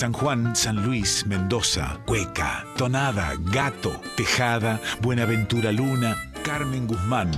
San 0.00 0.14
Juan, 0.14 0.56
San 0.56 0.82
Luis, 0.82 1.26
Mendoza, 1.26 2.00
Cueca, 2.06 2.64
Tonada, 2.78 3.34
Gato, 3.38 4.00
Tejada, 4.16 4.80
Buenaventura 5.02 5.72
Luna, 5.72 6.32
Carmen 6.42 6.86
Guzmán. 6.86 7.30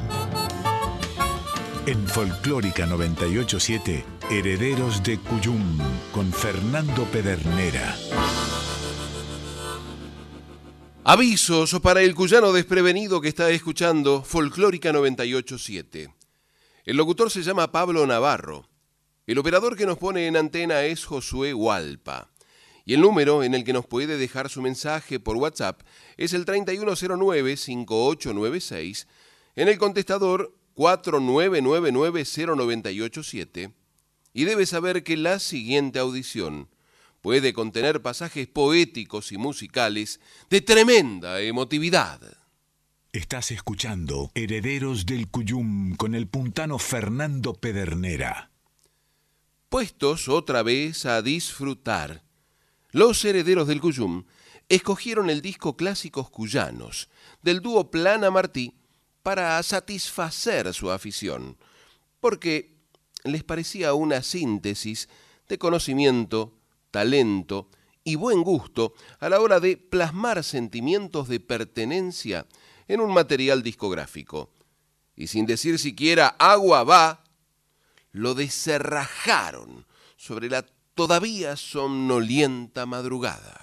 En 1.86 2.06
Folclórica 2.06 2.86
987, 2.86 4.04
Herederos 4.30 5.02
de 5.02 5.18
Cuyum, 5.18 5.76
con 6.12 6.32
Fernando 6.32 7.02
Pedernera. 7.06 7.96
Avisos 11.02 11.80
para 11.80 12.02
el 12.02 12.14
cuyano 12.14 12.52
desprevenido 12.52 13.20
que 13.20 13.26
está 13.26 13.50
escuchando 13.50 14.22
Folclórica 14.22 14.92
987. 14.92 16.14
El 16.84 16.96
locutor 16.96 17.28
se 17.28 17.42
llama 17.42 17.72
Pablo 17.72 18.06
Navarro. 18.06 18.68
El 19.26 19.38
operador 19.38 19.76
que 19.76 19.84
nos 19.84 19.98
pone 19.98 20.28
en 20.28 20.36
antena 20.36 20.84
es 20.84 21.04
Josué 21.04 21.54
Hualpa. 21.54 22.31
Y 22.84 22.94
el 22.94 23.00
número 23.00 23.44
en 23.44 23.54
el 23.54 23.62
que 23.64 23.72
nos 23.72 23.86
puede 23.86 24.16
dejar 24.16 24.50
su 24.50 24.62
mensaje 24.62 25.20
por 25.20 25.36
WhatsApp 25.36 25.82
es 26.16 26.32
el 26.32 26.44
3109-5896 26.46 29.06
en 29.56 29.66
el 29.68 29.78
contestador 29.78 30.54
49990987 30.76 33.72
y 34.34 34.44
debe 34.44 34.66
saber 34.66 35.04
que 35.04 35.16
la 35.16 35.38
siguiente 35.38 35.98
audición 35.98 36.68
puede 37.20 37.52
contener 37.52 38.02
pasajes 38.02 38.48
poéticos 38.48 39.32
y 39.32 39.38
musicales 39.38 40.20
de 40.50 40.60
tremenda 40.60 41.40
emotividad. 41.40 42.20
Estás 43.12 43.50
escuchando 43.50 44.30
Herederos 44.34 45.06
del 45.06 45.28
Cuyum 45.28 45.96
con 45.96 46.14
el 46.14 46.26
puntano 46.26 46.78
Fernando 46.78 47.54
Pedernera. 47.54 48.50
Puestos 49.68 50.28
otra 50.28 50.62
vez 50.62 51.06
a 51.06 51.22
disfrutar, 51.22 52.22
los 52.92 53.24
herederos 53.24 53.66
del 53.66 53.80
Cuyum 53.80 54.24
escogieron 54.68 55.30
el 55.30 55.42
disco 55.42 55.76
Clásicos 55.76 56.30
Cuyanos 56.30 57.08
del 57.42 57.60
dúo 57.60 57.90
Plana 57.90 58.30
Martí 58.30 58.74
para 59.22 59.62
satisfacer 59.62 60.72
su 60.74 60.90
afición, 60.90 61.56
porque 62.20 62.74
les 63.24 63.44
parecía 63.44 63.94
una 63.94 64.22
síntesis 64.22 65.08
de 65.48 65.58
conocimiento, 65.58 66.54
talento 66.90 67.68
y 68.04 68.16
buen 68.16 68.42
gusto 68.42 68.94
a 69.20 69.28
la 69.28 69.40
hora 69.40 69.60
de 69.60 69.76
plasmar 69.76 70.42
sentimientos 70.44 71.28
de 71.28 71.40
pertenencia 71.40 72.46
en 72.88 73.00
un 73.00 73.12
material 73.12 73.62
discográfico. 73.62 74.50
Y 75.16 75.28
sin 75.28 75.46
decir 75.46 75.78
siquiera 75.78 76.28
agua 76.38 76.84
va, 76.84 77.24
lo 78.10 78.34
deserrajaron 78.34 79.86
sobre 80.16 80.48
la 80.48 80.62
todavía 80.94 81.56
somnolienta 81.56 82.86
madrugada. 82.86 83.61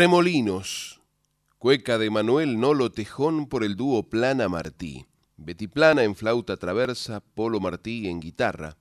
Remolinos, 0.00 1.02
cueca 1.58 1.98
de 1.98 2.08
Manuel 2.08 2.58
Nolo 2.58 2.90
Tejón 2.90 3.46
por 3.46 3.64
el 3.64 3.76
dúo 3.76 4.08
Plana 4.08 4.48
Martí. 4.48 5.04
Betty 5.36 5.66
Plana 5.66 6.04
en 6.04 6.16
flauta 6.16 6.56
traversa, 6.56 7.20
Polo 7.20 7.60
Martí 7.60 8.08
en 8.08 8.18
guitarra, 8.18 8.78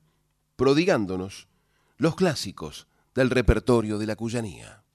prodigándonos 0.55 1.49
los 1.97 2.15
clásicos 2.15 2.87
del 3.13 3.31
repertorio 3.31 3.97
de 3.97 4.07
la 4.07 4.15
cuyanía. 4.15 4.85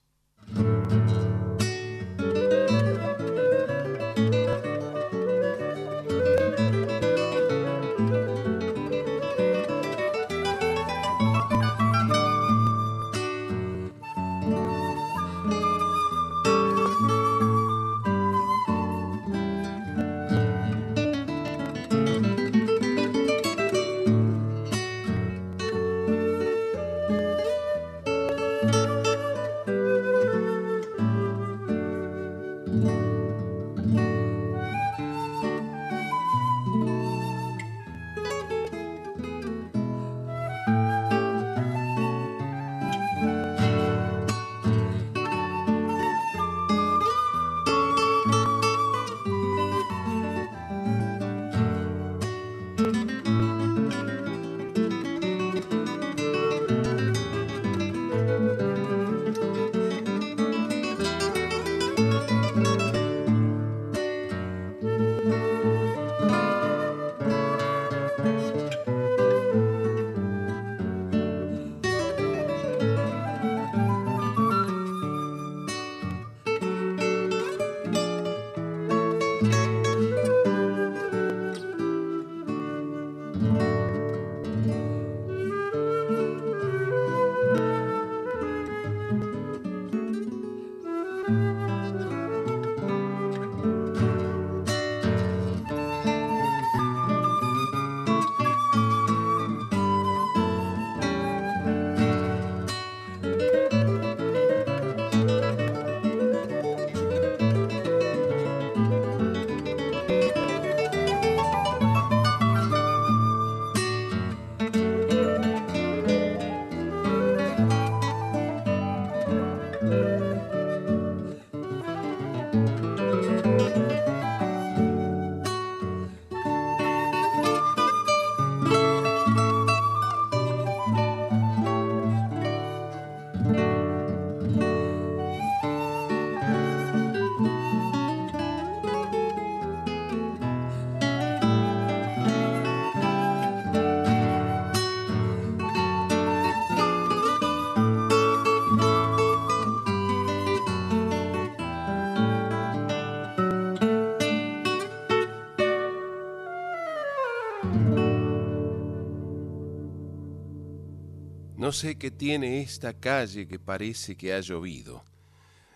Sé 161.74 161.98
qué 161.98 162.10
tiene 162.10 162.62
esta 162.62 162.94
calle 162.94 163.46
que 163.46 163.58
parece 163.58 164.16
que 164.16 164.32
ha 164.32 164.40
llovido. 164.40 165.04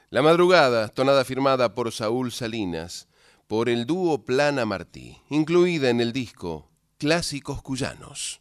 La 0.09 0.23
madrugada, 0.23 0.89
tonada 0.89 1.25
firmada 1.25 1.75
por 1.75 1.93
Saúl 1.93 2.33
Salinas, 2.33 3.09
por 3.47 3.69
el 3.69 3.85
dúo 3.85 4.25
Plana 4.25 4.65
Martí, 4.65 5.19
incluida 5.29 5.91
en 5.91 6.00
el 6.00 6.15
disco 6.15 6.71
Clásicos 6.97 7.61
Cuyanos. 7.61 8.41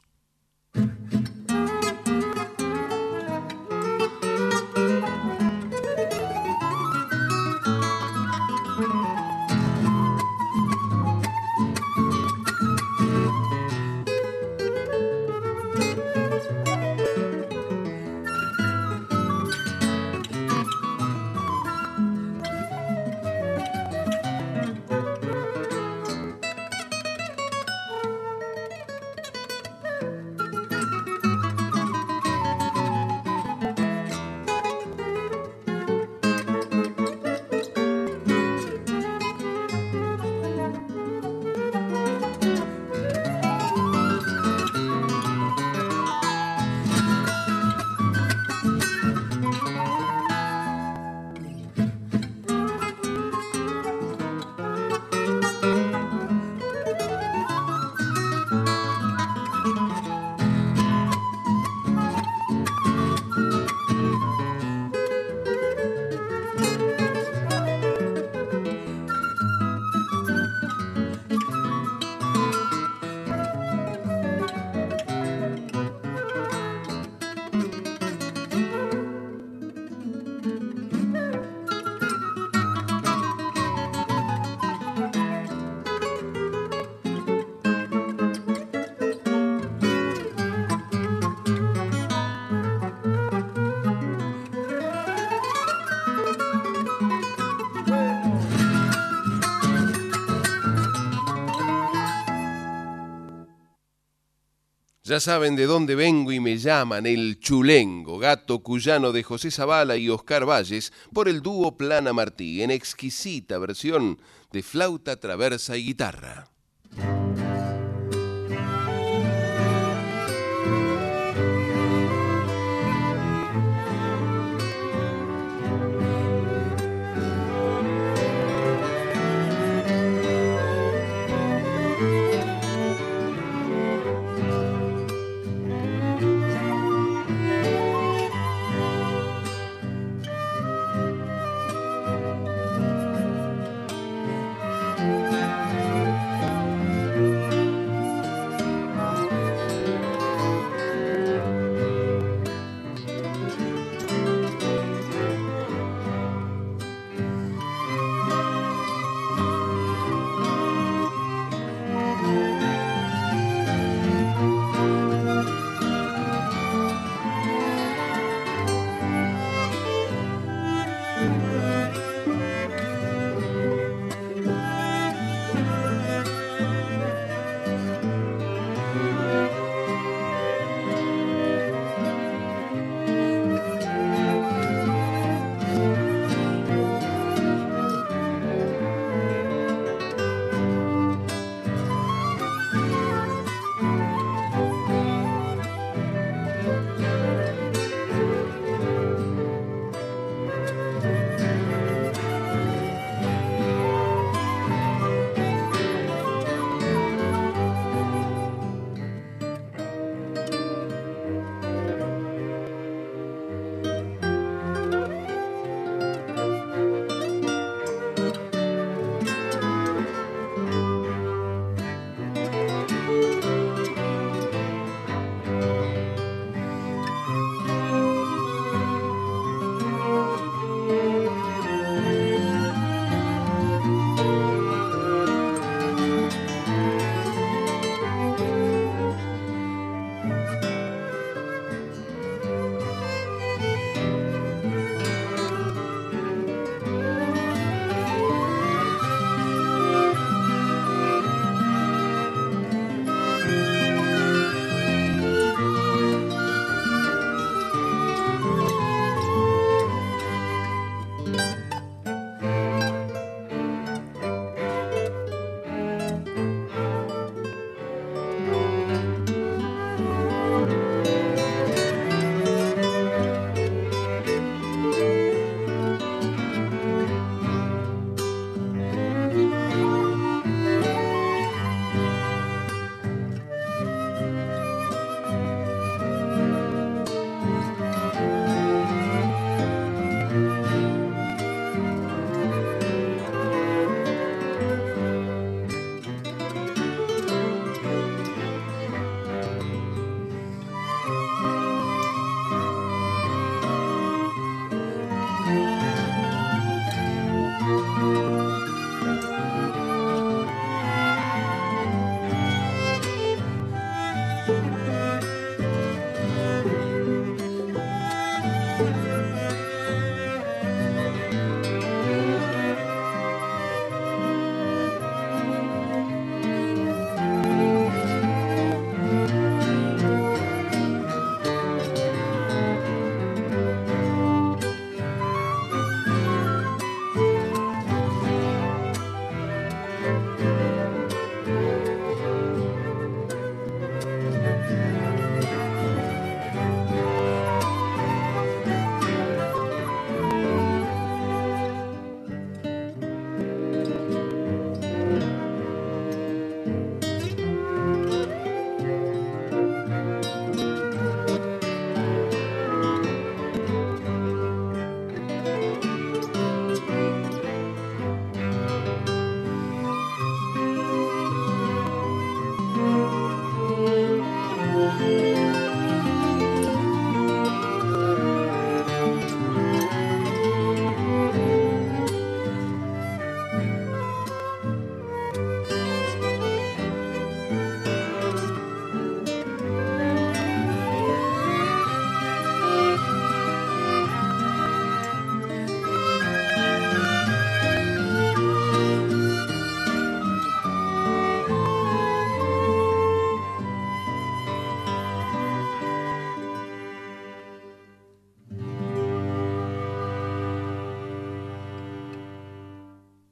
Ya 105.18 105.22
saben 105.22 105.56
de 105.56 105.66
dónde 105.66 105.96
vengo 105.96 106.32
y 106.32 106.40
me 106.40 106.60
llaman 106.60 107.08
el 107.08 107.40
chulengo, 107.40 108.20
gato 108.20 108.60
cuyano 108.60 109.12
de 109.12 109.24
José 109.24 109.50
Zavala 109.50 109.98
y 109.98 110.10
Oscar 110.10 110.48
Valles, 110.48 110.94
por 111.12 111.28
el 111.28 111.42
dúo 111.42 111.76
Plana 111.76 112.14
Martí, 112.14 112.62
en 112.62 112.70
exquisita 112.70 113.58
versión 113.58 114.22
de 114.52 114.62
flauta, 114.62 115.20
traversa 115.20 115.76
y 115.76 115.86
guitarra. 115.86 116.52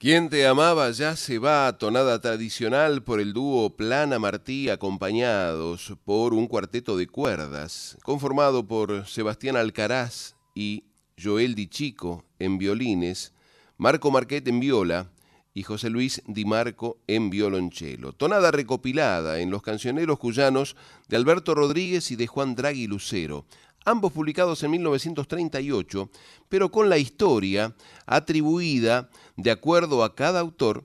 Quien 0.06 0.30
te 0.30 0.46
amaba 0.46 0.92
ya 0.92 1.16
se 1.16 1.40
va, 1.40 1.80
tonada 1.80 2.22
tradicional 2.22 3.02
por 3.02 3.20
el 3.20 3.34
dúo 3.34 3.76
Plana 3.76 4.20
Martí, 4.20 4.70
acompañados 4.70 5.96
por 6.06 6.36
un 6.36 6.46
cuarteto 6.46 6.96
de 6.96 7.08
cuerdas, 7.08 7.98
conformado 8.04 8.68
por 8.68 9.08
Sebastián 9.08 9.56
Alcaraz 9.56 10.36
y 10.54 10.84
Joel 11.20 11.56
Di 11.56 11.66
Chico 11.66 12.24
en 12.38 12.60
violines, 12.60 13.34
Marco 13.78 14.12
Marquet 14.12 14.48
en 14.48 14.60
viola 14.60 15.10
y 15.56 15.64
José 15.64 15.90
Luis 15.90 16.22
Di 16.28 16.46
Marco 16.46 17.00
en 17.08 17.32
violonchelo. 17.32 18.14
Tonada 18.14 18.52
recopilada 18.52 19.40
en 19.40 19.50
Los 19.50 19.64
Cancioneros 19.64 20.20
Cuyanos 20.20 20.76
de 21.08 21.16
Alberto 21.16 21.56
Rodríguez 21.56 22.12
y 22.12 22.16
de 22.16 22.28
Juan 22.28 22.54
Draghi 22.54 22.86
Lucero, 22.86 23.46
ambos 23.86 24.12
publicados 24.12 24.62
en 24.64 24.72
1938, 24.72 26.10
pero 26.50 26.70
con 26.72 26.90
la 26.90 26.98
historia 26.98 27.76
atribuida, 28.06 29.10
de 29.38 29.52
acuerdo 29.52 30.04
a 30.04 30.16
cada 30.16 30.42
autor, 30.42 30.84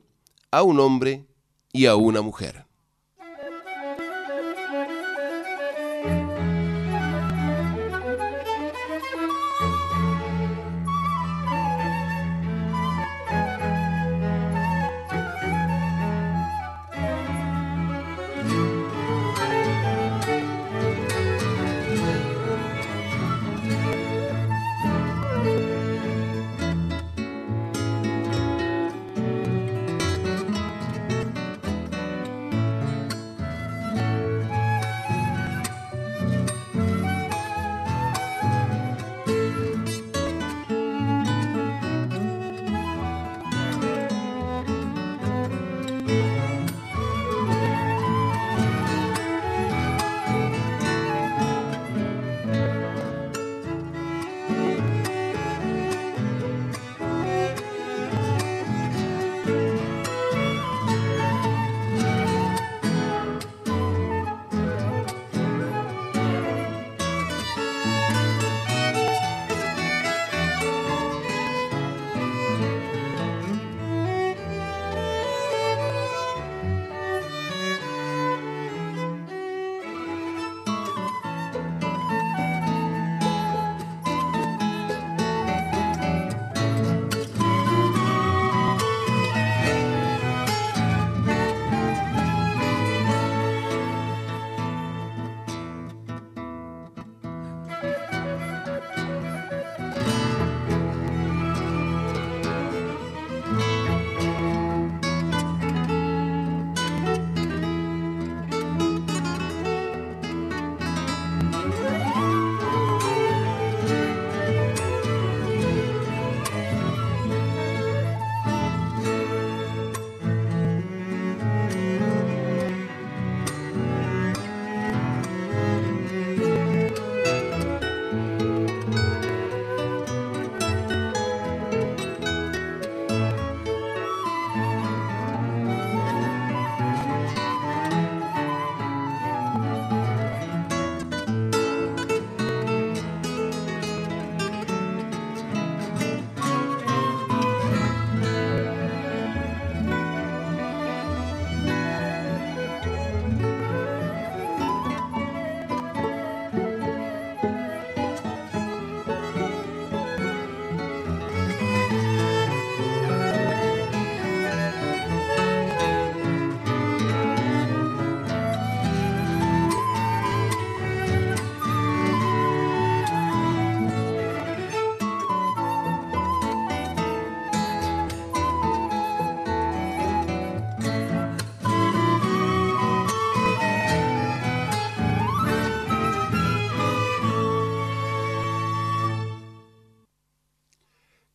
a 0.50 0.62
un 0.62 0.78
hombre 0.78 1.26
y 1.72 1.86
a 1.86 1.96
una 1.96 2.20
mujer. 2.22 2.69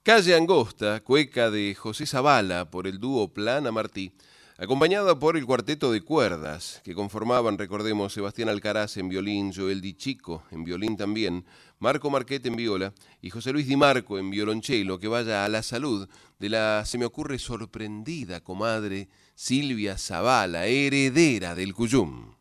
Calle 0.06 0.36
Angosta, 0.36 1.00
cueca 1.00 1.50
de 1.50 1.74
José 1.74 2.06
Zavala 2.06 2.70
por 2.70 2.86
el 2.86 3.00
dúo 3.00 3.34
Plana 3.34 3.72
Martí, 3.72 4.12
acompañada 4.56 5.18
por 5.18 5.36
el 5.36 5.48
cuarteto 5.48 5.92
de 5.92 6.02
cuerdas 6.02 6.80
que 6.84 6.94
conformaban, 6.94 7.58
recordemos, 7.58 8.14
Sebastián 8.14 8.50
Alcaraz 8.50 8.98
en 8.98 9.10
violín, 9.10 9.52
Joel 9.52 9.82
Di 9.82 9.96
Chico 9.96 10.44
en 10.52 10.64
violín 10.64 10.96
también, 10.96 11.44
Marco 11.80 12.12
Marquete 12.12 12.50
en 12.50 12.56
viola 12.56 12.94
y 13.20 13.32
José 13.32 13.52
Luis 13.52 13.66
Di 13.66 13.78
Marco 13.78 14.20
en 14.20 14.30
violonchelo, 14.30 15.00
que 15.00 15.08
vaya 15.08 15.44
a 15.44 15.50
la 15.50 15.64
salud 15.64 16.08
de 16.38 16.50
la, 16.50 16.86
se 16.86 17.00
me 17.00 17.06
ocurre, 17.06 17.40
sorprendida 17.40 18.42
comadre 18.42 19.10
Silvia 19.34 19.98
Zavala, 19.98 20.68
heredera 20.68 21.56
del 21.56 21.74
Cuyum. 21.74 22.35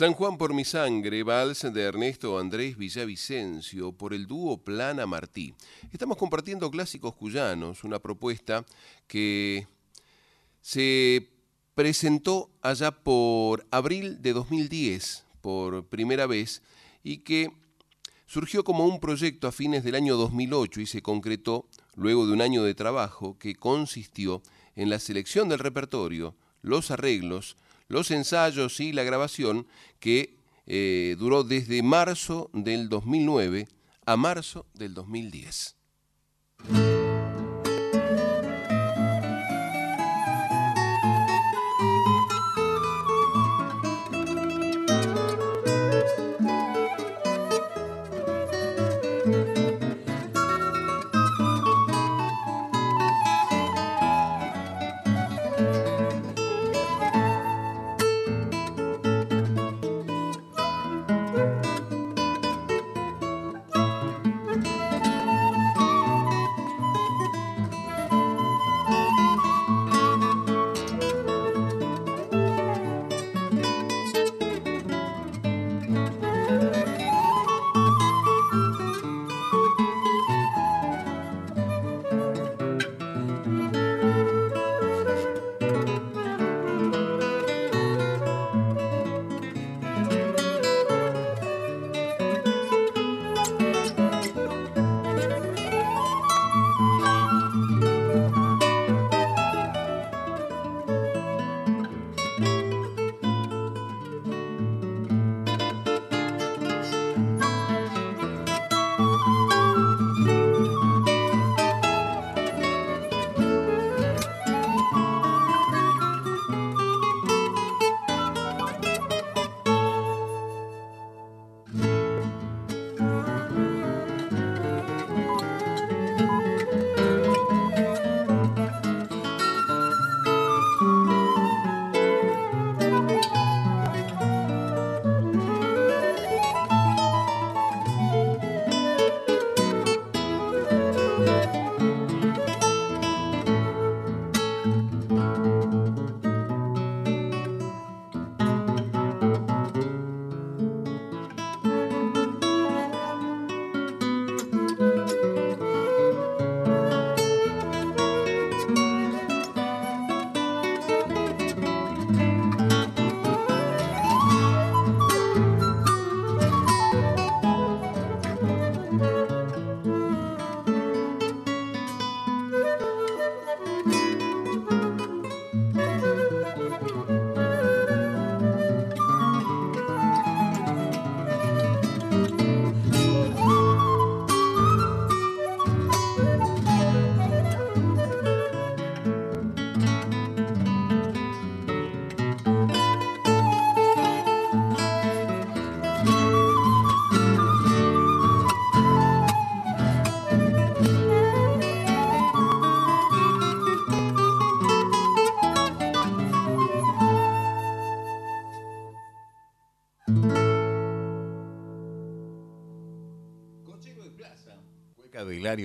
San 0.00 0.14
Juan 0.14 0.38
por 0.38 0.54
mi 0.54 0.64
sangre, 0.64 1.22
vals 1.22 1.60
de 1.60 1.82
Ernesto 1.82 2.38
Andrés 2.38 2.78
Villavicencio 2.78 3.92
por 3.92 4.14
el 4.14 4.26
dúo 4.26 4.56
Plana 4.56 5.04
Martí. 5.04 5.52
Estamos 5.92 6.16
compartiendo 6.16 6.70
clásicos 6.70 7.14
cuyanos, 7.14 7.84
una 7.84 7.98
propuesta 7.98 8.64
que 9.06 9.66
se 10.62 11.28
presentó 11.74 12.48
allá 12.62 12.92
por 12.92 13.66
abril 13.70 14.22
de 14.22 14.32
2010 14.32 15.26
por 15.42 15.84
primera 15.84 16.26
vez 16.26 16.62
y 17.04 17.18
que 17.18 17.52
surgió 18.24 18.64
como 18.64 18.86
un 18.86 19.00
proyecto 19.00 19.48
a 19.48 19.52
fines 19.52 19.84
del 19.84 19.96
año 19.96 20.16
2008 20.16 20.80
y 20.80 20.86
se 20.86 21.02
concretó 21.02 21.66
luego 21.94 22.26
de 22.26 22.32
un 22.32 22.40
año 22.40 22.62
de 22.64 22.74
trabajo 22.74 23.36
que 23.38 23.54
consistió 23.54 24.40
en 24.76 24.88
la 24.88 24.98
selección 24.98 25.50
del 25.50 25.58
repertorio, 25.58 26.34
los 26.62 26.90
arreglos, 26.90 27.58
los 27.90 28.10
ensayos 28.12 28.80
y 28.80 28.92
la 28.92 29.02
grabación 29.02 29.66
que 29.98 30.36
eh, 30.66 31.16
duró 31.18 31.42
desde 31.42 31.82
marzo 31.82 32.48
del 32.54 32.88
2009 32.88 33.68
a 34.06 34.16
marzo 34.16 34.64
del 34.74 34.94
2010. 34.94 35.76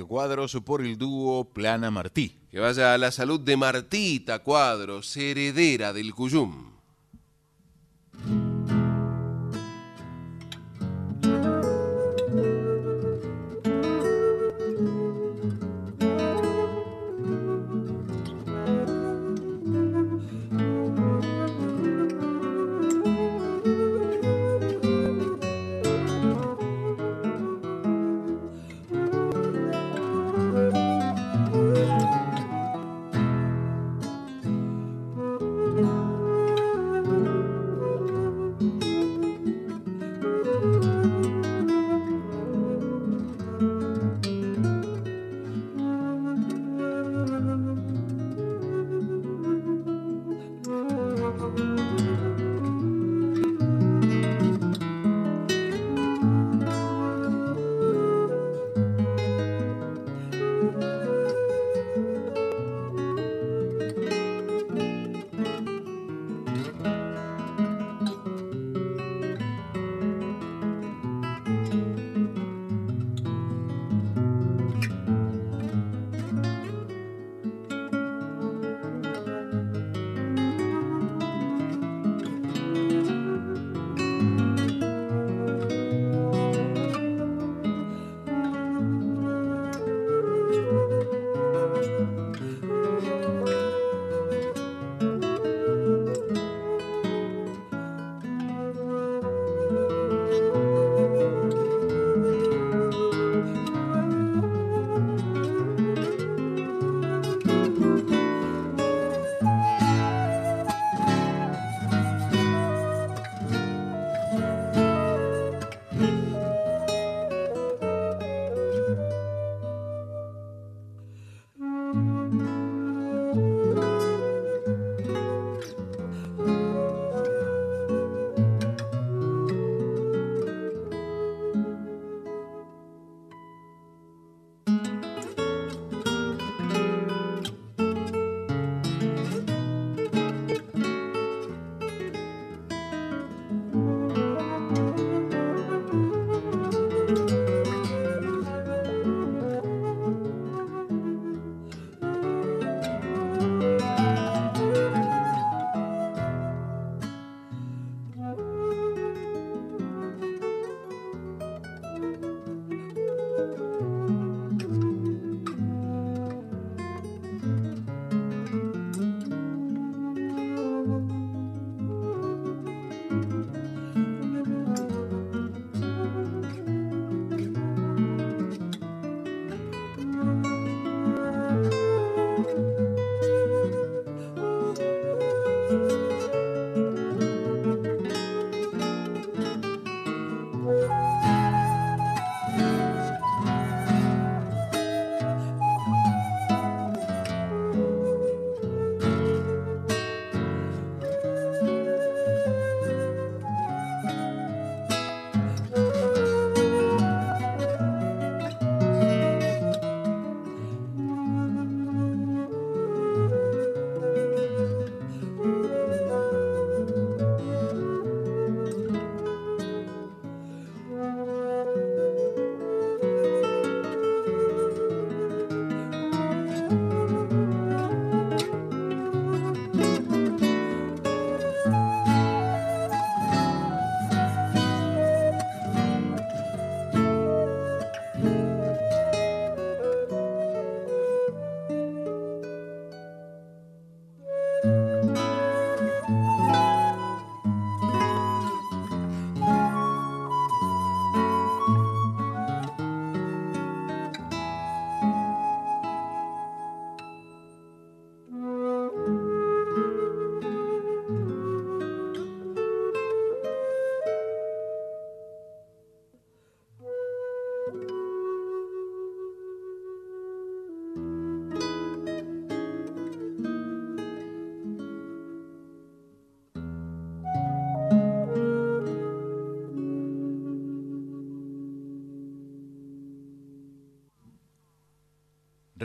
Cuadros 0.07 0.57
por 0.65 0.81
el 0.81 0.97
dúo 0.97 1.53
Plana 1.53 1.91
Martí. 1.91 2.35
Que 2.51 2.59
vaya 2.59 2.93
a 2.93 2.97
la 2.97 3.11
salud 3.11 3.39
de 3.39 3.57
Martita 3.57 4.39
Cuadros, 4.39 5.15
heredera 5.15 5.93
del 5.93 6.13
Cuyum. 6.13 6.74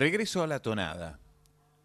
Regreso 0.00 0.42
a 0.42 0.46
la 0.46 0.60
tonada. 0.60 1.20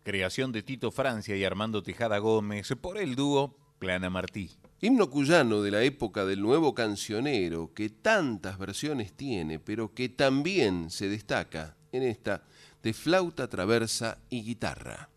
Creación 0.05 0.53
de 0.53 0.63
Tito 0.63 0.89
Francia 0.89 1.35
y 1.35 1.43
Armando 1.43 1.83
Tejada 1.83 2.17
Gómez 2.19 2.73
por 2.79 2.97
el 2.97 3.13
dúo 3.13 3.57
Plana 3.77 4.09
Martí. 4.09 4.51
Himno 4.79 5.09
cuyano 5.09 5.61
de 5.61 5.71
la 5.71 5.83
época 5.83 6.23
del 6.23 6.41
nuevo 6.41 6.73
cancionero 6.73 7.73
que 7.73 7.89
tantas 7.89 8.57
versiones 8.57 9.11
tiene, 9.11 9.59
pero 9.59 9.93
que 9.93 10.07
también 10.07 10.91
se 10.91 11.09
destaca 11.09 11.75
en 11.91 12.03
esta 12.03 12.43
de 12.81 12.93
flauta 12.93 13.49
traversa 13.49 14.17
y 14.29 14.43
guitarra. 14.43 15.09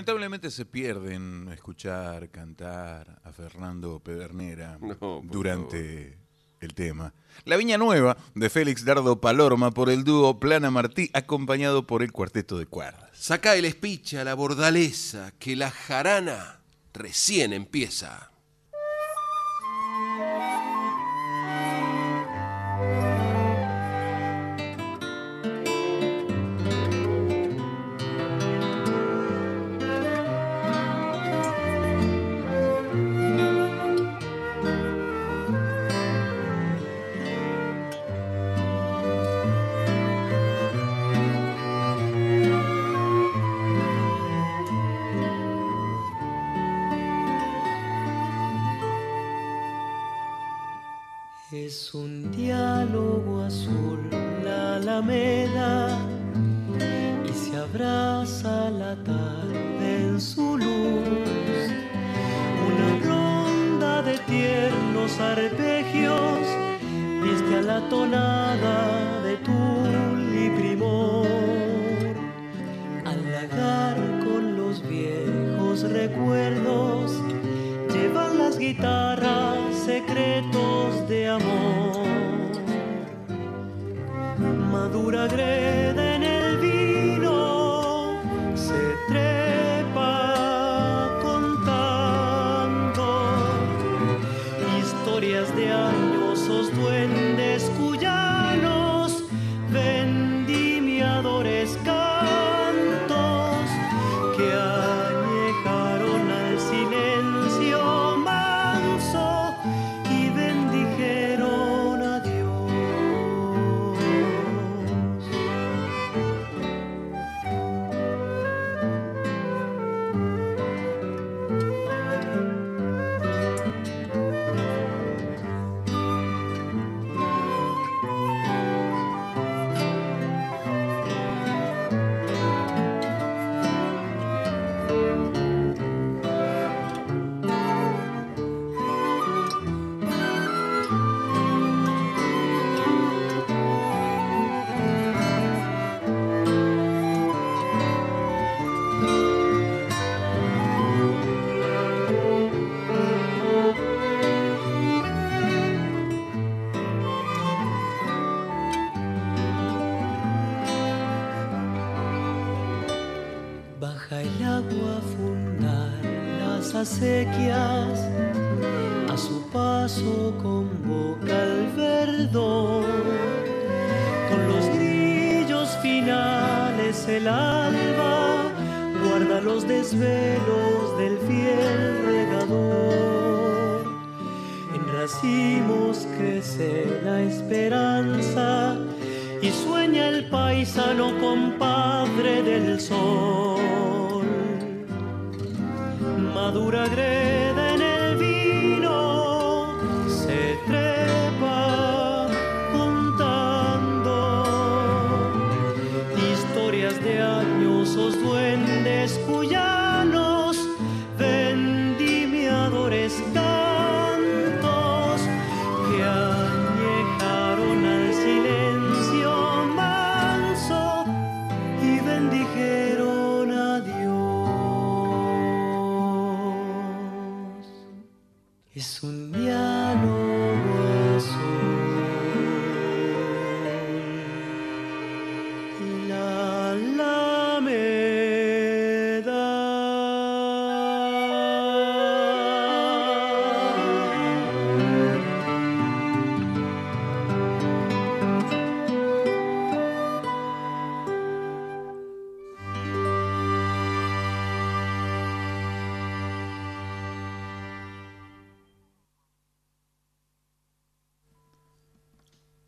Lamentablemente 0.00 0.50
se 0.50 0.64
pierden 0.64 1.50
escuchar 1.52 2.30
cantar 2.30 3.20
a 3.22 3.32
Fernando 3.32 4.00
Pedernera 4.00 4.78
durante 5.24 6.16
el 6.58 6.72
tema. 6.72 7.12
La 7.44 7.58
Viña 7.58 7.76
Nueva 7.76 8.16
de 8.34 8.48
Félix 8.48 8.86
Dardo 8.86 9.20
Palorma 9.20 9.72
por 9.72 9.90
el 9.90 10.02
dúo 10.02 10.40
Plana 10.40 10.70
Martí 10.70 11.10
acompañado 11.12 11.86
por 11.86 12.02
el 12.02 12.12
cuarteto 12.12 12.56
de 12.56 12.64
cuerdas. 12.64 13.10
Saca 13.12 13.54
el 13.56 13.66
espicha, 13.66 14.24
la 14.24 14.32
bordaleza, 14.32 15.34
que 15.38 15.54
la 15.54 15.70
jarana 15.70 16.60
recién 16.94 17.52
empieza. 17.52 18.29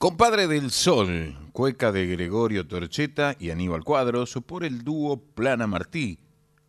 Compadre 0.03 0.49
del 0.49 0.73
Sol, 0.73 1.39
cueca 1.53 1.93
de 1.93 2.09
Gregorio 2.09 2.67
Torcheta 2.67 3.37
y 3.39 3.51
Aníbal 3.51 3.85
Cuadros 3.85 4.37
por 4.45 4.65
el 4.65 4.83
dúo 4.83 5.23
Plana 5.23 5.69
Martí, 5.69 6.19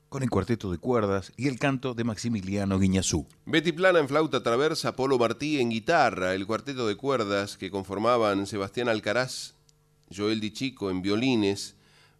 con 0.08 0.22
el 0.22 0.30
cuarteto 0.30 0.70
de 0.70 0.78
cuerdas 0.78 1.34
y 1.36 1.48
el 1.48 1.58
canto 1.58 1.96
de 1.96 2.04
Maximiliano 2.04 2.78
Guiñazú. 2.78 3.26
Betty 3.48 3.72
Plana 3.72 3.98
en 3.98 4.08
flauta 4.08 4.44
traversa, 4.44 4.96
Polo 4.96 5.18
Martí 5.18 5.60
en 5.60 5.72
guitarra, 5.72 6.36
el 6.36 6.46
cuarteto 6.46 6.88
de 6.88 6.96
cuerdas 6.96 7.58
que 7.58 7.72
conformaban 7.72 8.46
Sebastián 8.46 8.88
Alcaraz, 8.88 9.56
Joel 10.16 10.40
Di 10.40 10.52
Chico 10.52 10.92
en 10.92 11.02
violines, 11.02 11.76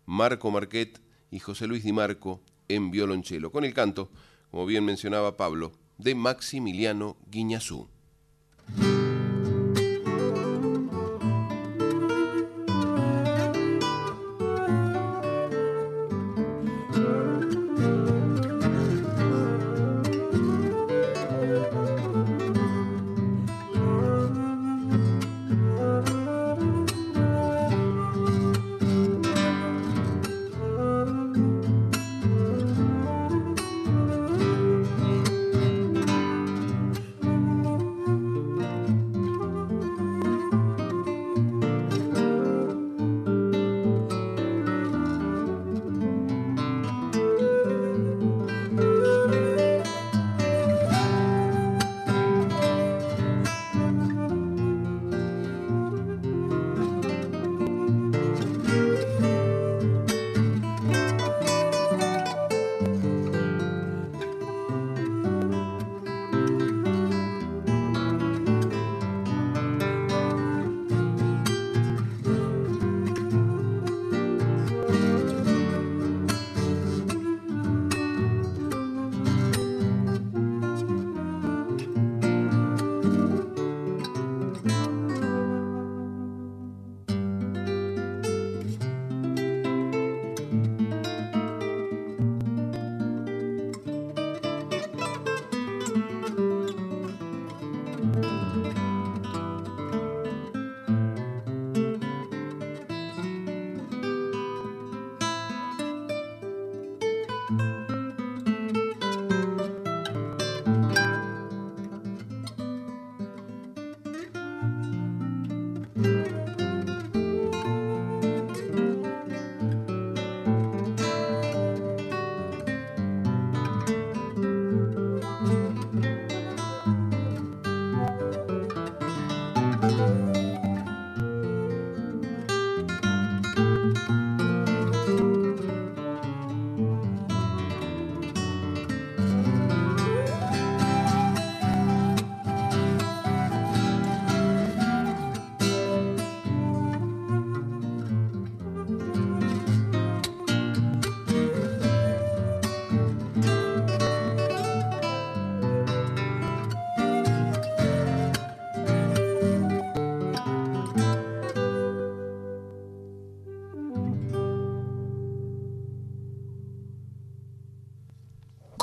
Marco 0.08 0.50
Marquet 0.50 1.00
y 1.30 1.38
José 1.38 1.68
Luis 1.68 1.84
Di 1.84 1.94
Marco 1.94 2.42
en 2.70 2.90
violonchelo, 2.90 3.52
con 3.52 3.66
el 3.66 3.76
canto, 3.76 4.10
como 4.50 4.66
bien 4.66 4.84
mencionaba 4.84 5.38
Pablo, 5.38 5.74
de 6.00 6.16
Maximiliano 6.16 7.18
Guiñazú. 7.30 7.93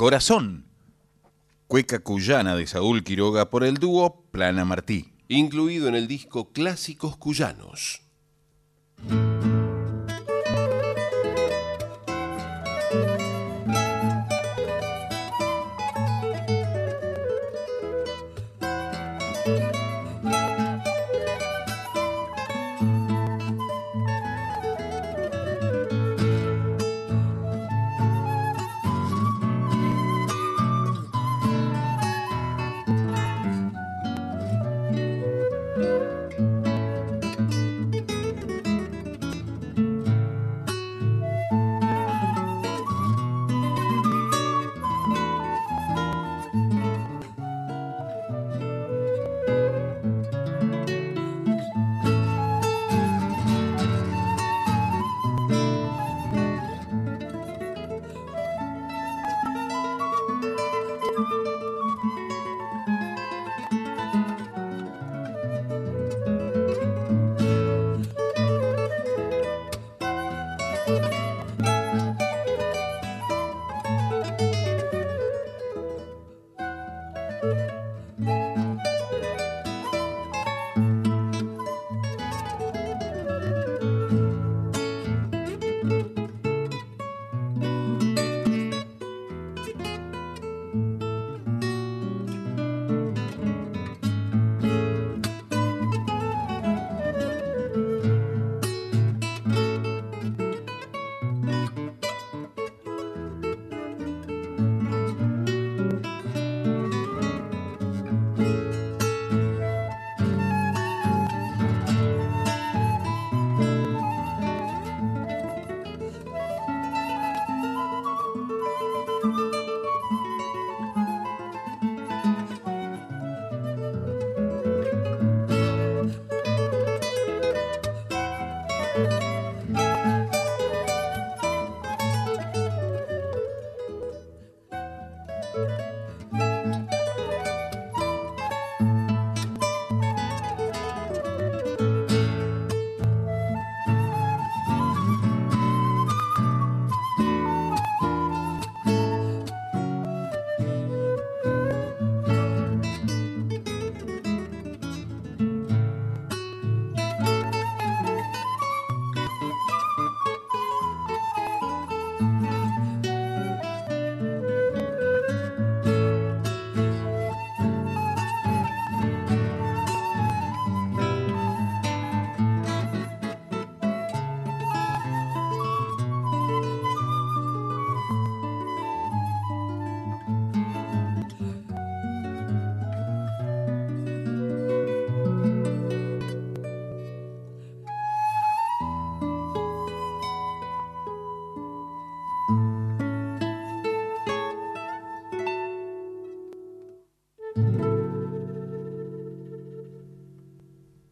Corazón, 0.01 0.65
cueca 1.67 1.99
cuyana 1.99 2.55
de 2.55 2.65
Saúl 2.65 3.03
Quiroga 3.03 3.51
por 3.51 3.63
el 3.63 3.75
dúo 3.75 4.25
Plana 4.31 4.65
Martí. 4.65 5.13
incluido 5.27 5.87
en 5.87 5.93
el 5.93 6.07
disco 6.07 6.51
Clásicos 6.51 7.17
Cuyanos. 7.17 8.00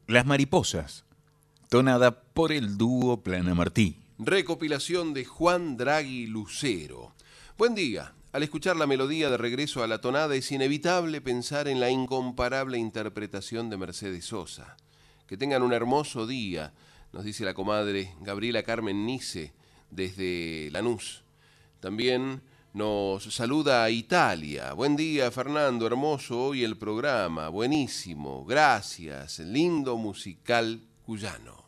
Las 0.10 0.26
mariposas, 0.26 1.06
tonada 1.70 2.22
por 2.22 2.52
el 2.52 2.80
dúo 2.80 3.22
Plana 3.22 3.54
Martí. 3.54 3.96
Recopilación 4.18 5.14
de 5.14 5.24
Juan 5.24 5.78
Draghi 5.78 6.26
Lucero. 6.26 7.14
Buen 7.60 7.76
día. 7.76 8.16
Al 8.32 8.42
escuchar 8.42 8.76
la 8.76 8.88
melodía 8.88 9.30
de 9.30 9.38
regreso 9.38 9.84
a 9.84 9.88
la 9.88 10.02
tonada 10.02 10.34
es 10.34 10.52
inevitable 10.52 11.22
pensar 11.22 11.68
en 11.68 11.80
la 11.80 11.92
incomparable 11.92 12.80
interpretación 12.80 13.70
de 13.70 13.78
Mercedes 13.78 14.26
Sosa. 14.26 14.78
Que 15.28 15.38
tengan 15.38 15.62
un 15.62 15.74
hermoso 15.74 16.26
día, 16.26 16.74
nos 17.14 17.24
dice 17.24 17.46
la 17.46 17.54
comadre 17.54 18.16
Gabriela 18.22 18.64
Carmen 18.64 19.06
Nice 19.06 19.54
desde 19.92 20.72
Lanús. 20.72 21.22
También 21.82 22.42
nos 22.74 23.24
saluda 23.34 23.90
Italia. 23.90 24.74
Buen 24.74 24.96
día, 24.96 25.32
Fernando. 25.32 25.88
Hermoso 25.88 26.48
hoy 26.48 26.64
el 26.64 26.78
programa. 26.78 27.50
Buenísimo. 27.50 28.46
Gracias. 28.46 29.40
Lindo 29.40 29.98
musical 29.98 30.82
cuyano. 31.06 31.60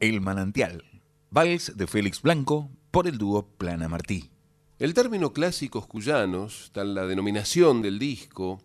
El 0.00 0.20
manantial, 0.20 0.84
vals 1.28 1.76
de 1.76 1.88
Félix 1.88 2.22
Blanco 2.22 2.70
por 2.92 3.08
el 3.08 3.18
dúo 3.18 3.48
Plana 3.58 3.88
Martí. 3.88 4.30
El 4.78 4.94
término 4.94 5.32
clásicos 5.32 5.88
cuyanos, 5.88 6.70
tal 6.72 6.94
la 6.94 7.04
denominación 7.04 7.82
del 7.82 7.98
disco, 7.98 8.62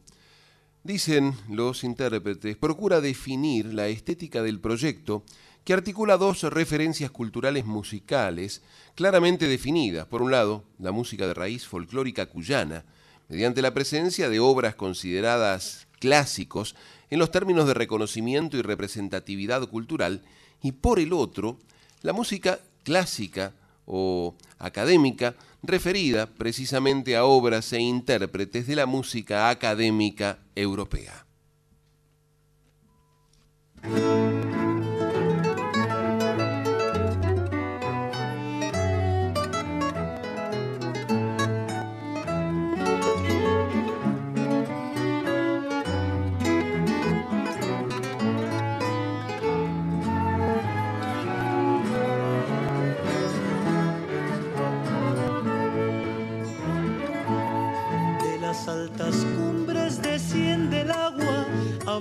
dicen 0.83 1.33
los 1.49 1.83
intérpretes, 1.83 2.55
procura 2.55 3.01
definir 3.01 3.73
la 3.73 3.87
estética 3.87 4.43
del 4.43 4.59
proyecto 4.59 5.23
que 5.63 5.73
articula 5.73 6.17
dos 6.17 6.43
referencias 6.43 7.09
culturales 7.09 7.65
musicales 7.65 8.61
claramente 8.93 9.47
definidas. 9.47 10.05
Por 10.05 10.21
un 10.21 10.29
lado, 10.29 10.65
la 10.77 10.91
música 10.91 11.25
de 11.25 11.33
raíz 11.33 11.65
folclórica 11.65 12.27
cuyana, 12.27 12.85
mediante 13.27 13.63
la 13.63 13.73
presencia 13.73 14.29
de 14.29 14.39
obras 14.39 14.75
consideradas 14.75 15.87
clásicos 15.99 16.75
en 17.09 17.17
los 17.17 17.31
términos 17.31 17.65
de 17.65 17.73
reconocimiento 17.73 18.55
y 18.55 18.61
representatividad 18.61 19.67
cultural, 19.67 20.21
y 20.63 20.71
por 20.71 20.99
el 20.99 21.13
otro, 21.13 21.59
la 22.01 22.13
música 22.13 22.59
clásica 22.83 23.53
o 23.85 24.33
académica 24.57 25.35
referida 25.61 26.25
precisamente 26.25 27.15
a 27.15 27.25
obras 27.25 27.71
e 27.73 27.79
intérpretes 27.79 28.65
de 28.65 28.75
la 28.75 28.85
música 28.85 29.49
académica 29.49 30.39
europea. 30.55 31.25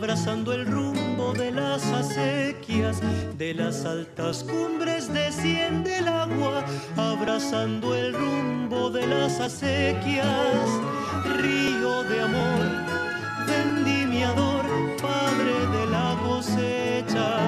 Abrazando 0.03 0.53
el 0.53 0.67
rumbo 0.67 1.33
de 1.33 1.53
las 1.53 1.85
acequias, 1.87 3.01
de 3.39 3.55
las 3.55 3.85
altas 3.85 4.45
cumbres 4.45 5.13
desciende 5.13 5.99
el 5.99 6.09
agua, 6.09 6.65
abrazando 6.97 7.95
el 7.95 8.13
rumbo 8.13 8.91
de 8.91 9.07
las 9.07 9.41
acequias, 9.41 10.27
río 11.41 12.03
de 12.05 12.21
amor, 12.21 12.63
vendimiador, 13.47 14.65
padre 15.01 15.67
de 15.79 15.87
la 15.87 16.17
cosecha, 16.27 17.39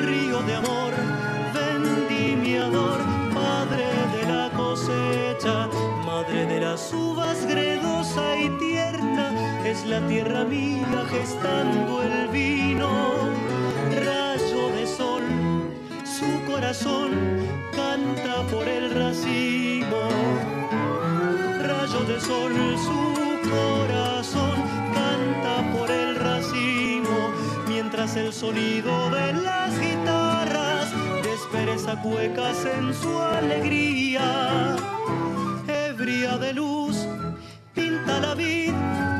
río 0.00 0.42
de 0.42 0.54
amor, 0.54 0.92
uvas 6.92 7.46
gredosa 7.46 8.36
y 8.38 8.48
tierna, 8.58 9.26
es 9.64 9.84
la 9.86 10.00
tierra 10.08 10.44
mía 10.44 11.04
gestando 11.10 12.02
el 12.02 12.28
vino, 12.28 12.90
rayo 13.90 14.68
de 14.76 14.86
sol, 14.86 15.22
su 16.04 16.50
corazón 16.50 17.10
canta 17.76 18.42
por 18.50 18.66
el 18.68 18.90
racimo, 18.94 20.08
rayo 21.62 22.00
de 22.10 22.20
sol, 22.20 22.54
su 22.88 23.00
corazón 23.50 24.56
canta 24.94 25.54
por 25.76 25.90
el 25.90 26.16
racimo, 26.16 27.30
mientras 27.68 28.16
el 28.16 28.32
sonido 28.32 29.10
de 29.10 29.32
las 29.34 29.78
guitarras 29.78 30.88
despereza 31.22 32.00
cuecas 32.02 32.64
en 32.64 32.94
su 32.94 33.18
alegría, 33.18 34.76
ebria 36.00 36.38
de 36.38 36.54
luz, 36.54 37.06
pinta 37.74 38.20
la 38.20 38.34
vida 38.34 39.19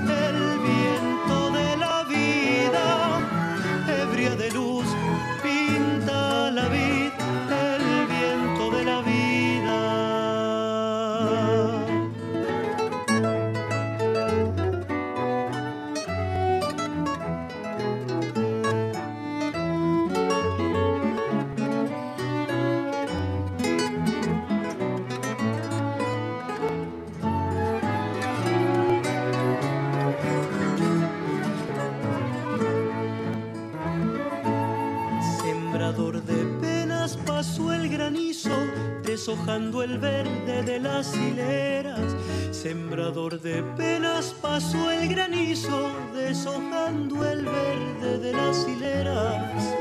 deshojando 39.30 39.82
el 39.84 39.98
verde 39.98 40.62
de 40.64 40.80
las 40.80 41.14
hileras. 41.14 42.16
Sembrador 42.50 43.40
de 43.40 43.62
penas 43.76 44.34
pasó 44.42 44.90
el 44.90 45.08
granizo, 45.08 45.90
deshojando 46.12 47.24
el 47.24 47.44
verde 47.44 48.18
de 48.18 48.32
las 48.32 48.66
hileras. 48.68 49.74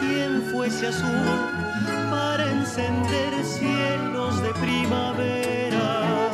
¿Quién 0.00 0.42
fuese 0.50 0.86
azul 0.86 1.28
para 2.10 2.50
encender 2.50 3.44
cielos 3.44 4.42
de 4.42 4.54
primavera? 4.54 6.30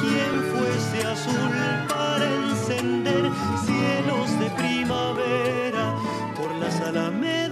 ¿Quién 0.00 0.32
fuese 0.52 1.06
azul 1.06 1.52
para 1.88 2.24
encender 2.24 3.30
cielos 3.66 4.38
de 4.40 4.50
primavera 4.62 5.96
por 6.34 6.50
las 6.56 6.80
alamedas 6.80 7.51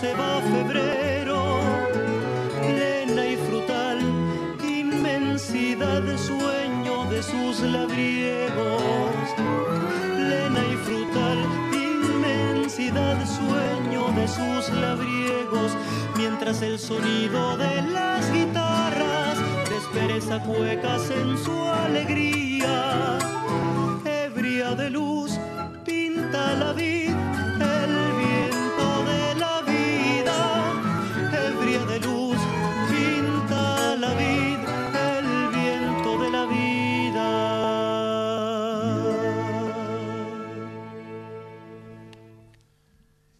se 0.00 0.14
va 0.14 0.40
febrero, 0.42 1.58
plena 2.60 3.26
y 3.26 3.36
frutal, 3.36 3.98
inmensidad 4.62 6.02
de 6.02 6.16
sueño 6.16 7.04
de 7.10 7.20
sus 7.20 7.60
labriegos, 7.62 9.28
plena 10.14 10.60
y 10.72 10.76
frutal, 10.86 11.38
inmensidad 11.72 13.16
de 13.16 13.26
sueño 13.26 14.12
de 14.14 14.28
sus 14.28 14.72
labriegos, 14.76 15.76
mientras 16.16 16.62
el 16.62 16.78
sonido 16.78 17.56
de 17.56 17.82
las 17.82 18.32
guitarras 18.32 19.36
despereza 19.68 20.40
cuecas 20.44 21.10
en 21.10 21.36
su 21.36 21.60
alegría, 21.64 23.18
ebria 24.04 24.76
de 24.76 24.90
luz, 24.90 25.32
pinta 25.84 26.54
la 26.54 26.72
vida 26.72 27.27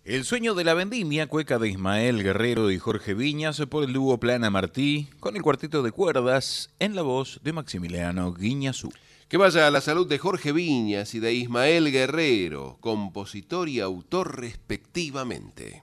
El 0.09 0.25
sueño 0.25 0.55
de 0.55 0.65
la 0.65 0.73
vendimia, 0.73 1.27
cueca 1.27 1.59
de 1.59 1.69
Ismael 1.69 2.23
Guerrero 2.23 2.71
y 2.71 2.79
Jorge 2.79 3.13
Viñas 3.13 3.61
por 3.69 3.85
el 3.85 3.93
dúo 3.93 4.19
Plana 4.19 4.49
Martí, 4.49 5.11
con 5.21 5.37
el 5.37 5.43
cuarteto 5.43 5.83
de 5.83 5.93
cuerdas 5.93 6.71
en 6.79 6.97
la 6.97 7.03
voz 7.03 7.41
de 7.45 7.53
Maximiliano 7.53 8.33
Guiñazú. 8.33 8.89
Que 9.29 9.37
vaya 9.37 9.67
a 9.67 9.71
la 9.71 9.83
salud 9.83 10.09
de 10.09 10.17
Jorge 10.17 10.53
Viñas 10.53 11.15
y 11.15 11.21
de 11.21 11.35
Ismael 11.35 11.93
Guerrero, 11.93 12.79
compositor 12.81 13.69
y 13.69 13.81
autor 13.81 14.41
respectivamente. 14.41 15.83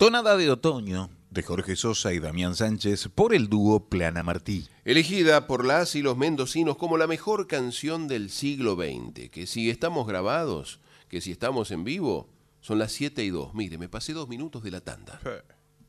Tonada 0.00 0.38
de 0.38 0.48
Otoño 0.48 1.10
de 1.28 1.42
Jorge 1.42 1.76
Sosa 1.76 2.14
y 2.14 2.20
Damián 2.20 2.56
Sánchez 2.56 3.10
por 3.14 3.34
el 3.34 3.50
dúo 3.50 3.90
Plana 3.90 4.22
Martí. 4.22 4.66
Elegida 4.86 5.46
por 5.46 5.62
las 5.62 5.94
y 5.94 6.00
los 6.00 6.16
mendocinos 6.16 6.78
como 6.78 6.96
la 6.96 7.06
mejor 7.06 7.46
canción 7.46 8.08
del 8.08 8.30
siglo 8.30 8.76
XX, 8.76 9.28
que 9.28 9.46
si 9.46 9.68
estamos 9.68 10.06
grabados, 10.06 10.80
que 11.10 11.20
si 11.20 11.32
estamos 11.32 11.70
en 11.70 11.84
vivo, 11.84 12.30
son 12.62 12.78
las 12.78 12.92
7 12.92 13.22
y 13.22 13.28
2. 13.28 13.52
Mire, 13.52 13.76
me 13.76 13.90
pasé 13.90 14.14
dos 14.14 14.26
minutos 14.26 14.62
de 14.62 14.70
la 14.70 14.80
tanda. 14.80 15.20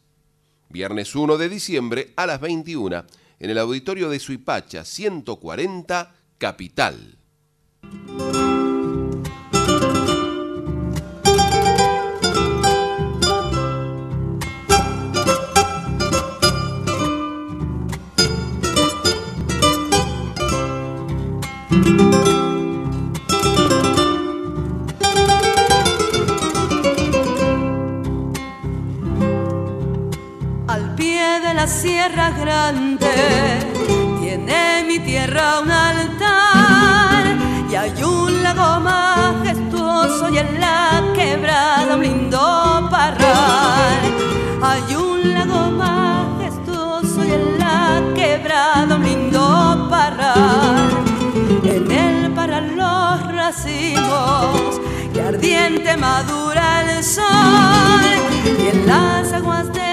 Viernes 0.70 1.14
1 1.14 1.36
de 1.36 1.48
diciembre 1.50 2.12
a 2.16 2.26
las 2.26 2.40
21 2.40 3.04
en 3.42 3.50
el 3.50 3.58
auditorio 3.58 4.08
de 4.08 4.20
Suipacha 4.20 4.84
140 4.84 6.14
Capital. 6.38 7.18
Sierra 32.02 32.30
grande 32.30 33.14
tiene 34.20 34.84
mi 34.88 34.98
tierra 34.98 35.60
un 35.60 35.70
altar 35.70 37.24
y 37.70 37.74
hay 37.76 38.02
un 38.02 38.42
lago 38.42 38.80
majestuoso 38.80 40.28
y 40.28 40.38
en 40.38 40.60
la 40.60 41.00
quebrada 41.14 41.94
un 41.94 42.02
lindo 42.02 42.88
parral. 42.90 44.00
Hay 44.62 44.96
un 44.96 45.32
lago 45.32 45.70
majestuoso 45.70 47.24
y 47.24 47.32
en 47.34 47.58
la 47.60 48.02
quebrada 48.16 48.96
un 48.96 49.04
lindo 49.04 49.86
parral. 49.88 50.90
En 51.62 51.90
el 51.90 52.32
parral 52.32 52.76
los 52.76 53.32
racimos 53.32 54.80
y 55.14 55.20
ardiente 55.20 55.96
madura 55.96 56.82
el 56.82 57.04
sol 57.04 58.04
y 58.44 58.68
en 58.74 58.86
las 58.88 59.32
aguas 59.32 59.72
de 59.72 59.91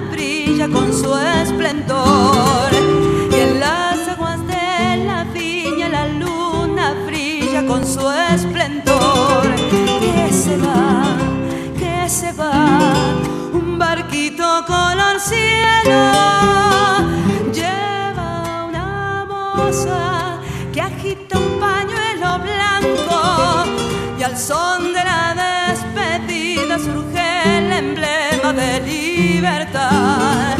brilla 0.00 0.68
con 0.68 0.92
su 0.92 1.16
esplendor. 1.16 2.70
Y 3.30 3.34
en 3.34 3.60
las 3.60 4.08
aguas 4.08 4.38
de 4.46 5.04
la 5.04 5.24
viña 5.24 5.88
la 5.88 6.08
luna 6.08 6.94
brilla 7.06 7.64
con 7.66 7.86
su 7.86 8.08
esplendor. 8.10 9.42
Que 10.00 10.32
se 10.32 10.56
va 10.58 11.16
que 11.78 12.08
se 12.08 12.32
va 12.32 12.80
un 13.52 13.78
barquito 13.78 14.64
color 14.66 15.18
cielo. 15.20 16.02
Lleva 17.52 18.66
una 18.68 19.24
moza 19.26 20.38
que 20.72 20.80
agita 20.80 21.38
un 21.38 21.58
pañuelo 21.58 22.38
blanco. 22.48 23.64
Y 24.18 24.22
al 24.22 24.36
son 24.36 24.92
de 24.92 25.04
la 25.04 25.68
despedida 25.70 26.78
surge 26.78 27.58
el 27.58 27.72
emblema 27.72 28.25
libertad. 28.80 30.56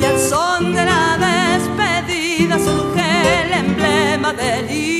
Y 0.00 0.04
al 0.04 0.18
son 0.18 0.74
de 0.74 0.84
la 0.84 1.18
despedida 1.18 2.58
surge 2.58 3.44
el 3.44 3.52
emblema 3.52 4.32
de 4.32 4.62
libertad. 4.62 4.97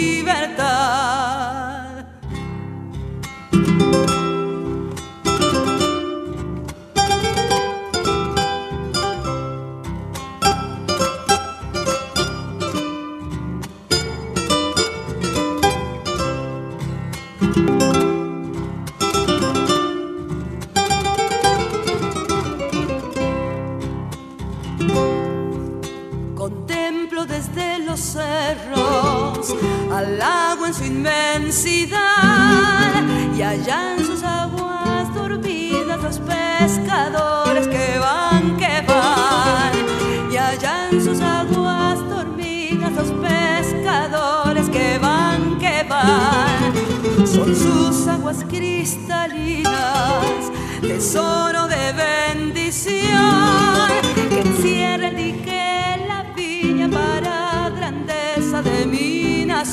Al 29.98 30.20
agua 30.20 30.68
en 30.68 30.74
su 30.74 30.84
inmensidad 30.84 31.98
y 33.36 33.42
allá 33.42 33.96
en 33.96 34.04
sus 34.04 34.22
aguas 34.22 35.12
dormidas 35.14 36.02
los 36.02 36.18
pescadores 36.20 37.66
que 37.68 37.98
van, 37.98 38.56
que 38.56 38.84
van. 38.86 39.72
Y 40.32 40.36
allá 40.36 40.88
en 40.90 41.02
sus 41.02 41.20
aguas 41.20 41.98
dormidas 42.08 42.92
los 42.92 43.10
pescadores 43.12 44.68
que 44.68 44.98
van, 44.98 45.58
que 45.58 45.84
van. 45.88 47.26
Son 47.26 47.54
sus 47.54 48.06
aguas 48.06 48.44
cristalinas, 48.48 49.72
tesoro 50.82 51.66
de 51.66 51.92
bendición 51.92 52.57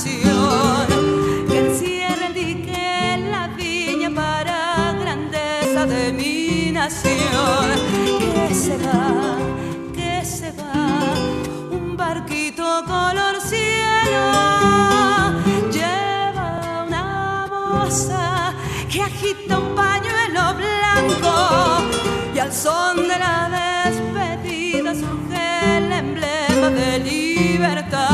Que 0.04 1.58
encierra 1.58 2.28
el 2.28 2.34
dique 2.34 3.18
la 3.32 3.48
viña 3.48 4.10
para 4.14 4.94
grandeza 5.00 5.86
de 5.86 6.12
mi 6.12 6.70
nación. 6.74 7.70
Que 8.20 8.54
se 8.54 8.78
va, 8.78 9.38
que 9.96 10.26
se 10.26 10.52
va, 10.52 11.14
un 11.72 11.96
barquito 11.96 12.84
color 12.86 13.40
cielo. 13.40 14.26
Lleva 15.72 16.84
una 16.86 17.48
moza 17.50 18.54
que 18.92 19.02
agita 19.02 19.60
un 19.60 19.76
pañuelo 19.76 20.56
blanco 20.56 21.84
y 22.36 22.40
al 22.40 22.52
son 22.52 22.98
de 22.98 23.18
la 23.18 23.86
despedida 23.88 24.94
surge 24.94 25.78
el 25.78 25.90
emblema 25.90 26.70
de 26.70 27.00
libertad. 27.00 28.05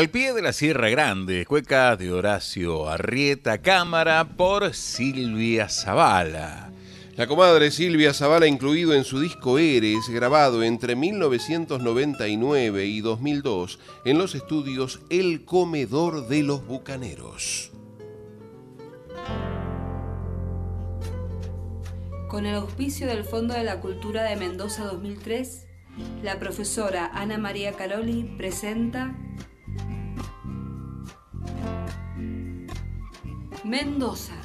Al 0.00 0.08
pie 0.08 0.32
de 0.32 0.40
la 0.40 0.54
Sierra 0.54 0.88
Grande, 0.88 1.44
cueca 1.44 1.94
de 1.94 2.10
Horacio 2.10 2.88
Arrieta, 2.88 3.60
cámara 3.60 4.26
por 4.34 4.72
Silvia 4.72 5.68
Zavala. 5.68 6.72
La 7.16 7.26
comadre 7.26 7.70
Silvia 7.70 8.14
Zavala 8.14 8.46
incluido 8.46 8.94
en 8.94 9.04
su 9.04 9.20
disco 9.20 9.58
Eres, 9.58 10.08
grabado 10.08 10.62
entre 10.62 10.96
1999 10.96 12.86
y 12.86 13.02
2002 13.02 13.78
en 14.06 14.16
los 14.16 14.34
estudios 14.34 15.02
El 15.10 15.44
Comedor 15.44 16.28
de 16.28 16.44
los 16.44 16.66
Bucaneros. 16.66 17.70
Con 22.30 22.46
el 22.46 22.54
auspicio 22.54 23.06
del 23.06 23.24
Fondo 23.24 23.52
de 23.52 23.64
la 23.64 23.80
Cultura 23.80 24.22
de 24.22 24.36
Mendoza 24.36 24.84
2003, 24.84 25.66
la 26.22 26.38
profesora 26.38 27.10
Ana 27.12 27.36
María 27.36 27.72
Caroli 27.74 28.22
presenta 28.38 29.14
Mendoza, 33.64 34.40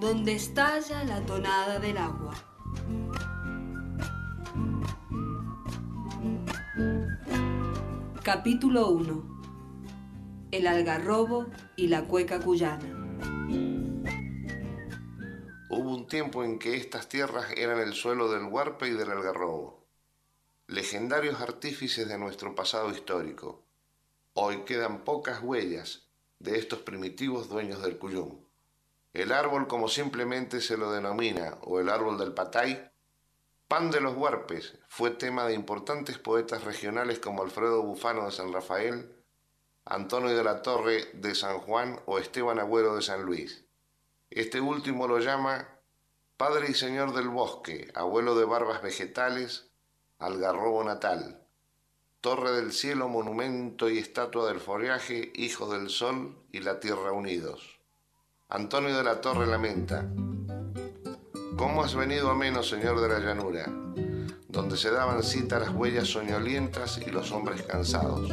donde 0.00 0.32
estalla 0.32 1.04
la 1.04 1.24
tonada 1.24 1.78
del 1.78 1.96
agua. 1.98 2.34
Capítulo 8.24 8.88
1. 8.88 10.48
El 10.50 10.66
algarrobo 10.66 11.46
y 11.76 11.86
la 11.86 12.06
cueca 12.06 12.40
cuyana. 12.40 12.88
Hubo 15.70 15.94
un 15.94 16.08
tiempo 16.08 16.42
en 16.42 16.58
que 16.58 16.76
estas 16.76 17.08
tierras 17.08 17.52
eran 17.56 17.78
el 17.78 17.92
suelo 17.92 18.28
del 18.32 18.46
Huarpe 18.46 18.88
y 18.88 18.94
del 18.94 19.12
Algarrobo, 19.12 19.86
legendarios 20.66 21.40
artífices 21.40 22.08
de 22.08 22.18
nuestro 22.18 22.56
pasado 22.56 22.90
histórico. 22.90 23.64
Hoy 24.32 24.64
quedan 24.64 25.04
pocas 25.04 25.40
huellas 25.40 26.07
de 26.38 26.58
estos 26.58 26.80
primitivos 26.80 27.48
dueños 27.48 27.82
del 27.82 27.98
Cuyum. 27.98 28.44
El 29.12 29.32
árbol, 29.32 29.66
como 29.66 29.88
simplemente 29.88 30.60
se 30.60 30.76
lo 30.76 30.92
denomina, 30.92 31.58
o 31.62 31.80
el 31.80 31.88
árbol 31.88 32.18
del 32.18 32.34
Patay, 32.34 32.90
pan 33.66 33.90
de 33.90 34.00
los 34.00 34.16
huarpes, 34.16 34.78
fue 34.88 35.10
tema 35.10 35.46
de 35.46 35.54
importantes 35.54 36.18
poetas 36.18 36.64
regionales 36.64 37.18
como 37.18 37.42
Alfredo 37.42 37.82
Bufano 37.82 38.26
de 38.26 38.32
San 38.32 38.52
Rafael, 38.52 39.14
Antonio 39.84 40.36
de 40.36 40.44
la 40.44 40.62
Torre 40.62 41.10
de 41.14 41.34
San 41.34 41.58
Juan 41.58 42.00
o 42.06 42.18
Esteban 42.18 42.58
Agüero 42.58 42.94
de 42.94 43.02
San 43.02 43.22
Luis. 43.22 43.64
Este 44.30 44.60
último 44.60 45.08
lo 45.08 45.18
llama 45.18 45.68
Padre 46.36 46.66
y 46.70 46.74
Señor 46.74 47.14
del 47.14 47.30
Bosque, 47.30 47.90
abuelo 47.94 48.34
de 48.34 48.44
barbas 48.44 48.82
vegetales, 48.82 49.70
algarrobo 50.18 50.84
natal, 50.84 51.47
torre 52.20 52.52
del 52.52 52.72
cielo, 52.72 53.08
monumento 53.08 53.88
y 53.88 53.98
estatua 53.98 54.48
del 54.48 54.60
follaje, 54.60 55.32
hijo 55.34 55.72
del 55.72 55.88
sol 55.88 56.36
y 56.50 56.60
la 56.60 56.80
tierra 56.80 57.12
unidos. 57.12 57.78
Antonio 58.48 58.96
de 58.96 59.04
la 59.04 59.20
Torre 59.20 59.46
lamenta, 59.46 60.08
¿Cómo 61.56 61.82
has 61.82 61.94
venido 61.94 62.30
a 62.30 62.34
menos, 62.34 62.68
Señor 62.68 63.00
de 63.00 63.08
la 63.08 63.18
llanura, 63.18 63.66
donde 64.48 64.76
se 64.76 64.90
daban 64.90 65.22
cita 65.22 65.58
las 65.58 65.70
huellas 65.70 66.08
soñolientas 66.08 67.00
y 67.04 67.10
los 67.10 67.30
hombres 67.32 67.62
cansados? 67.62 68.30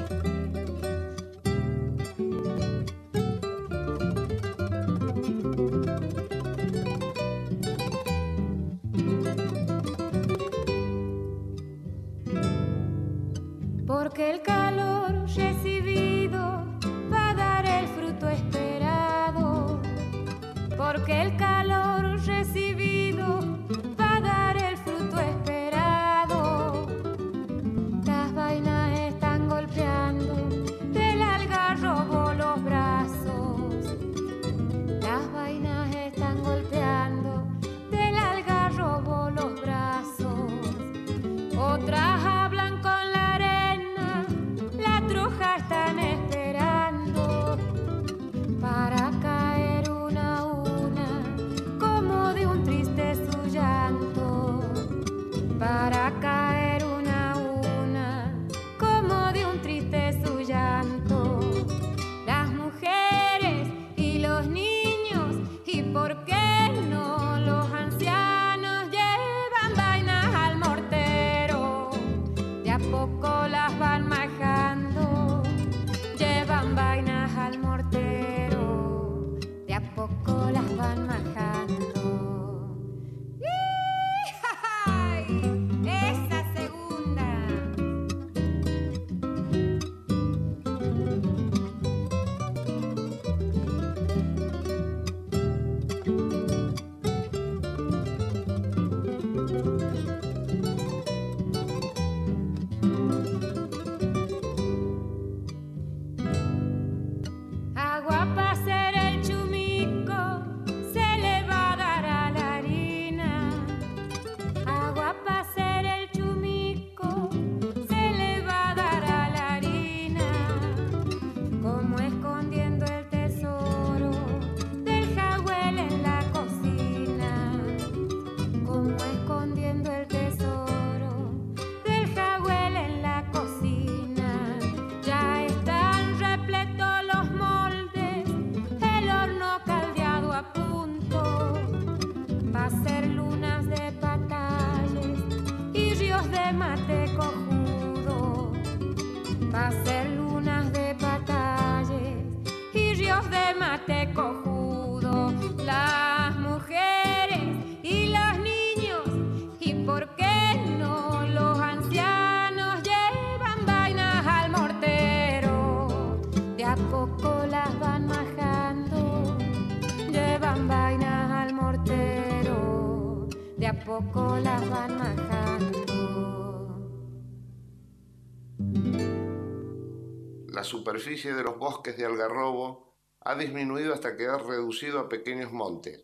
Superficie 180.65 181.33
de 181.33 181.43
los 181.43 181.57
bosques 181.57 181.95
de 181.95 182.05
algarrobo 182.05 182.93
ha 183.21 183.35
disminuido 183.35 183.93
hasta 183.93 184.17
quedar 184.17 184.45
reducido 184.45 184.99
a 184.99 185.09
pequeños 185.09 185.51
montes. 185.51 186.03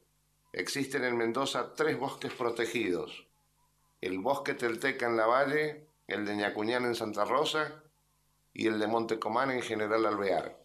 Existen 0.54 1.04
en 1.04 1.18
Mendoza 1.18 1.74
tres 1.76 2.00
bosques 2.00 2.32
protegidos. 2.32 3.28
El 4.00 4.20
bosque 4.20 4.54
Telteca 4.54 5.08
en 5.08 5.18
la 5.18 5.26
Valle, 5.26 5.88
el 6.08 6.26
de 6.26 6.36
Ñacuñán 6.36 6.86
en 6.86 6.96
Santa 6.96 7.26
Rosa 7.26 7.84
y 8.54 8.68
el 8.68 8.80
de 8.80 8.88
Montecomán 8.88 9.52
en 9.52 9.62
General 9.62 10.06
Alvear. 10.06 10.58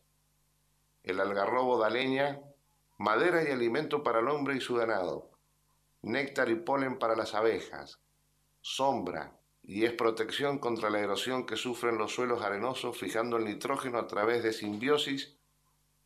El 1.02 1.20
algarrobo 1.20 1.78
da 1.78 1.90
leña, 1.90 2.40
madera 2.98 3.42
y 3.42 3.52
alimento 3.52 4.02
para 4.02 4.20
el 4.20 4.28
hombre 4.28 4.56
y 4.56 4.60
su 4.60 4.74
ganado, 4.74 5.30
néctar 6.02 6.48
y 6.48 6.56
polen 6.56 6.98
para 6.98 7.16
las 7.16 7.34
abejas, 7.34 8.00
sombra, 8.60 9.38
y 9.62 9.84
es 9.84 9.92
protección 9.92 10.58
contra 10.58 10.90
la 10.90 11.00
erosión 11.00 11.44
que 11.44 11.56
sufren 11.56 11.98
los 11.98 12.14
suelos 12.14 12.42
arenosos 12.42 12.96
fijando 12.96 13.36
el 13.36 13.44
nitrógeno 13.44 13.98
a 13.98 14.06
través 14.06 14.42
de 14.44 14.52
simbiosis 14.52 15.36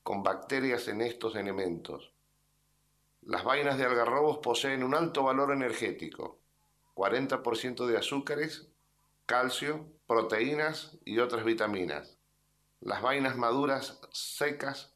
con 0.03 0.23
bacterias 0.23 0.89
en 0.89 1.03
estos 1.03 1.37
elementos. 1.37 2.15
Las 3.23 3.45
vainas 3.45 3.77
de 3.77 3.85
algarrobos 3.85 4.39
poseen 4.39 4.83
un 4.83 4.95
alto 4.95 5.25
valor 5.25 5.53
energético, 5.53 6.41
40% 6.95 7.87
de 7.87 7.99
azúcares, 7.99 8.69
calcio, 9.27 9.87
proteínas 10.07 10.99
y 11.05 11.19
otras 11.19 11.45
vitaminas. 11.45 12.19
Las 12.81 13.03
vainas 13.03 13.37
maduras 13.37 14.01
secas 14.11 14.95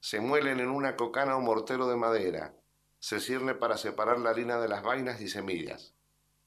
se 0.00 0.20
muelen 0.20 0.58
en 0.58 0.68
una 0.68 0.96
cocana 0.96 1.36
o 1.36 1.40
mortero 1.40 1.86
de 1.86 1.96
madera. 1.96 2.54
Se 3.02 3.18
sirve 3.18 3.56
para 3.56 3.76
separar 3.78 4.20
la 4.20 4.30
harina 4.30 4.60
de 4.60 4.68
las 4.68 4.84
vainas 4.84 5.20
y 5.20 5.26
semillas. 5.26 5.92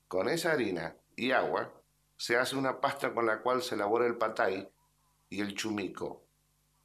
Con 0.08 0.30
esa 0.30 0.54
harina 0.54 0.96
y 1.18 1.32
agua, 1.32 1.74
se 2.16 2.38
hace 2.38 2.56
una 2.56 2.80
pasta 2.80 3.14
con 3.14 3.26
la 3.26 3.42
cual 3.42 3.62
se 3.62 3.76
elabora 3.76 4.08
el 4.08 4.16
patay 4.16 4.70
y 5.30 5.42
el 5.42 5.54
chumico, 5.54 6.24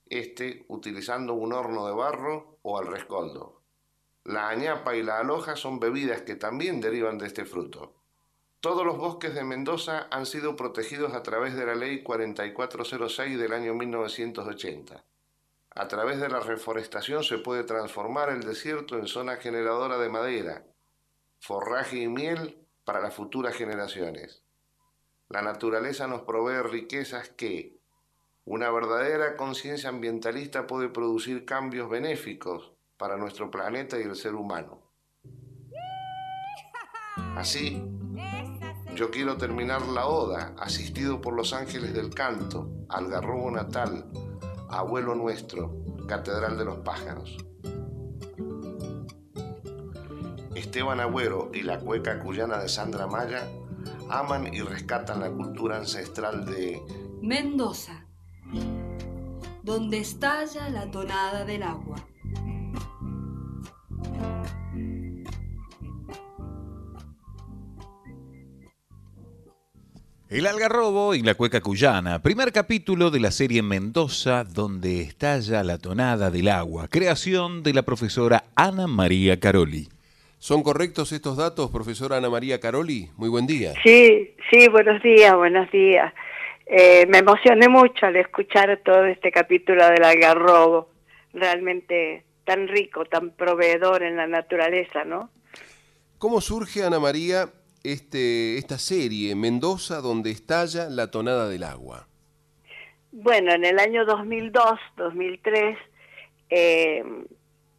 este 0.06 0.64
utilizando 0.66 1.34
un 1.34 1.52
horno 1.52 1.86
de 1.86 1.92
barro 1.92 2.58
o 2.62 2.78
al 2.78 2.88
rescoldo. 2.88 3.62
La 4.24 4.48
añapa 4.48 4.96
y 4.96 5.04
la 5.04 5.20
aloja 5.20 5.54
son 5.54 5.78
bebidas 5.78 6.22
que 6.22 6.34
también 6.34 6.80
derivan 6.80 7.16
de 7.16 7.28
este 7.28 7.44
fruto. 7.44 7.94
Todos 8.58 8.84
los 8.84 8.98
bosques 8.98 9.36
de 9.36 9.44
Mendoza 9.44 10.08
han 10.10 10.26
sido 10.26 10.56
protegidos 10.56 11.14
a 11.14 11.22
través 11.22 11.54
de 11.54 11.64
la 11.64 11.76
Ley 11.76 12.02
4406 12.02 13.38
del 13.38 13.52
año 13.52 13.74
1980. 13.74 15.04
A 15.74 15.86
través 15.86 16.20
de 16.20 16.28
la 16.28 16.40
reforestación 16.40 17.22
se 17.22 17.38
puede 17.38 17.64
transformar 17.64 18.30
el 18.30 18.42
desierto 18.42 18.98
en 18.98 19.06
zona 19.06 19.36
generadora 19.36 19.98
de 19.98 20.08
madera, 20.08 20.64
forraje 21.38 21.98
y 21.98 22.08
miel 22.08 22.66
para 22.84 23.00
las 23.00 23.14
futuras 23.14 23.54
generaciones. 23.54 24.42
La 25.28 25.42
naturaleza 25.42 26.08
nos 26.08 26.22
provee 26.22 26.62
riquezas 26.68 27.28
que 27.28 27.78
una 28.44 28.70
verdadera 28.70 29.36
conciencia 29.36 29.90
ambientalista 29.90 30.66
puede 30.66 30.88
producir 30.88 31.44
cambios 31.44 31.88
benéficos 31.88 32.72
para 32.96 33.16
nuestro 33.16 33.48
planeta 33.50 33.96
y 33.98 34.02
el 34.02 34.16
ser 34.16 34.34
humano. 34.34 34.82
Así, 37.36 37.80
yo 38.96 39.10
quiero 39.12 39.36
terminar 39.36 39.82
la 39.82 40.06
oda, 40.06 40.52
asistido 40.58 41.20
por 41.20 41.34
los 41.34 41.52
ángeles 41.52 41.94
del 41.94 42.12
canto, 42.12 42.68
Algarrobo 42.88 43.50
natal, 43.52 44.10
abuelo 44.70 45.14
nuestro, 45.14 45.84
catedral 46.06 46.56
de 46.56 46.64
los 46.64 46.78
pájaros. 46.78 47.36
Esteban 50.54 51.00
Agüero 51.00 51.50
y 51.52 51.62
la 51.62 51.78
cueca 51.80 52.20
cuyana 52.20 52.58
de 52.58 52.68
Sandra 52.68 53.06
Maya 53.06 53.48
aman 54.08 54.52
y 54.52 54.60
rescatan 54.60 55.20
la 55.20 55.30
cultura 55.30 55.76
ancestral 55.76 56.44
de 56.44 56.82
Mendoza, 57.22 58.06
donde 59.62 59.98
estalla 59.98 60.68
la 60.68 60.90
tonada 60.90 61.44
del 61.44 61.62
agua. 61.62 61.96
El 70.30 70.46
algarrobo 70.46 71.16
y 71.16 71.22
la 71.22 71.34
cueca 71.34 71.60
cuyana, 71.60 72.22
primer 72.22 72.52
capítulo 72.52 73.10
de 73.10 73.18
la 73.18 73.32
serie 73.32 73.62
Mendoza, 73.62 74.44
donde 74.44 75.00
estalla 75.00 75.64
la 75.64 75.76
tonada 75.76 76.30
del 76.30 76.46
agua, 76.46 76.86
creación 76.86 77.64
de 77.64 77.74
la 77.74 77.82
profesora 77.82 78.44
Ana 78.54 78.86
María 78.86 79.40
Caroli. 79.40 79.88
¿Son 80.38 80.62
correctos 80.62 81.10
estos 81.10 81.36
datos, 81.36 81.72
profesora 81.72 82.18
Ana 82.18 82.30
María 82.30 82.60
Caroli? 82.60 83.10
Muy 83.16 83.28
buen 83.28 83.48
día. 83.48 83.72
Sí, 83.82 84.36
sí, 84.48 84.68
buenos 84.68 85.02
días, 85.02 85.34
buenos 85.34 85.68
días. 85.72 86.14
Eh, 86.66 87.06
me 87.08 87.18
emocioné 87.18 87.68
mucho 87.68 88.06
al 88.06 88.14
escuchar 88.14 88.80
todo 88.84 89.06
este 89.06 89.32
capítulo 89.32 89.84
del 89.88 90.04
algarrobo, 90.04 90.90
realmente 91.32 92.22
tan 92.44 92.68
rico, 92.68 93.04
tan 93.04 93.30
proveedor 93.30 94.04
en 94.04 94.16
la 94.16 94.28
naturaleza, 94.28 95.02
¿no? 95.04 95.28
¿Cómo 96.18 96.40
surge, 96.40 96.84
Ana 96.84 97.00
María, 97.00 97.48
este, 97.82 98.58
esta 98.58 98.78
serie, 98.78 99.34
Mendoza, 99.34 100.00
donde 100.00 100.30
estalla 100.30 100.88
la 100.88 101.10
tonada 101.10 101.48
del 101.48 101.64
agua? 101.64 102.06
Bueno, 103.12 103.52
en 103.52 103.64
el 103.64 103.78
año 103.78 104.04
2002, 104.04 104.78
2003, 104.96 105.78
eh, 106.50 107.04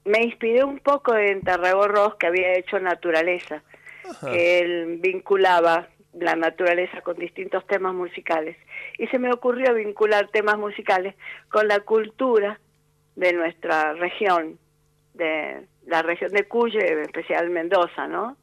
me 0.05 0.23
inspiré 0.23 0.63
un 0.63 0.79
poco 0.79 1.15
en 1.15 1.41
Tarragó 1.41 1.87
Ross, 1.87 2.15
que 2.15 2.27
había 2.27 2.57
hecho 2.57 2.79
Naturaleza, 2.79 3.63
que 4.21 4.59
él 4.59 4.97
vinculaba 4.99 5.87
la 6.13 6.35
naturaleza 6.35 7.01
con 7.01 7.17
distintos 7.17 7.65
temas 7.67 7.93
musicales. 7.93 8.57
Y 8.97 9.07
se 9.07 9.19
me 9.19 9.31
ocurrió 9.31 9.73
vincular 9.73 10.27
temas 10.29 10.57
musicales 10.57 11.15
con 11.49 11.67
la 11.67 11.79
cultura 11.81 12.59
de 13.15 13.33
nuestra 13.33 13.93
región, 13.93 14.57
de 15.13 15.65
la 15.85 16.01
región 16.01 16.31
de 16.31 16.47
Cuyo, 16.47 16.79
en 16.79 16.99
especial 16.99 17.49
Mendoza, 17.49 18.07
¿no? 18.07 18.37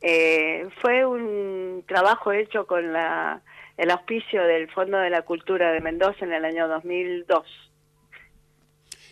Eh, 0.00 0.66
fue 0.80 1.04
un 1.04 1.84
trabajo 1.86 2.32
hecho 2.32 2.66
con 2.66 2.92
la, 2.92 3.42
el 3.76 3.90
auspicio 3.90 4.42
del 4.44 4.70
Fondo 4.70 4.98
de 4.98 5.10
la 5.10 5.22
Cultura 5.22 5.72
de 5.72 5.80
Mendoza 5.80 6.24
en 6.24 6.32
el 6.32 6.44
año 6.44 6.68
2002. 6.68 7.44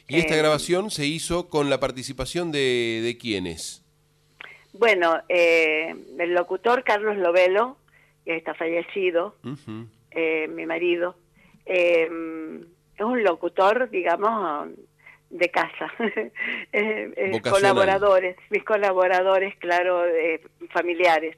¿Y 0.08 0.18
esta 0.18 0.34
eh, 0.34 0.38
grabación 0.38 0.90
se 0.90 1.06
hizo 1.06 1.48
con 1.48 1.68
la 1.68 1.80
participación 1.80 2.50
de, 2.50 3.00
de 3.02 3.18
quiénes? 3.18 3.84
Bueno, 4.72 5.20
eh, 5.28 5.94
el 6.18 6.34
locutor 6.34 6.82
Carlos 6.84 7.16
Lovelo, 7.16 7.76
que 8.24 8.36
está 8.36 8.54
fallecido, 8.54 9.36
mi 9.42 10.66
marido, 10.66 11.16
es 11.66 12.08
un 12.10 13.22
locutor, 13.22 13.90
digamos, 13.90 14.68
de 15.30 15.50
casa, 15.50 15.92
eh, 16.72 17.12
eh, 17.16 17.40
colaboradores, 17.42 18.36
mis 18.50 18.64
colaboradores, 18.64 19.54
claro, 19.56 20.04
eh, 20.06 20.40
familiares. 20.70 21.36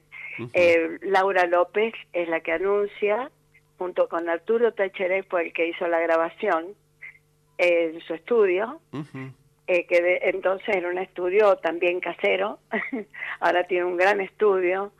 Laura 1.01 1.45
López 1.45 1.93
es 2.13 2.27
la 2.29 2.39
que 2.39 2.53
anuncia, 2.53 3.29
junto 3.77 4.07
con 4.07 4.27
Arturo 4.29 4.73
Tacheré, 4.73 5.23
fue 5.23 5.47
el 5.47 5.53
que 5.53 5.67
hizo 5.67 5.87
la 5.87 5.99
grabación 5.99 6.73
en 7.57 7.99
su 8.01 8.13
estudio, 8.15 8.81
que 9.67 10.19
entonces 10.23 10.75
era 10.75 10.89
un 10.89 10.97
estudio 10.97 11.57
también 11.57 11.99
casero, 11.99 12.59
ahora 13.39 13.65
tiene 13.65 13.85
un 13.85 13.97
gran 13.97 14.19
estudio. 14.19 14.91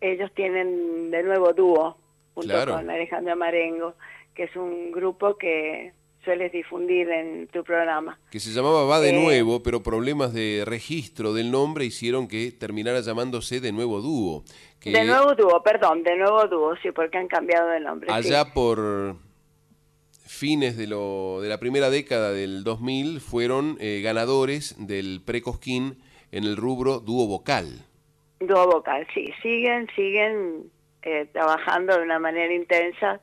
Ellos 0.00 0.32
tienen 0.34 1.10
de 1.10 1.22
nuevo 1.22 1.52
dúo, 1.52 1.96
junto 2.34 2.54
con 2.66 2.90
Alejandra 2.90 3.36
Marengo, 3.36 3.94
que 4.34 4.44
es 4.44 4.56
un 4.56 4.90
grupo 4.90 5.36
que 5.36 5.92
sueles 6.28 6.52
difundir 6.52 7.08
en 7.08 7.46
tu 7.46 7.64
programa. 7.64 8.18
Que 8.30 8.38
se 8.38 8.50
llamaba 8.50 8.84
Va 8.84 9.00
de 9.00 9.08
eh, 9.08 9.12
Nuevo, 9.14 9.62
pero 9.62 9.82
problemas 9.82 10.34
de 10.34 10.62
registro 10.66 11.32
del 11.32 11.50
nombre 11.50 11.86
hicieron 11.86 12.28
que 12.28 12.52
terminara 12.52 13.00
llamándose 13.00 13.60
De 13.60 13.72
Nuevo 13.72 14.02
Dúo. 14.02 14.44
de 14.84 15.04
Nuevo 15.04 15.34
Dúo, 15.34 15.62
perdón, 15.62 16.02
De 16.02 16.18
Nuevo 16.18 16.46
Dúo, 16.46 16.76
sí, 16.82 16.90
porque 16.92 17.16
han 17.16 17.28
cambiado 17.28 17.70
de 17.70 17.80
nombre. 17.80 18.12
Allá 18.12 18.52
por 18.52 19.16
fines 20.26 20.76
de, 20.76 20.86
lo, 20.86 21.40
de 21.40 21.48
la 21.48 21.58
primera 21.58 21.88
década 21.88 22.30
del 22.32 22.62
2000 22.62 23.20
fueron 23.20 23.78
eh, 23.80 24.02
ganadores 24.04 24.76
del 24.86 25.22
Precosquín 25.24 25.96
en 26.30 26.44
el 26.44 26.58
rubro 26.58 27.00
dúo 27.00 27.26
vocal. 27.26 27.86
Dúo 28.40 28.66
vocal, 28.66 29.06
sí, 29.14 29.32
siguen, 29.40 29.88
siguen 29.96 30.70
eh, 31.00 31.26
trabajando 31.32 31.96
de 31.96 32.02
una 32.02 32.18
manera 32.18 32.52
intensa 32.52 33.18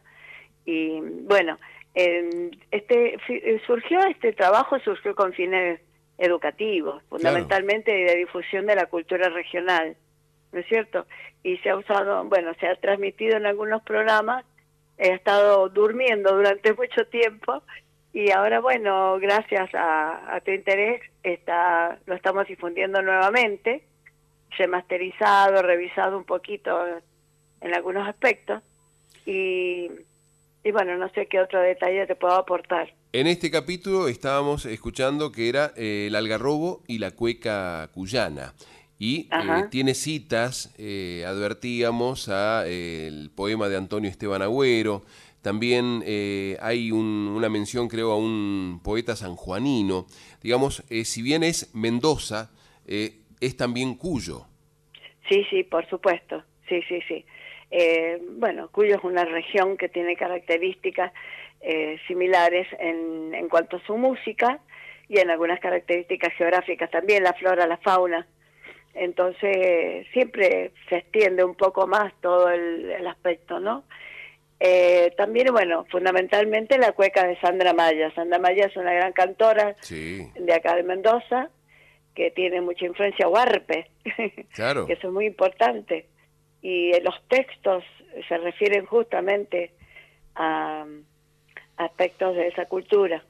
y 0.65 0.99
bueno, 1.01 1.59
este 1.95 3.15
eh, 3.29 3.61
surgió 3.65 3.99
este 4.05 4.33
trabajo 4.33 4.77
surgió 4.79 5.15
con 5.15 5.31
fines 5.33 5.79
educativos, 6.17 7.03
fundamentalmente 7.09 7.91
de 7.91 8.15
difusión 8.15 8.65
de 8.65 8.75
la 8.75 8.85
cultura 8.85 9.29
regional, 9.29 9.95
¿no 10.51 10.59
es 10.59 10.65
cierto? 10.67 11.05
Y 11.43 11.57
se 11.57 11.69
ha 11.69 11.77
usado, 11.77 12.23
bueno, 12.25 12.53
se 12.59 12.67
ha 12.67 12.75
transmitido 12.75 13.37
en 13.37 13.45
algunos 13.45 13.81
programas, 13.83 14.45
he 14.97 15.09
estado 15.09 15.69
durmiendo 15.69 16.35
durante 16.35 16.73
mucho 16.77 17.05
tiempo 17.07 17.63
y 18.13 18.31
ahora, 18.31 18.61
bueno, 18.61 19.19
gracias 19.19 19.69
a, 19.73 20.39
tu 20.45 20.51
interés, 20.51 21.01
está, 21.21 21.99
lo 22.05 22.15
estamos 22.15 22.47
difundiendo 22.47 23.01
nuevamente, 23.01 23.83
remasterizado, 24.57 25.61
revisado 25.61 26.17
un 26.17 26.23
poquito 26.23 26.81
en 27.59 27.73
algunos 27.73 28.07
aspectos 28.07 28.63
y 29.25 29.91
y 30.65 30.71
bueno, 30.71 30.97
no 30.97 31.07
sé 31.09 31.27
qué 31.27 31.39
otro 31.39 31.61
detalle 31.61 32.07
te 32.07 32.15
puedo 32.15 32.33
aportar. 32.33 32.91
En 33.13 33.27
este 33.27 33.51
capítulo 33.51 34.07
estábamos 34.07 34.65
escuchando 34.65 35.31
que 35.31 35.47
era 35.47 35.71
eh, 35.77 36.07
el 36.07 36.15
algarrobo 36.15 36.81
y 36.87 36.97
la 36.97 37.11
cueca 37.11 37.87
cuyana. 37.93 38.55
Y 38.97 39.29
eh, 39.31 39.65
tiene 39.69 39.93
citas, 39.93 40.73
eh, 40.79 41.23
advertíamos, 41.27 42.29
a 42.29 42.65
el 42.65 43.29
poema 43.29 43.69
de 43.69 43.77
Antonio 43.77 44.09
Esteban 44.09 44.41
Agüero. 44.41 45.03
También 45.43 46.03
hay 46.59 46.91
una 46.91 47.49
mención, 47.49 47.87
creo, 47.87 48.11
a 48.11 48.17
un 48.17 48.81
poeta 48.83 49.15
sanjuanino. 49.15 50.07
Digamos, 50.41 50.83
si 51.03 51.21
bien 51.21 51.43
es 51.43 51.75
Mendoza, 51.75 52.49
es 52.87 53.55
también 53.55 53.93
Cuyo. 53.93 54.47
Sí, 55.29 55.45
sí, 55.51 55.61
por 55.61 55.87
supuesto. 55.87 56.43
Sí, 56.67 56.81
sí, 56.89 56.99
sí. 57.07 57.23
Eh, 57.71 58.21
bueno, 58.37 58.69
Cuyo 58.71 58.95
es 58.95 59.03
una 59.03 59.25
región 59.25 59.77
que 59.77 59.89
tiene 59.89 60.15
características 60.15 61.11
eh, 61.61 61.97
similares 62.07 62.67
en, 62.79 63.33
en 63.33 63.49
cuanto 63.49 63.77
a 63.77 63.85
su 63.85 63.97
música 63.97 64.59
y 65.07 65.19
en 65.19 65.29
algunas 65.29 65.59
características 65.59 66.33
geográficas 66.33 66.89
también, 66.91 67.23
la 67.23 67.33
flora, 67.33 67.67
la 67.67 67.77
fauna. 67.77 68.27
Entonces 68.93 70.07
siempre 70.13 70.71
se 70.89 70.97
extiende 70.97 71.43
un 71.43 71.55
poco 71.55 71.85
más 71.85 72.13
todo 72.21 72.49
el, 72.49 73.05
aspecto, 73.07 73.59
¿no? 73.59 73.83
Eh, 74.59 75.13
también, 75.17 75.47
bueno, 75.51 75.85
fundamentalmente 75.91 76.77
la 76.77 76.93
cueca 76.93 77.27
de 77.27 77.37
Sandra 77.41 77.73
Maya. 77.73 78.13
Sandra 78.15 78.39
Maya 78.39 78.67
es 78.67 78.77
una 78.77 78.93
gran 78.93 79.11
cantora 79.11 79.75
de 79.89 80.53
acá 80.53 80.75
de 80.75 80.83
Mendoza 80.83 81.49
que 82.15 82.31
tiene 82.31 82.61
mucha 82.61 82.85
influencia 82.85 83.27
huarpe, 83.27 83.89
claro. 84.53 84.87
que 84.87 84.93
eso 84.93 85.07
es 85.07 85.13
muy 85.13 85.25
importante 85.25 86.05
y 86.65 86.99
los 87.01 87.13
textos 87.27 87.83
se 88.27 88.37
refieren 88.39 88.87
justamente 88.87 89.71
a, 90.33 90.83
aspectos 91.77 92.35
de 92.35 92.47
esa 92.47 92.65
cultura, 92.65 93.23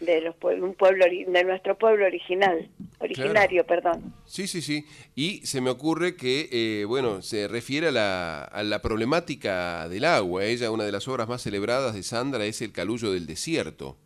de 0.00 0.20
los 0.20 0.34
un 0.42 0.74
pueblo 0.74 1.06
de 1.06 1.44
nuestro 1.44 1.78
pueblo 1.78 2.04
original. 2.04 2.68
originario, 2.98 3.64
perdón. 3.64 4.12
Sí, 4.26 4.46
sí, 4.46 4.60
sí. 4.60 4.84
Y 5.14 5.46
se 5.46 5.62
me 5.62 5.70
ocurre 5.70 6.14
que, 6.14 6.50
eh, 6.52 6.84
bueno, 6.84 7.22
se 7.22 7.48
refiere 7.48 7.88
a 7.88 7.92
la, 7.92 8.44
a 8.44 8.62
la 8.62 8.82
problemática 8.82 9.88
del 9.88 10.04
agua. 10.04 10.44
Ella, 10.44 10.70
una 10.70 10.84
de 10.84 10.92
las 10.92 11.08
obras 11.08 11.26
más 11.26 11.40
celebradas 11.40 11.94
de 11.94 12.02
Sandra, 12.02 12.44
es 12.44 12.60
El 12.60 12.72
Calullo 12.72 13.12
del 13.12 13.26
Desierto. 13.26 13.96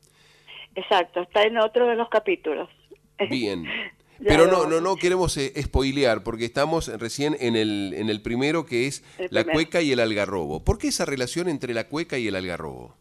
Exacto, 0.76 1.22
está 1.22 1.42
en 1.42 1.58
otro 1.58 1.88
de 1.88 1.96
los 1.96 2.08
capítulos. 2.08 2.68
Bien. 3.28 3.64
Pero 4.26 4.46
no, 4.46 4.66
no, 4.66 4.80
no 4.80 4.96
queremos 4.96 5.36
eh, 5.36 5.52
spoilear, 5.60 6.22
porque 6.22 6.44
estamos 6.44 6.88
recién 7.00 7.36
en 7.40 7.56
el, 7.56 7.94
en 7.96 8.08
el 8.08 8.22
primero 8.22 8.66
que 8.66 8.86
es 8.86 9.04
la 9.30 9.44
cueca 9.44 9.80
y 9.82 9.92
el 9.92 10.00
algarrobo. 10.00 10.64
¿Por 10.64 10.78
qué 10.78 10.88
esa 10.88 11.04
relación 11.04 11.48
entre 11.48 11.74
la 11.74 11.88
cueca 11.88 12.18
y 12.18 12.28
el 12.28 12.36
algarrobo? 12.36 12.96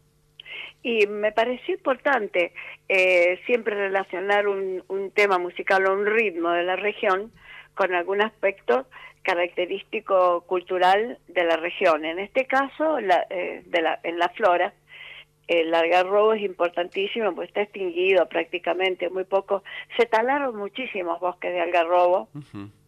Y 0.82 1.06
me 1.06 1.30
pareció 1.30 1.74
importante 1.74 2.52
eh, 2.88 3.40
siempre 3.46 3.74
relacionar 3.74 4.48
un, 4.48 4.82
un 4.88 5.10
tema 5.12 5.38
musical 5.38 5.86
o 5.86 5.94
un 5.94 6.06
ritmo 6.06 6.50
de 6.50 6.64
la 6.64 6.76
región 6.76 7.30
con 7.74 7.94
algún 7.94 8.20
aspecto 8.20 8.86
característico 9.22 10.42
cultural 10.42 11.18
de 11.28 11.44
la 11.44 11.56
región. 11.56 12.04
En 12.04 12.18
este 12.18 12.46
caso, 12.46 13.00
la, 13.00 13.24
eh, 13.30 13.62
de 13.66 13.82
la, 13.82 14.00
en 14.02 14.18
la 14.18 14.28
flora, 14.30 14.74
el 15.60 15.74
algarrobo 15.74 16.32
es 16.32 16.42
importantísimo, 16.42 17.34
pues 17.34 17.48
está 17.48 17.62
extinguido 17.62 18.26
prácticamente, 18.26 19.10
muy 19.10 19.24
poco. 19.24 19.62
Se 19.96 20.06
talaron 20.06 20.56
muchísimos 20.56 21.20
bosques 21.20 21.52
de 21.52 21.60
algarrobo 21.60 22.28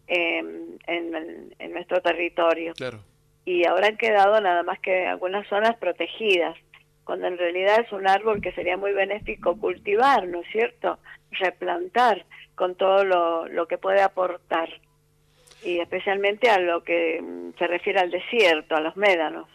en, 0.07 0.79
en, 0.87 1.71
nuestro 1.71 2.01
territorio. 2.01 2.73
Y 3.45 3.65
ahora 3.67 3.87
han 3.87 3.97
quedado 3.97 4.41
nada 4.41 4.63
más 4.63 4.79
que 4.79 5.05
algunas 5.05 5.47
zonas 5.47 5.75
protegidas, 5.77 6.57
cuando 7.03 7.27
en 7.27 7.37
realidad 7.37 7.81
es 7.81 7.91
un 7.91 8.07
árbol 8.07 8.41
que 8.41 8.51
sería 8.53 8.77
muy 8.77 8.93
benéfico 8.93 9.59
cultivar, 9.59 10.27
¿no 10.27 10.41
es 10.41 10.47
cierto? 10.51 10.97
Replantar 11.31 12.25
con 12.55 12.73
todo 12.73 13.03
lo, 13.03 13.47
lo 13.47 13.67
que 13.67 13.77
puede 13.77 14.01
aportar. 14.01 14.69
Y 15.63 15.79
especialmente 15.79 16.49
a 16.49 16.59
lo 16.59 16.83
que 16.83 17.21
mm, 17.21 17.57
se 17.59 17.67
refiere 17.67 17.99
al 17.99 18.09
desierto, 18.09 18.75
a 18.75 18.81
los 18.81 18.97
médanos. 18.97 19.47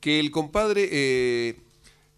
Que 0.00 0.20
el 0.20 0.30
compadre... 0.30 0.88
Eh 0.90 1.54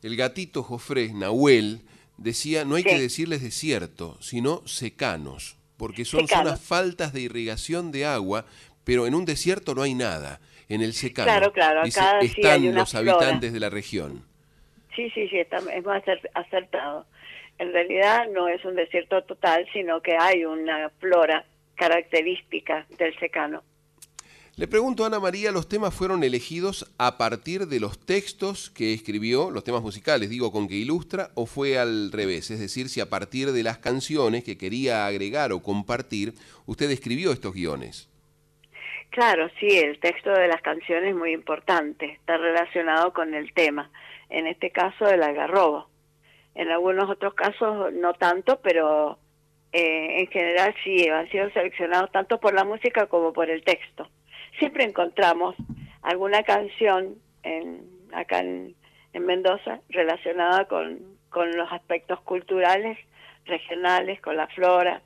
el 0.04 0.16
gatito 0.16 0.62
Jofré, 0.62 1.14
Nahuel, 1.14 1.80
decía, 2.18 2.66
no 2.66 2.74
hay 2.74 2.84
que 2.84 3.00
decirles 3.00 3.42
desierto, 3.42 4.18
sino 4.20 4.60
secanos, 4.66 5.56
porque 5.78 6.04
son 6.04 6.28
zonas 6.28 6.60
faltas 6.60 7.14
de 7.14 7.22
irrigación 7.22 7.90
de 7.90 8.04
agua, 8.04 8.44
pero 8.84 9.06
en 9.06 9.14
un 9.14 9.24
desierto 9.24 9.74
no 9.74 9.80
hay 9.80 9.94
nada. 9.94 10.40
En 10.68 10.82
el 10.82 10.92
secano 10.92 11.26
claro, 11.26 11.52
claro, 11.52 11.80
acá 11.80 12.20
están 12.20 12.74
los 12.74 12.94
habitantes 12.94 13.54
de 13.54 13.60
la 13.60 13.70
región. 13.70 14.26
Sí, 14.94 15.08
sí, 15.14 15.26
sí, 15.28 15.38
está, 15.38 15.58
es 15.72 15.84
más 15.84 16.02
acertado. 16.34 17.06
En 17.58 17.72
realidad 17.72 18.26
no 18.30 18.48
es 18.48 18.62
un 18.66 18.76
desierto 18.76 19.22
total, 19.24 19.66
sino 19.72 20.02
que 20.02 20.18
hay 20.18 20.44
una 20.44 20.90
flora 21.00 21.46
característica 21.76 22.86
del 22.98 23.18
secano. 23.18 23.62
Le 24.56 24.68
pregunto 24.68 25.02
a 25.02 25.08
Ana 25.08 25.18
María, 25.18 25.50
¿los 25.50 25.68
temas 25.68 25.92
fueron 25.92 26.22
elegidos 26.22 26.88
a 26.96 27.18
partir 27.18 27.66
de 27.66 27.80
los 27.80 27.98
textos 28.06 28.70
que 28.70 28.94
escribió, 28.94 29.50
los 29.50 29.64
temas 29.64 29.82
musicales, 29.82 30.30
digo, 30.30 30.52
con 30.52 30.68
que 30.68 30.76
ilustra, 30.76 31.30
o 31.34 31.46
fue 31.46 31.76
al 31.76 32.12
revés? 32.12 32.52
Es 32.52 32.60
decir, 32.60 32.88
si 32.88 33.00
a 33.00 33.10
partir 33.10 33.50
de 33.50 33.64
las 33.64 33.78
canciones 33.78 34.44
que 34.44 34.56
quería 34.56 35.06
agregar 35.06 35.50
o 35.52 35.60
compartir, 35.60 36.34
usted 36.66 36.88
escribió 36.92 37.32
estos 37.32 37.52
guiones. 37.52 38.08
Claro, 39.10 39.50
sí, 39.58 39.76
el 39.76 39.98
texto 39.98 40.30
de 40.30 40.46
las 40.46 40.62
canciones 40.62 41.10
es 41.10 41.16
muy 41.16 41.32
importante, 41.32 42.12
está 42.12 42.36
relacionado 42.36 43.12
con 43.12 43.34
el 43.34 43.52
tema, 43.54 43.90
en 44.30 44.46
este 44.46 44.70
caso 44.70 45.08
el 45.08 45.24
algarrobo. 45.24 45.88
En 46.54 46.70
algunos 46.70 47.10
otros 47.10 47.34
casos 47.34 47.92
no 47.92 48.14
tanto, 48.14 48.60
pero 48.62 49.18
eh, 49.72 50.20
en 50.20 50.28
general 50.28 50.72
sí, 50.84 51.08
han 51.08 51.28
sido 51.28 51.50
seleccionados 51.50 52.12
tanto 52.12 52.38
por 52.38 52.54
la 52.54 52.62
música 52.62 53.06
como 53.06 53.32
por 53.32 53.50
el 53.50 53.64
texto 53.64 54.08
siempre 54.58 54.84
encontramos 54.84 55.54
alguna 56.02 56.42
canción 56.42 57.16
en, 57.42 57.82
acá 58.12 58.40
en, 58.40 58.74
Mendoza 59.14 59.78
relacionada 59.90 60.66
con, 60.66 60.98
los 61.32 61.72
aspectos 61.72 62.20
culturales, 62.22 62.98
regionales, 63.44 64.20
con 64.20 64.36
la 64.36 64.48
flora, 64.48 65.02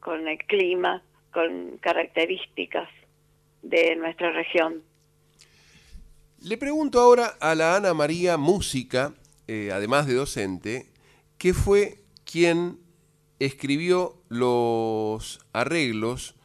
con 0.00 0.26
el 0.26 0.38
clima, 0.38 1.00
con 1.32 1.78
características 1.78 2.88
de 3.62 3.94
nuestra 3.94 4.32
región. 4.32 4.82
Le 6.42 6.56
pregunto 6.56 7.00
ahora 7.00 7.34
a 7.40 7.54
la 7.54 7.76
Ana 7.76 7.94
María 7.94 8.36
Música, 8.36 9.14
eh, 9.46 9.70
además 9.72 10.08
de 10.08 10.14
docente, 10.14 10.86
¿qué 11.38 11.54
fue 11.54 11.98
quien 12.24 12.78
escribió 13.38 14.16
los 14.28 15.38
arreglos 15.52 16.35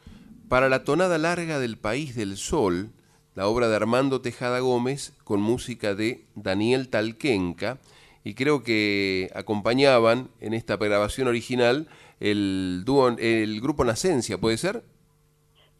para 0.52 0.68
la 0.68 0.84
tonada 0.84 1.16
larga 1.16 1.58
del 1.58 1.78
País 1.78 2.14
del 2.14 2.36
Sol, 2.36 2.90
la 3.34 3.46
obra 3.46 3.68
de 3.68 3.76
Armando 3.76 4.20
Tejada 4.20 4.60
Gómez 4.60 5.16
con 5.24 5.40
música 5.40 5.94
de 5.94 6.26
Daniel 6.34 6.90
Talquenca, 6.90 7.78
y 8.22 8.34
creo 8.34 8.62
que 8.62 9.30
acompañaban 9.34 10.28
en 10.42 10.52
esta 10.52 10.76
grabación 10.76 11.26
original 11.26 11.88
el, 12.20 12.82
dúo, 12.84 13.16
el 13.18 13.62
grupo 13.62 13.82
Nacencia, 13.82 14.36
¿puede 14.36 14.58
ser? 14.58 14.82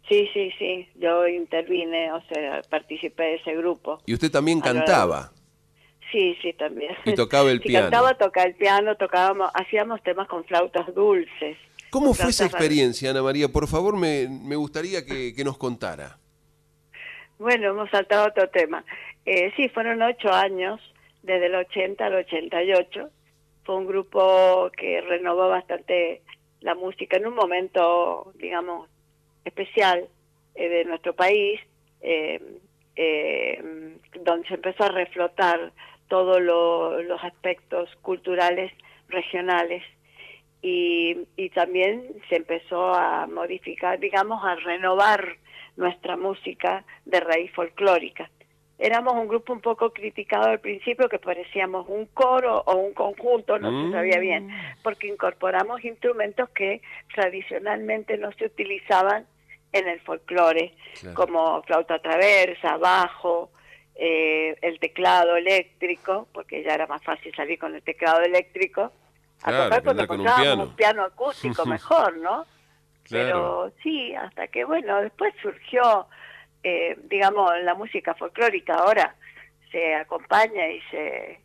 Sí, 0.09 0.27
sí, 0.32 0.51
sí, 0.59 0.89
yo 0.94 1.28
intervine, 1.28 2.11
o 2.11 2.23
sea, 2.32 2.62
participé 2.70 3.24
de 3.24 3.35
ese 3.35 3.55
grupo. 3.55 4.01
¿Y 4.07 4.15
usted 4.15 4.31
también 4.31 4.62
cantaba? 4.62 5.32
Sí, 6.11 6.35
sí, 6.40 6.55
también. 6.55 6.94
Y 7.05 7.12
tocaba 7.12 7.51
el 7.51 7.61
piano. 7.62 7.90
Cantaba, 7.90 8.15
tocaba 8.15 8.47
el 8.47 8.55
piano, 8.55 8.97
tocábamos, 8.97 9.51
hacíamos 9.53 10.03
temas 10.03 10.28
con 10.28 10.44
flautas 10.44 10.94
dulces. 10.94 11.59
¿Cómo 11.93 12.14
fue 12.14 12.31
esa 12.31 12.47
experiencia, 12.47 13.10
Ana 13.10 13.23
María? 13.23 13.48
Por 13.48 13.69
favor, 13.69 13.98
me, 13.98 14.56
gustaría 14.56 15.05
que, 15.05 15.44
nos 15.44 15.59
contara. 15.59 16.16
Bueno, 17.39 17.69
hemos 17.69 17.90
saltado 17.90 18.28
otro 18.28 18.48
tema. 18.48 18.82
Eh, 19.27 19.52
sí, 19.56 19.69
fueron 19.69 20.01
ocho 20.01 20.32
años, 20.32 20.81
desde 21.23 21.47
el 21.47 21.55
80 21.55 22.06
al 22.06 22.14
88. 22.14 23.10
Fue 23.64 23.77
un 23.77 23.86
grupo 23.86 24.70
que 24.74 25.02
renovó 25.02 25.51
bastante 25.51 26.23
la 26.60 26.74
música 26.74 27.19
en 27.19 27.27
un 27.27 27.35
momento, 27.35 28.32
digamos, 28.36 28.89
especial 29.44 30.09
eh, 30.55 30.69
de 30.70 30.86
nuestro 30.86 31.14
país, 31.14 31.60
eh, 32.01 32.40
donde 34.24 34.48
se 34.48 34.55
empezó 34.55 34.85
a 34.85 34.89
reflotar 34.89 35.73
todos 36.09 36.40
los 36.40 37.23
aspectos 37.23 37.90
culturales 38.01 38.73
regionales 39.09 39.82
y, 40.62 41.16
y 41.36 41.51
también 41.51 42.06
se 42.28 42.36
empezó 42.36 42.94
a 42.94 43.26
modificar, 43.26 43.98
digamos, 43.98 44.43
a 44.44 44.55
renovar 44.55 45.36
nuestra 45.76 46.16
música 46.16 46.84
de 47.05 47.20
raíz 47.20 47.51
folclórica. 47.52 48.30
Éramos 48.78 49.14
un 49.14 49.28
grupo 49.28 49.52
un 49.52 49.60
poco 49.60 49.93
criticado 49.93 50.48
al 50.48 50.60
principio, 50.60 51.09
que 51.09 51.18
parecíamos 51.18 51.86
un 51.89 52.06
coro 52.06 52.62
o 52.66 52.76
un 52.76 52.94
conjunto, 52.94 53.59
no 53.59 53.86
se 53.86 53.93
sabía 53.93 54.18
bien, 54.18 54.47
mm. 54.47 54.82
porque 54.82 55.09
incorporamos 55.09 55.84
instrumentos 55.84 56.48
que 56.51 56.80
tradicionalmente 57.14 58.16
no 58.18 58.32
se 58.32 58.47
utilizaban 58.47 59.26
en 59.72 59.89
el 59.89 60.01
folclore, 60.01 60.74
como 61.14 61.62
flauta 61.62 61.98
traversa, 62.01 62.76
bajo, 62.76 63.51
eh, 63.94 64.56
el 64.62 64.78
teclado 64.78 65.36
eléctrico, 65.36 66.28
porque 66.32 66.62
ya 66.62 66.74
era 66.74 66.86
más 66.86 67.02
fácil 67.02 67.34
salir 67.34 67.59
con 67.59 67.74
el 67.74 67.82
teclado 67.82 68.20
eléctrico, 68.22 68.93
a 69.43 69.64
tocar 69.64 69.82
cuando 69.82 70.02
encontrábamos 70.02 70.69
un 70.69 70.77
piano. 70.77 71.05
acústico 71.05 71.66
mejor, 71.66 72.16
¿no? 72.19 72.47
Pero 73.10 73.73
sí, 73.82 74.14
hasta 74.14 74.48
que, 74.48 74.64
bueno, 74.64 75.01
después 75.01 75.35
surgió, 75.43 76.06
eh, 76.62 76.97
digamos, 77.05 77.51
la 77.62 77.74
música 77.74 78.14
folclórica 78.14 78.74
ahora 78.74 79.16
se 79.70 79.94
acompaña 79.94 80.69
y 80.69 80.81
se, 80.90 81.40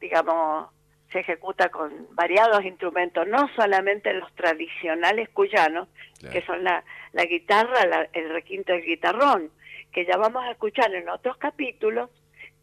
digamos, 0.00 0.68
se 1.12 1.20
ejecuta 1.20 1.68
con 1.70 2.08
variados 2.14 2.64
instrumentos, 2.64 3.26
no 3.26 3.48
solamente 3.56 4.12
los 4.12 4.32
tradicionales 4.34 5.28
cuyanos, 5.30 5.88
que 6.32 6.42
son 6.42 6.64
la, 6.64 6.84
la 7.12 7.24
guitarra, 7.24 8.08
el 8.12 8.30
requinto 8.30 8.72
del 8.72 8.84
guitarrón, 8.84 9.50
que 9.92 10.04
ya 10.04 10.16
vamos 10.16 10.44
a 10.44 10.50
escuchar 10.50 10.94
en 10.94 11.08
otros 11.08 11.36
capítulos, 11.38 12.10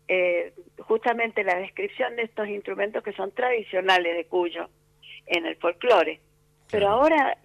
eh, 0.07 0.53
justamente 0.80 1.43
la 1.43 1.57
descripción 1.57 2.15
de 2.15 2.23
estos 2.23 2.47
instrumentos 2.47 3.03
que 3.03 3.13
son 3.13 3.31
tradicionales 3.31 4.15
de 4.15 4.25
Cuyo 4.25 4.69
en 5.27 5.45
el 5.45 5.55
folclore. 5.57 6.19
Pero 6.69 6.89
ahora 6.89 7.38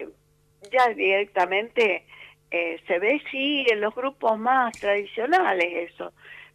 ya 0.71 0.89
directamente 0.93 2.05
eh, 2.51 2.79
se 2.87 2.99
ve 2.99 3.21
sí 3.31 3.65
en 3.69 3.81
los 3.81 3.93
grupos 3.93 4.37
más 4.39 4.77
tradicionales 4.79 5.91
eso, 5.91 6.11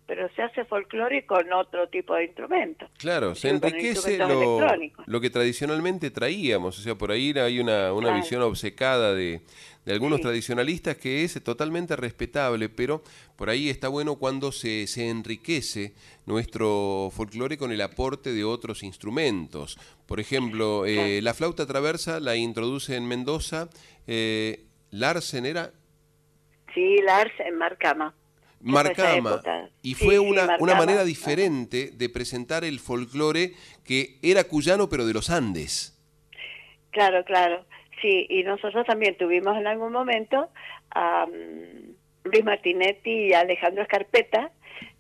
pero 0.07 0.29
se 0.35 0.43
hace 0.43 0.65
folclore 0.65 1.25
con 1.25 1.51
otro 1.53 1.89
tipo 1.89 2.15
de 2.15 2.25
instrumentos. 2.25 2.91
Claro, 2.99 3.35
se 3.35 3.51
enriquece 3.51 4.19
lo, 4.19 5.21
que 5.21 5.31
tradicionalmente 5.31 6.11
traíamos, 6.11 6.79
o 6.79 6.83
sea, 6.83 6.95
por 6.97 7.11
ahí 7.11 7.33
hay 7.39 7.61
una, 7.61 7.93
una 7.93 8.15
visión 8.15 8.43
obcecada 8.43 9.15
de, 9.15 9.41
de 9.85 9.93
algunos 9.93 10.21
tradicionalistas 10.21 10.97
que 10.97 11.25
es 11.25 11.43
totalmente 11.43 11.97
respetable, 11.97 12.69
pero 12.69 13.03
por 13.37 13.51
ahí 13.51 13.69
está 13.69 13.89
bueno 13.89 14.17
cuando 14.17 14.51
se, 14.51 14.87
se 14.87 15.09
enriquece 15.09 15.95
nuestro 16.27 17.11
folclore 17.15 17.59
con 17.59 17.71
el 17.71 17.81
aporte 17.81 18.33
de 18.33 18.45
otros 18.45 18.83
instrumentos. 18.83 19.79
Por 20.07 20.21
ejemplo, 20.21 20.87
eh, 20.87 21.21
la 21.23 21.35
flauta 21.35 21.67
traversa 21.67 22.21
la 22.21 22.37
introduce 22.37 22.97
en 22.97 23.07
Mendoza, 23.07 23.69
eh, 24.07 24.65
Larsen 24.91 25.47
era... 25.47 25.73
Sí, 26.73 26.97
Larsen, 27.05 27.57
Marcama. 27.57 28.15
Marcama. 28.61 29.43
Y 29.83 29.95
fue 29.95 30.19
una, 30.19 30.57
una 30.59 30.75
manera 30.75 31.05
diferente 31.05 31.93
de 31.95 32.09
presentar 32.09 32.65
el 32.65 32.81
folclore 32.81 33.53
que 33.85 34.19
era 34.23 34.45
cuyano 34.45 34.89
pero 34.89 35.05
de 35.05 35.13
los 35.13 35.29
Andes. 35.29 35.95
Claro, 36.91 37.23
claro. 37.25 37.67
Sí, 38.05 38.27
y 38.29 38.43
nosotros 38.43 38.85
también 38.87 39.17
tuvimos 39.17 39.57
en 39.57 39.67
algún 39.67 39.91
momento 39.91 40.51
a 40.91 41.27
Luis 42.25 42.45
Martinetti 42.45 43.29
y 43.29 43.33
Alejandro 43.33 43.83
Escarpeta, 43.83 44.51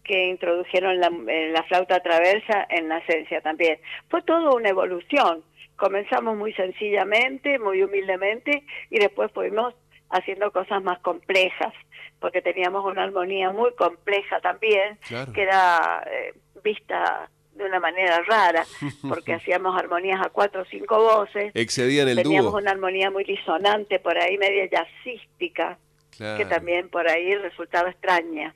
que 0.02 0.28
introdujeron 0.28 0.98
la, 0.98 1.12
eh, 1.28 1.50
la 1.52 1.64
flauta 1.64 2.00
traversa 2.00 2.66
en 2.70 2.88
la 2.88 2.96
esencia 2.96 3.42
también. 3.42 3.78
Fue 4.08 4.22
todo 4.22 4.56
una 4.56 4.70
evolución. 4.70 5.44
Comenzamos 5.76 6.34
muy 6.38 6.54
sencillamente, 6.54 7.58
muy 7.58 7.82
humildemente, 7.82 8.64
y 8.88 8.98
después 8.98 9.30
fuimos 9.32 9.74
haciendo 10.08 10.50
cosas 10.50 10.82
más 10.82 10.98
complejas, 11.00 11.74
porque 12.20 12.40
teníamos 12.40 12.86
una 12.86 13.02
armonía 13.02 13.50
muy 13.50 13.74
compleja 13.74 14.40
también, 14.40 14.98
que 15.34 15.42
era 15.42 16.02
eh, 16.10 16.32
vista 16.62 17.28
de 17.54 17.64
una 17.64 17.80
manera 17.80 18.20
rara, 18.22 18.64
porque 19.08 19.34
hacíamos 19.34 19.78
armonías 19.78 20.20
a 20.24 20.30
cuatro 20.30 20.62
o 20.62 20.64
cinco 20.64 20.98
voces. 20.98 21.52
Excedían 21.54 22.08
el 22.08 22.16
Teníamos 22.16 22.54
una 22.54 22.70
armonía 22.70 23.10
muy 23.10 23.24
disonante, 23.24 23.98
por 23.98 24.18
ahí 24.18 24.36
media 24.38 24.68
jazzística, 24.70 25.78
que 26.10 26.44
también 26.46 26.88
por 26.88 27.08
ahí 27.08 27.34
resultaba 27.36 27.90
extraña. 27.90 28.54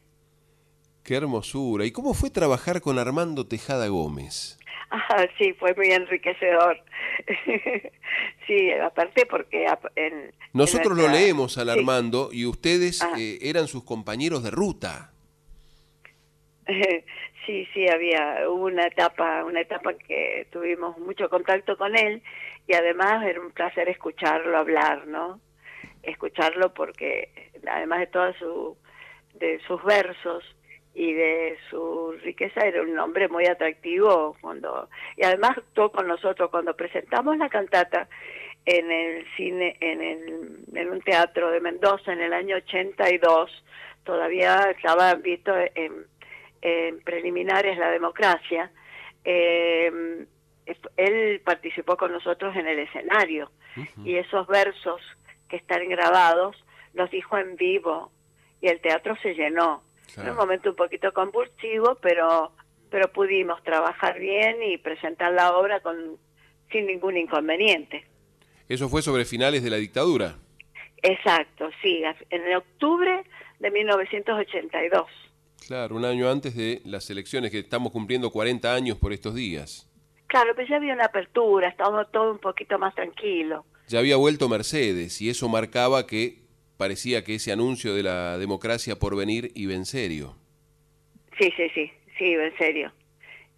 Qué 1.03 1.17
hermosura. 1.17 1.87
¿Y 1.87 1.91
cómo 1.91 2.13
fue 2.13 2.31
trabajar 2.31 2.81
con 2.81 2.99
Armando 2.99 3.47
Tejada 3.47 3.89
Gómez? 3.89 4.59
Ah, 4.91 5.27
sí, 5.39 5.55
fue 5.55 5.75
muy 5.75 5.91
enriquecedor. 5.91 6.79
sí, 8.47 8.71
aparte 8.73 9.27
porque... 9.27 9.67
En, 9.97 10.33
Nosotros 10.53 10.97
lo 10.97 11.09
leemos 11.09 11.59
al 11.59 11.71
Armando 11.71 12.31
y 12.33 12.47
ustedes 12.47 13.03
eh, 13.19 13.39
eran 13.43 13.69
sus 13.69 13.85
compañeros 13.85 14.43
de 14.43 14.51
ruta. 14.51 15.13
Sí, 17.49 17.67
sí, 17.73 17.89
había 17.89 18.47
hubo 18.47 18.67
una 18.67 18.87
etapa, 18.89 19.43
una 19.43 19.63
etapa 19.63 19.95
que 19.95 20.47
tuvimos 20.53 20.99
mucho 20.99 21.31
contacto 21.31 21.79
con 21.79 21.97
él 21.97 22.23
y 22.67 22.75
además 22.75 23.25
era 23.25 23.41
un 23.41 23.53
placer 23.53 23.89
escucharlo 23.89 24.59
hablar, 24.59 25.07
¿no? 25.07 25.41
Escucharlo 26.03 26.75
porque 26.75 27.31
además 27.67 28.01
de 28.01 28.07
todas 28.09 28.37
su, 28.37 28.77
de 29.33 29.61
sus 29.67 29.83
versos 29.83 30.45
y 30.95 31.15
de 31.15 31.57
su 31.71 32.13
riqueza 32.23 32.67
era 32.67 32.83
un 32.83 32.99
hombre 32.99 33.29
muy 33.29 33.47
atractivo 33.47 34.37
cuando 34.43 34.91
y 35.17 35.25
además 35.25 35.57
actuó 35.57 35.91
con 35.91 36.07
nosotros 36.07 36.51
cuando 36.51 36.77
presentamos 36.77 37.39
la 37.39 37.49
cantata 37.49 38.11
en 38.67 38.91
el 38.91 39.27
cine 39.39 39.75
en 39.81 40.03
el 40.03 40.59
en 40.75 40.91
un 40.91 41.01
teatro 41.01 41.51
de 41.51 41.61
Mendoza 41.61 42.13
en 42.13 42.21
el 42.21 42.35
año 42.35 42.57
82 42.57 43.65
todavía 44.05 44.71
estaba 44.71 45.15
visto 45.15 45.55
en 45.75 46.05
en 46.63 47.01
preliminares 47.01 47.79
la 47.79 47.91
democracia, 47.91 48.71
eh, 49.25 50.27
él 50.97 51.41
participó 51.45 51.97
con 51.97 52.13
nosotros 52.13 52.55
en 52.57 52.67
el 52.67 52.79
escenario 52.81 53.51
y 54.05 54.17
esos 54.17 54.47
versos 54.47 55.01
que 55.49 55.57
están 55.57 55.89
grabados 55.89 56.57
los 56.95 57.11
dijo 57.11 57.39
en 57.39 57.57
vivo 57.57 58.11
y 58.61 58.69
el 58.69 58.81
teatro 58.81 59.17
se 59.23 59.35
llenó. 59.35 59.83
Fue 60.15 60.31
un 60.31 60.37
momento 60.37 60.71
un 60.71 60.77
poquito 60.77 61.13
convulsivo, 61.13 61.97
pero 62.01 62.53
pero 62.91 63.13
pudimos 63.13 63.63
trabajar 63.63 64.19
bien 64.19 64.63
y 64.63 64.79
presentar 64.79 65.33
la 65.33 65.57
obra 65.57 65.81
con 65.81 66.17
sin 66.73 66.87
ningún 66.87 67.17
inconveniente. 67.17 68.05
Eso 68.69 68.89
fue 68.89 69.03
sobre 69.03 69.25
finales 69.25 69.63
de 69.63 69.71
la 69.71 69.77
dictadura. 69.77 70.37
Exacto, 71.03 71.71
sí, 71.83 72.03
en 72.31 72.57
octubre 72.57 73.25
de 73.59 73.71
1982. 73.71 75.07
Claro, 75.67 75.97
un 75.97 76.05
año 76.05 76.31
antes 76.31 76.55
de 76.57 76.81
las 76.85 77.11
elecciones, 77.11 77.51
que 77.51 77.59
estamos 77.59 77.93
cumpliendo 77.93 78.31
40 78.31 78.75
años 78.75 78.97
por 78.99 79.13
estos 79.13 79.35
días. 79.35 79.87
Claro, 80.27 80.53
pero 80.55 80.69
ya 80.69 80.77
había 80.77 80.95
una 80.95 81.07
apertura, 81.07 81.69
estábamos 81.69 82.11
todo 82.13 82.33
un 82.33 82.39
poquito 82.39 82.79
más 82.79 82.95
tranquilo. 82.95 83.65
Ya 83.89 83.99
había 83.99 84.17
vuelto 84.17 84.49
Mercedes 84.49 85.21
y 85.23 85.31
eso 85.31 85.49
marcaba 85.49 86.07
que 86.07 86.43
parecía 86.77 87.25
que 87.25 87.35
ese 87.37 87.53
anuncio 87.53 87.95
de 87.95 88.03
la 88.03 88.39
democracia 88.39 88.97
por 88.97 89.17
venir 89.17 89.51
iba 89.55 89.73
en 89.75 89.87
serio. 89.87 90.37
Sí, 91.39 91.53
sí, 91.57 91.69
sí, 91.75 91.91
sí, 92.19 92.25
iba 92.27 92.45
en 92.45 92.57
serio. 92.59 92.93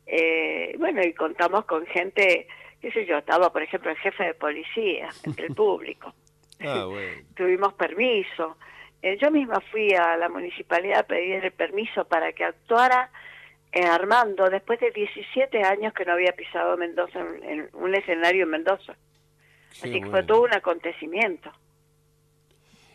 Eh, 0.07 0.75
bueno, 0.79 1.03
y 1.03 1.13
contamos 1.15 1.65
con 1.65 1.85
gente, 1.87 2.47
qué 2.81 2.93
sé 2.93 3.07
yo, 3.07 3.19
estaba 3.19 3.53
por 3.53 3.63
ejemplo 3.63 3.91
el 3.91 3.97
jefe 3.99 4.25
de 4.25 4.35
policía 4.35 5.09
entre 5.25 5.47
el 5.47 5.55
público. 5.57 6.15
ah, 6.61 6.85
bueno. 6.89 7.23
Tuvimos 7.37 7.75
permiso. 7.75 8.57
Eh, 9.03 9.17
yo 9.21 9.31
misma 9.31 9.61
fui 9.71 9.95
a 9.95 10.17
la 10.17 10.29
municipalidad 10.29 11.01
a 11.01 11.03
pedir 11.05 11.45
el 11.45 11.53
permiso 11.53 12.05
para 12.05 12.33
que 12.33 12.45
actuara 12.45 13.11
eh, 13.73 13.85
Armando 13.85 14.51
después 14.51 14.81
de 14.81 14.91
17 14.91 15.63
años 15.63 15.93
que 15.95 16.05
no 16.05 16.13
había 16.13 16.33
pisado 16.33 16.77
Mendoza 16.77 17.21
en, 17.43 17.69
un 17.73 17.95
escenario 17.95 18.45
en 18.45 18.51
Mendoza. 18.51 18.97
Así 19.83 20.01
que 20.01 20.07
fue 20.11 20.25
todo 20.25 20.43
un 20.43 20.53
acontecimiento. 20.53 21.51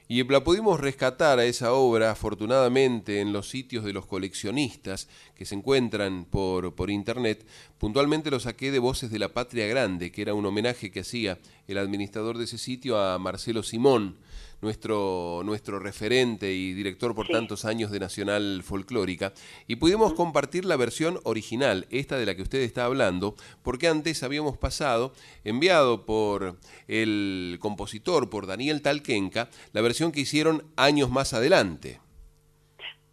Y 0.07 0.23
la 0.23 0.43
pudimos 0.43 0.79
rescatar 0.79 1.39
a 1.39 1.45
esa 1.45 1.73
obra, 1.73 2.11
afortunadamente, 2.11 3.21
en 3.21 3.33
los 3.33 3.49
sitios 3.49 3.83
de 3.83 3.91
los 3.91 4.05
coleccionistas 4.05 5.09
que 5.35 5.45
se 5.45 5.55
encuentran 5.55 6.25
por, 6.25 6.75
por 6.75 6.91
internet. 6.91 7.43
Puntualmente 7.79 8.29
lo 8.29 8.39
saqué 8.39 8.69
de 8.69 8.77
Voces 8.77 9.09
de 9.09 9.17
la 9.17 9.29
Patria 9.29 9.65
Grande, 9.65 10.11
que 10.11 10.21
era 10.21 10.35
un 10.35 10.45
homenaje 10.45 10.91
que 10.91 10.99
hacía 10.99 11.39
el 11.67 11.79
administrador 11.79 12.37
de 12.37 12.43
ese 12.43 12.59
sitio 12.59 12.99
a 12.99 13.17
Marcelo 13.17 13.63
Simón, 13.63 14.17
nuestro, 14.65 15.41
nuestro 15.45 15.79
referente 15.79 16.51
y 16.51 16.73
director 16.73 17.13
por 17.13 17.27
tantos 17.27 17.63
años 17.65 17.91
de 17.91 17.99
Nacional 17.99 18.63
Folclórica, 18.63 19.31
y 19.67 19.77
pudimos 19.77 20.13
compartir 20.13 20.65
la 20.65 20.75
versión 20.75 21.19
original, 21.23 21.85
esta 21.91 22.17
de 22.17 22.25
la 22.25 22.35
que 22.35 22.41
usted 22.41 22.59
está 22.59 22.85
hablando, 22.85 23.35
porque 23.63 23.87
antes 23.87 24.23
habíamos 24.23 24.57
pasado, 24.57 25.13
enviado 25.43 26.05
por 26.05 26.57
el 26.87 27.57
compositor, 27.61 28.29
por 28.29 28.47
Daniel 28.47 28.81
Talquenca, 28.81 29.49
la 29.71 29.81
versión 29.81 30.11
que 30.11 30.21
hicieron 30.21 30.63
años 30.75 31.11
más 31.11 31.33
adelante. 31.33 31.99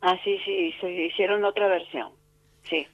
Ah, 0.01 0.19
sí, 0.25 0.39
sí, 0.45 0.75
hicieron 0.89 1.45
otra 1.45 1.69
versión, 1.69 2.11
sí. 2.69 2.87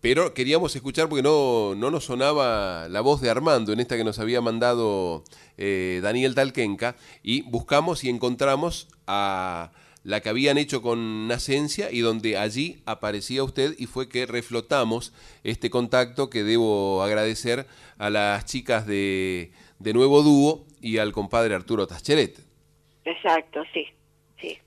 Pero 0.00 0.32
queríamos 0.32 0.76
escuchar 0.76 1.08
porque 1.08 1.22
no, 1.22 1.74
no 1.74 1.90
nos 1.90 2.04
sonaba 2.04 2.88
la 2.88 3.00
voz 3.00 3.20
de 3.20 3.30
Armando 3.30 3.72
en 3.72 3.80
esta 3.80 3.96
que 3.96 4.04
nos 4.04 4.20
había 4.20 4.40
mandado 4.40 5.24
eh, 5.56 5.98
Daniel 6.02 6.36
Talquenca 6.36 6.94
y 7.22 7.42
buscamos 7.42 8.04
y 8.04 8.08
encontramos 8.08 8.88
a 9.08 9.72
la 10.04 10.20
que 10.20 10.28
habían 10.28 10.56
hecho 10.56 10.82
con 10.82 11.26
Nacencia 11.26 11.90
y 11.90 12.00
donde 12.00 12.38
allí 12.38 12.80
aparecía 12.86 13.42
usted 13.42 13.74
y 13.76 13.86
fue 13.86 14.08
que 14.08 14.24
reflotamos 14.24 15.12
este 15.42 15.68
contacto 15.68 16.30
que 16.30 16.44
debo 16.44 17.02
agradecer 17.02 17.66
a 17.98 18.08
las 18.08 18.44
chicas 18.44 18.86
de, 18.86 19.50
de 19.80 19.92
Nuevo 19.92 20.22
Dúo 20.22 20.64
y 20.80 20.98
al 20.98 21.12
compadre 21.12 21.56
Arturo 21.56 21.88
Tachelet. 21.88 22.38
Exacto, 23.04 23.62
sí, 23.74 23.86
sí. 24.40 24.58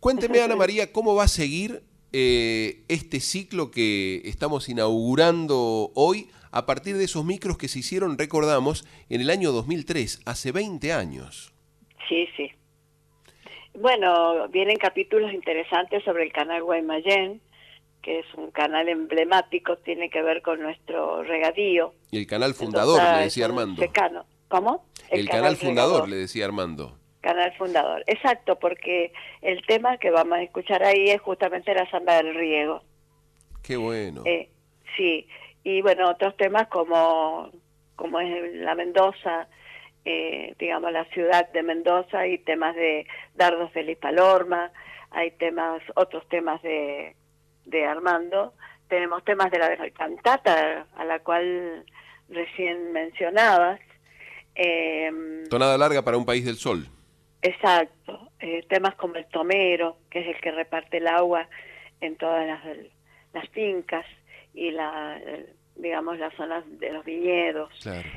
Cuénteme, 0.00 0.40
Ana 0.40 0.56
María, 0.56 0.92
cómo 0.92 1.14
va 1.14 1.24
a 1.24 1.28
seguir 1.28 1.82
eh, 2.12 2.84
este 2.88 3.20
ciclo 3.20 3.70
que 3.70 4.22
estamos 4.24 4.68
inaugurando 4.68 5.90
hoy 5.94 6.28
a 6.50 6.66
partir 6.66 6.96
de 6.96 7.04
esos 7.04 7.24
micros 7.24 7.58
que 7.58 7.68
se 7.68 7.80
hicieron, 7.80 8.16
recordamos, 8.18 8.86
en 9.08 9.20
el 9.20 9.30
año 9.30 9.52
2003, 9.52 10.22
hace 10.24 10.52
20 10.52 10.92
años. 10.92 11.52
Sí, 12.08 12.26
sí. 12.36 12.50
Bueno, 13.74 14.48
vienen 14.48 14.76
capítulos 14.76 15.32
interesantes 15.32 16.02
sobre 16.04 16.24
el 16.24 16.32
canal 16.32 16.62
Guaymallén, 16.62 17.40
que 18.02 18.20
es 18.20 18.26
un 18.36 18.50
canal 18.50 18.88
emblemático, 18.88 19.76
tiene 19.76 20.08
que 20.10 20.22
ver 20.22 20.42
con 20.42 20.60
nuestro 20.60 21.22
regadío. 21.22 21.94
Y 22.10 22.18
el 22.18 22.26
canal 22.26 22.54
fundador, 22.54 23.02
le 23.02 23.24
decía 23.24 23.44
Armando. 23.44 23.82
¿Cómo? 24.48 24.86
El, 25.10 25.28
canal, 25.28 25.56
fundador, 25.56 26.08
le 26.08 26.16
decía 26.16 26.46
Armando. 26.46 26.98
Canal 27.20 27.52
Fundador, 27.56 28.04
exacto, 28.06 28.58
porque 28.58 29.12
el 29.42 29.64
tema 29.66 29.98
que 29.98 30.10
vamos 30.10 30.38
a 30.38 30.42
escuchar 30.42 30.84
ahí 30.84 31.10
es 31.10 31.20
justamente 31.20 31.74
la 31.74 31.90
samba 31.90 32.16
del 32.16 32.34
riego. 32.34 32.82
Qué 33.62 33.76
bueno. 33.76 34.22
Eh, 34.24 34.48
sí, 34.96 35.28
y 35.64 35.82
bueno, 35.82 36.08
otros 36.10 36.36
temas 36.36 36.68
como, 36.68 37.50
como 37.96 38.20
es 38.20 38.54
la 38.54 38.74
Mendoza, 38.74 39.48
eh, 40.04 40.54
digamos 40.58 40.92
la 40.92 41.04
ciudad 41.06 41.50
de 41.50 41.62
Mendoza, 41.62 42.26
y 42.26 42.38
temas 42.38 42.74
de 42.76 43.06
Dardo 43.34 43.68
Feliz 43.70 43.98
Palorma, 43.98 44.70
hay 45.10 45.32
temas, 45.32 45.82
otros 45.96 46.26
temas 46.28 46.62
de, 46.62 47.16
de 47.64 47.84
Armando. 47.84 48.54
Tenemos 48.88 49.24
temas 49.24 49.50
de 49.50 49.58
la 49.58 49.90
cantata, 49.90 50.86
a 50.96 51.04
la 51.04 51.18
cual 51.18 51.84
recién 52.28 52.92
mencionabas. 52.92 53.80
Eh, 54.54 55.10
Tonada 55.50 55.76
larga 55.76 56.02
para 56.02 56.16
un 56.16 56.24
país 56.24 56.44
del 56.44 56.56
sol. 56.56 56.86
Exacto. 57.42 58.30
Eh, 58.40 58.64
temas 58.68 58.94
como 58.96 59.16
el 59.16 59.26
tomero, 59.26 59.98
que 60.10 60.20
es 60.20 60.28
el 60.28 60.40
que 60.40 60.50
reparte 60.50 60.98
el 60.98 61.06
agua 61.06 61.48
en 62.00 62.16
todas 62.16 62.46
las, 62.46 62.62
las 63.32 63.48
fincas 63.50 64.06
y 64.54 64.70
la, 64.70 65.20
digamos, 65.78 66.18
las 66.18 66.34
zonas 66.34 66.64
de 66.78 66.92
los 66.92 67.04
viñedos. 67.04 67.70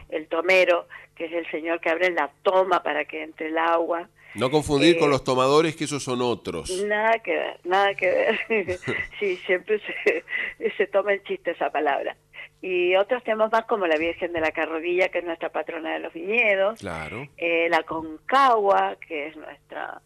El 0.10 0.28
tomero, 0.28 0.88
que 1.16 1.26
es 1.26 1.34
el 1.34 1.50
señor 1.52 1.80
que 1.80 1.90
abre 1.90 2.12
la 2.12 2.32
toma 2.44 2.84
para 2.84 3.06
que 3.06 3.24
entre 3.24 3.48
el 3.48 3.58
agua. 3.58 4.10
No 4.34 4.50
confundir 4.50 4.98
con 4.98 5.10
eh, 5.10 5.12
los 5.12 5.24
tomadores, 5.24 5.76
que 5.76 5.84
esos 5.84 6.04
son 6.04 6.22
otros. 6.22 6.70
Nada 6.86 7.20
que 7.20 7.36
ver, 7.36 7.60
nada 7.64 7.94
que 7.94 8.08
ver. 8.08 8.80
sí, 9.20 9.38
siempre 9.46 9.80
se, 9.80 10.72
se 10.78 10.88
toma 10.88 11.14
el 11.14 11.24
chiste 11.24 11.52
esa 11.52 11.70
palabra. 11.70 12.16
Y 12.62 12.96
otros 12.96 13.24
temas 13.24 13.52
más 13.52 13.66
como 13.66 13.88
la 13.88 13.98
Virgen 13.98 14.34
de 14.34 14.40
la 14.40 14.52
Carrodilla, 14.52 15.10
que 15.10 15.20
es 15.20 15.26
nuestra 15.26 15.50
patrona 15.50 15.94
de 15.94 16.00
los 16.00 16.14
viñedos. 16.14 16.80
Claro. 16.80 17.28
Eh, 17.38 17.68
la 17.70 17.84
Concagua, 17.84 18.98
que 19.08 19.28
es 19.28 19.36
nuestra... 19.36 20.02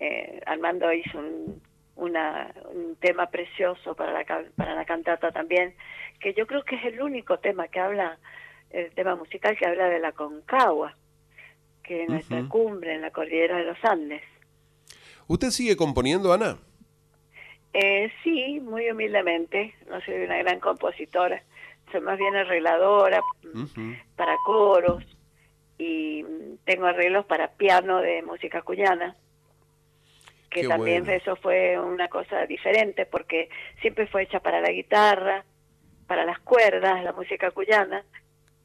Eh, 0.00 0.40
Armando 0.46 0.92
hizo 0.92 1.18
un, 1.18 1.60
una, 1.96 2.54
un 2.72 2.94
tema 3.00 3.26
precioso 3.30 3.96
para 3.96 4.12
la, 4.12 4.24
para 4.56 4.76
la 4.76 4.84
cantata 4.84 5.32
también, 5.32 5.74
que 6.20 6.34
yo 6.34 6.46
creo 6.46 6.62
que 6.62 6.76
es 6.76 6.84
el 6.84 7.02
único 7.02 7.40
tema 7.40 7.66
que 7.66 7.80
habla, 7.80 8.16
el 8.70 8.92
tema 8.92 9.16
musical 9.16 9.56
que 9.58 9.66
habla 9.66 9.88
de 9.88 9.98
la 9.98 10.12
Concagua, 10.12 10.96
que 11.82 12.04
es 12.04 12.08
nuestra 12.08 12.44
cumbre 12.48 12.94
en 12.94 13.00
la 13.00 13.10
cordillera 13.10 13.56
de 13.56 13.64
los 13.64 13.84
Andes. 13.84 14.22
¿Usted 15.26 15.50
sigue 15.50 15.76
componiendo, 15.76 16.32
Ana? 16.32 16.58
Eh, 17.72 18.12
sí, 18.22 18.60
muy 18.60 18.88
humildemente. 18.90 19.74
No 19.88 20.00
soy 20.02 20.14
una 20.22 20.38
gran 20.38 20.60
compositora, 20.60 21.42
soy 21.90 22.00
más 22.00 22.18
bien 22.18 22.36
arregladora 22.36 23.20
para 24.16 24.36
coros 24.44 25.04
y 25.78 26.24
tengo 26.64 26.86
arreglos 26.86 27.24
para 27.26 27.52
piano 27.52 27.98
de 28.00 28.22
música 28.22 28.62
cuyana 28.62 29.16
que 30.50 30.66
también 30.66 31.08
eso 31.08 31.36
fue 31.36 31.78
una 31.78 32.08
cosa 32.08 32.46
diferente 32.46 33.06
porque 33.06 33.48
siempre 33.80 34.06
fue 34.06 34.22
hecha 34.22 34.40
para 34.40 34.60
la 34.60 34.70
guitarra, 34.70 35.44
para 36.06 36.24
las 36.24 36.38
cuerdas, 36.40 37.04
la 37.04 37.12
música 37.12 37.50
cuyana, 37.50 38.04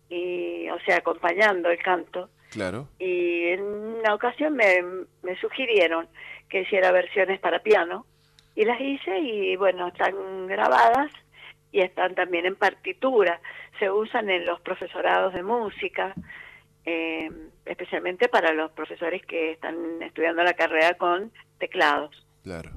y 0.09 0.69
o 0.69 0.79
sea, 0.81 0.97
acompañando 0.97 1.69
el 1.69 1.77
canto. 1.79 2.29
Claro. 2.51 2.87
Y 2.99 3.47
en 3.47 3.63
una 3.63 4.13
ocasión 4.13 4.55
me, 4.55 4.81
me 5.23 5.35
sugirieron 5.39 6.07
que 6.49 6.61
hiciera 6.61 6.91
versiones 6.91 7.39
para 7.39 7.59
piano 7.59 8.05
y 8.55 8.63
las 8.63 8.79
hice 8.79 9.19
y 9.19 9.55
bueno, 9.55 9.87
están 9.87 10.47
grabadas 10.47 11.11
y 11.73 11.81
están 11.81 12.15
también 12.15 12.45
en 12.45 12.55
partitura. 12.55 13.41
Se 13.79 13.91
usan 13.91 14.29
en 14.29 14.45
los 14.45 14.61
profesorados 14.61 15.33
de 15.33 15.43
música, 15.43 16.13
eh, 16.85 17.29
especialmente 17.65 18.29
para 18.29 18.53
los 18.53 18.71
profesores 18.71 19.25
que 19.25 19.51
están 19.51 20.01
estudiando 20.01 20.43
la 20.43 20.53
carrera 20.53 20.93
con 20.93 21.31
teclados. 21.57 22.15
Claro. 22.43 22.69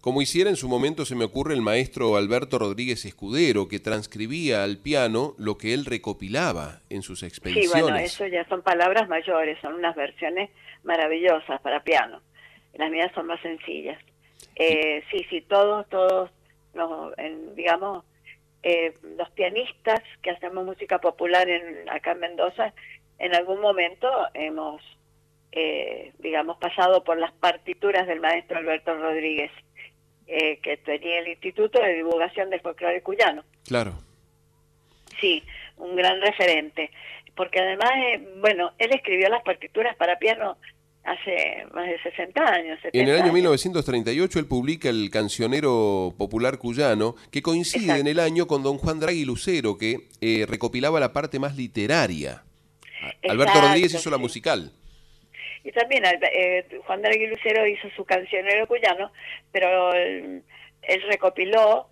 Como 0.00 0.20
hiciera 0.20 0.50
en 0.50 0.56
su 0.56 0.68
momento, 0.68 1.04
se 1.04 1.14
me 1.14 1.24
ocurre 1.24 1.54
el 1.54 1.62
maestro 1.62 2.16
Alberto 2.16 2.58
Rodríguez 2.58 3.04
Escudero, 3.04 3.68
que 3.68 3.78
transcribía 3.78 4.64
al 4.64 4.78
piano 4.78 5.34
lo 5.38 5.58
que 5.58 5.74
él 5.74 5.84
recopilaba 5.84 6.80
en 6.88 7.02
sus 7.02 7.22
expediciones. 7.22 7.72
Sí, 7.72 7.82
bueno, 7.82 7.96
eso 7.96 8.26
ya 8.26 8.48
son 8.48 8.62
palabras 8.62 9.08
mayores, 9.08 9.58
son 9.60 9.74
unas 9.74 9.94
versiones 9.94 10.50
maravillosas 10.82 11.60
para 11.60 11.82
piano. 11.82 12.20
Las 12.74 12.90
mías 12.90 13.12
son 13.14 13.26
más 13.26 13.40
sencillas. 13.42 13.98
Eh, 14.54 15.04
sí, 15.10 15.26
sí, 15.30 15.40
todos, 15.42 15.88
todos, 15.88 16.30
digamos, 17.54 18.04
eh, 18.62 18.94
los 19.16 19.30
pianistas 19.30 20.00
que 20.22 20.30
hacemos 20.30 20.64
música 20.64 20.98
popular 20.98 21.48
en, 21.48 21.88
acá 21.88 22.12
en 22.12 22.20
Mendoza, 22.20 22.72
en 23.18 23.34
algún 23.34 23.60
momento 23.60 24.08
hemos, 24.34 24.82
eh, 25.52 26.12
digamos, 26.18 26.56
pasado 26.58 27.04
por 27.04 27.18
las 27.18 27.32
partituras 27.32 28.06
del 28.06 28.20
maestro 28.20 28.58
Alberto 28.58 28.96
Rodríguez, 28.96 29.50
eh, 30.26 30.58
que 30.58 30.76
tenía 30.76 31.20
el 31.20 31.28
Instituto 31.28 31.80
de 31.80 31.94
Divulgación 31.94 32.50
del 32.50 32.60
Folclore 32.60 33.02
Cuyano. 33.02 33.44
Claro. 33.66 33.94
Sí, 35.20 35.42
un 35.76 35.96
gran 35.96 36.20
referente, 36.20 36.90
porque 37.34 37.60
además, 37.60 37.90
eh, 37.96 38.28
bueno, 38.36 38.72
él 38.78 38.92
escribió 38.92 39.28
las 39.28 39.42
partituras 39.42 39.96
para 39.96 40.18
piano 40.18 40.58
hace 41.04 41.64
más 41.72 41.86
de 41.86 41.98
60 42.02 42.42
años. 42.42 42.78
en 42.92 43.08
el 43.08 43.20
año 43.20 43.32
1938 43.32 44.38
él 44.38 44.46
publica 44.46 44.88
el 44.88 45.10
cancionero 45.10 46.14
popular 46.18 46.58
cuyano, 46.58 47.14
que 47.30 47.42
coincide 47.42 47.98
en 47.98 48.06
el 48.06 48.20
año 48.20 48.46
con 48.46 48.62
don 48.62 48.78
Juan 48.78 49.00
Draghi 49.00 49.24
Lucero, 49.24 49.78
que 49.78 50.08
recopilaba 50.46 51.00
la 51.00 51.12
parte 51.12 51.38
más 51.38 51.56
literaria. 51.56 52.42
Alberto 53.28 53.60
Rodríguez 53.60 53.94
hizo 53.94 54.10
la 54.10 54.18
musical. 54.18 54.72
Y 55.64 55.72
también 55.72 56.02
eh, 56.04 56.64
Juan 56.86 57.02
de 57.02 57.26
Lucero 57.26 57.66
hizo 57.66 57.90
su 57.96 58.04
cancionero 58.04 58.66
cuyano, 58.66 59.12
pero 59.52 59.92
él, 59.92 60.42
recopiló, 61.08 61.88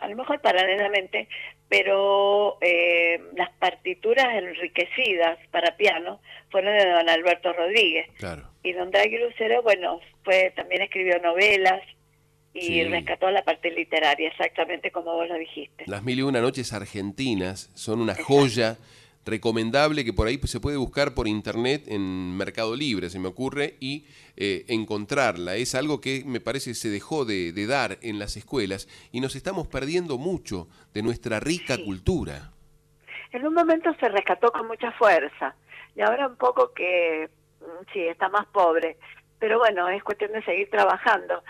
a 0.00 0.08
lo 0.08 0.16
mejor 0.16 0.40
paralelamente, 0.40 1.28
pero 1.72 2.58
eh, 2.60 3.18
las 3.34 3.48
partituras 3.52 4.26
enriquecidas 4.34 5.38
para 5.50 5.74
piano 5.78 6.20
fueron 6.50 6.76
de 6.76 6.86
don 6.86 7.08
Alberto 7.08 7.50
Rodríguez. 7.54 8.10
Claro. 8.18 8.42
Y 8.62 8.72
don 8.72 8.90
Draghi 8.90 9.16
Lucero, 9.16 9.62
bueno, 9.62 9.98
fue 10.22 10.52
también 10.54 10.82
escribió 10.82 11.18
novelas 11.20 11.80
y 12.52 12.84
rescató 12.84 13.30
la 13.30 13.42
parte 13.42 13.70
literaria, 13.70 14.28
exactamente 14.28 14.90
como 14.90 15.14
vos 15.14 15.26
lo 15.26 15.36
dijiste. 15.36 15.84
Las 15.86 16.02
mil 16.02 16.18
y 16.18 16.22
una 16.22 16.42
noches 16.42 16.74
argentinas 16.74 17.70
son 17.74 18.02
una 18.02 18.16
joya 18.16 18.76
recomendable 19.24 20.04
que 20.04 20.12
por 20.12 20.26
ahí 20.26 20.38
se 20.44 20.60
puede 20.60 20.76
buscar 20.76 21.14
por 21.14 21.28
internet 21.28 21.84
en 21.86 22.36
Mercado 22.36 22.74
Libre, 22.74 23.10
se 23.10 23.18
me 23.18 23.28
ocurre, 23.28 23.76
y 23.80 24.06
eh, 24.36 24.64
encontrarla. 24.68 25.56
Es 25.56 25.74
algo 25.74 26.00
que 26.00 26.24
me 26.26 26.40
parece 26.40 26.74
se 26.74 26.88
dejó 26.88 27.24
de, 27.24 27.52
dar 27.66 27.98
en 28.02 28.18
las 28.18 28.36
escuelas 28.36 28.88
y 29.12 29.20
nos 29.20 29.36
estamos 29.36 29.68
perdiendo 29.68 30.18
mucho 30.18 30.68
de 30.92 31.02
nuestra 31.02 31.38
rica 31.38 31.76
cultura. 31.84 32.50
En 33.30 33.46
un 33.46 33.54
momento 33.54 33.94
se 34.00 34.08
rescató 34.08 34.50
con 34.50 34.66
mucha 34.66 34.90
fuerza 34.92 35.54
y 35.94 36.02
ahora 36.02 36.26
un 36.26 36.36
poco 36.36 36.72
que 36.72 37.30
mm, 37.60 37.92
sí, 37.92 38.00
está 38.00 38.28
más 38.28 38.46
pobre, 38.46 38.96
pero 39.38 39.58
bueno, 39.58 39.88
es 39.88 40.02
cuestión 40.02 40.32
de 40.32 40.42
seguir 40.44 40.68
trabajando. 40.70 41.42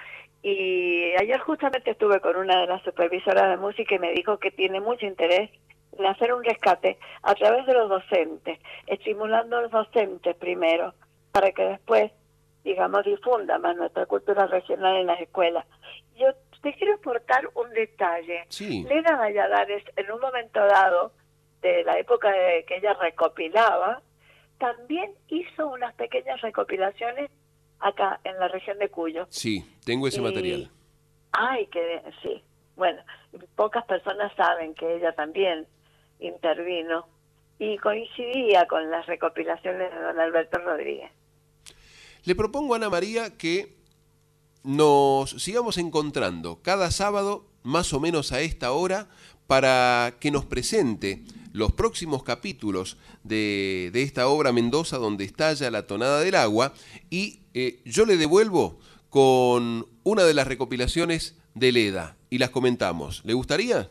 Y 0.43 1.13
ayer 1.19 1.39
justamente 1.41 1.93
estuve 1.93 2.21
con 2.21 2.37
una 2.37 2.61
de 2.61 2.67
las 2.67 2.83
supervisoras 2.83 3.49
de 3.51 3.57
música 3.57 3.95
y 3.95 4.01
me 4.01 4.13
dijo 4.13 4.39
que 4.39 4.51
tiene 4.51 4.81
mucho 4.81 5.07
interés 5.07 5.51
en 5.99 6.07
hacer 6.07 6.33
un 6.33 6.45
rescate 6.45 6.99
a 7.23 7.35
través 7.35 7.67
de 7.67 7.75
los 7.75 7.89
docentes, 7.89 8.59
estimulando 8.87 9.59
a 9.59 9.63
los 9.63 9.71
docentes 9.71 10.37
primero, 10.37 10.95
para 11.33 11.53
que 11.53 11.65
después, 11.65 12.13
digamos, 12.65 13.05
difunda 13.05 13.59
más 13.59 13.77
nuestra 13.77 14.07
cultura 14.07 14.47
regional 14.47 14.97
en 14.97 15.07
las 15.07 15.21
escuelas. 15.21 15.67
Yo 16.17 16.29
te 16.63 16.75
quiero 16.75 16.95
aportar 16.95 17.49
un 17.55 17.71
detalle. 17.71 18.45
Sí. 18.49 18.85
Lena 18.85 19.17
Valladares, 19.17 19.85
en 19.97 20.11
un 20.11 20.21
momento 20.21 20.61
dado, 20.61 21.13
de 21.61 21.85
la 21.85 21.99
época 21.99 22.31
de 22.31 22.65
que 22.65 22.77
ella 22.77 22.95
recopilaba, 22.95 24.03
también 24.59 25.13
hizo 25.29 25.69
unas 25.69 25.95
pequeñas 25.95 26.41
recopilaciones 26.41 27.31
acá 27.79 28.21
en 28.25 28.39
la 28.39 28.49
región 28.49 28.79
de 28.79 28.89
Cuyo. 28.89 29.27
Sí, 29.29 29.65
tengo 29.85 30.07
ese 30.07 30.21
material. 30.21 30.71
Ay, 31.33 31.67
que 31.67 32.03
sí. 32.23 32.43
Bueno, 32.77 33.03
pocas 33.57 33.85
personas 33.85 34.33
saben 34.37 34.75
que 34.75 34.97
ella 34.97 35.13
también 35.13 35.67
intervino 36.23 37.07
y 37.59 37.79
coincidía 37.79 38.67
con 38.67 38.91
las 38.91 39.07
recopilaciones 39.07 39.93
de 39.93 40.01
don 40.01 40.19
Alberto 40.19 40.59
Rodríguez. 40.59 41.11
Le 42.25 42.35
propongo 42.35 42.75
a 42.75 42.77
Ana 42.77 42.91
María 42.91 43.37
que 43.37 43.77
nos 44.63 45.31
sigamos 45.31 45.79
encontrando 45.79 46.61
cada 46.63 46.91
sábado, 46.91 47.47
más 47.63 47.93
o 47.93 48.01
menos 48.01 48.33
a 48.33 48.41
esta 48.41 48.73
hora, 48.73 49.09
para 49.47 50.15
que 50.21 50.31
nos 50.31 50.45
presente 50.45 51.23
los 51.53 51.73
próximos 51.73 52.23
capítulos 52.23 52.97
de, 53.25 53.91
esta 53.95 54.29
obra 54.29 54.53
Mendoza 54.53 54.99
donde 54.99 55.25
estalla 55.25 55.71
la 55.71 55.87
tonada 55.87 56.21
del 56.21 56.35
agua 56.35 56.73
y 57.11 57.41
eh, 57.55 57.81
yo 57.85 58.07
le 58.07 58.17
devuelvo 58.17 58.79
con 59.11 59.87
una 60.05 60.25
de 60.25 60.35
las 60.35 60.47
recopilaciones 60.47 61.37
de 61.55 61.73
Leda 61.73 62.17
y 62.31 62.39
las 62.39 62.51
comentamos. 62.51 63.23
¿Le 63.25 63.35
gustaría? 63.35 63.91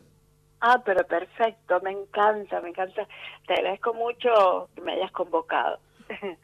Ah, 0.62 0.82
pero 0.86 1.06
perfecto, 1.08 1.82
me 1.82 1.92
encanta, 1.92 2.62
me 2.62 2.70
encanta. 2.70 3.08
Te 3.48 3.54
agradezco 3.54 3.94
mucho 3.94 4.70
que 4.76 4.82
me 4.82 4.94
hayas 4.94 5.12
convocado. 5.12 5.80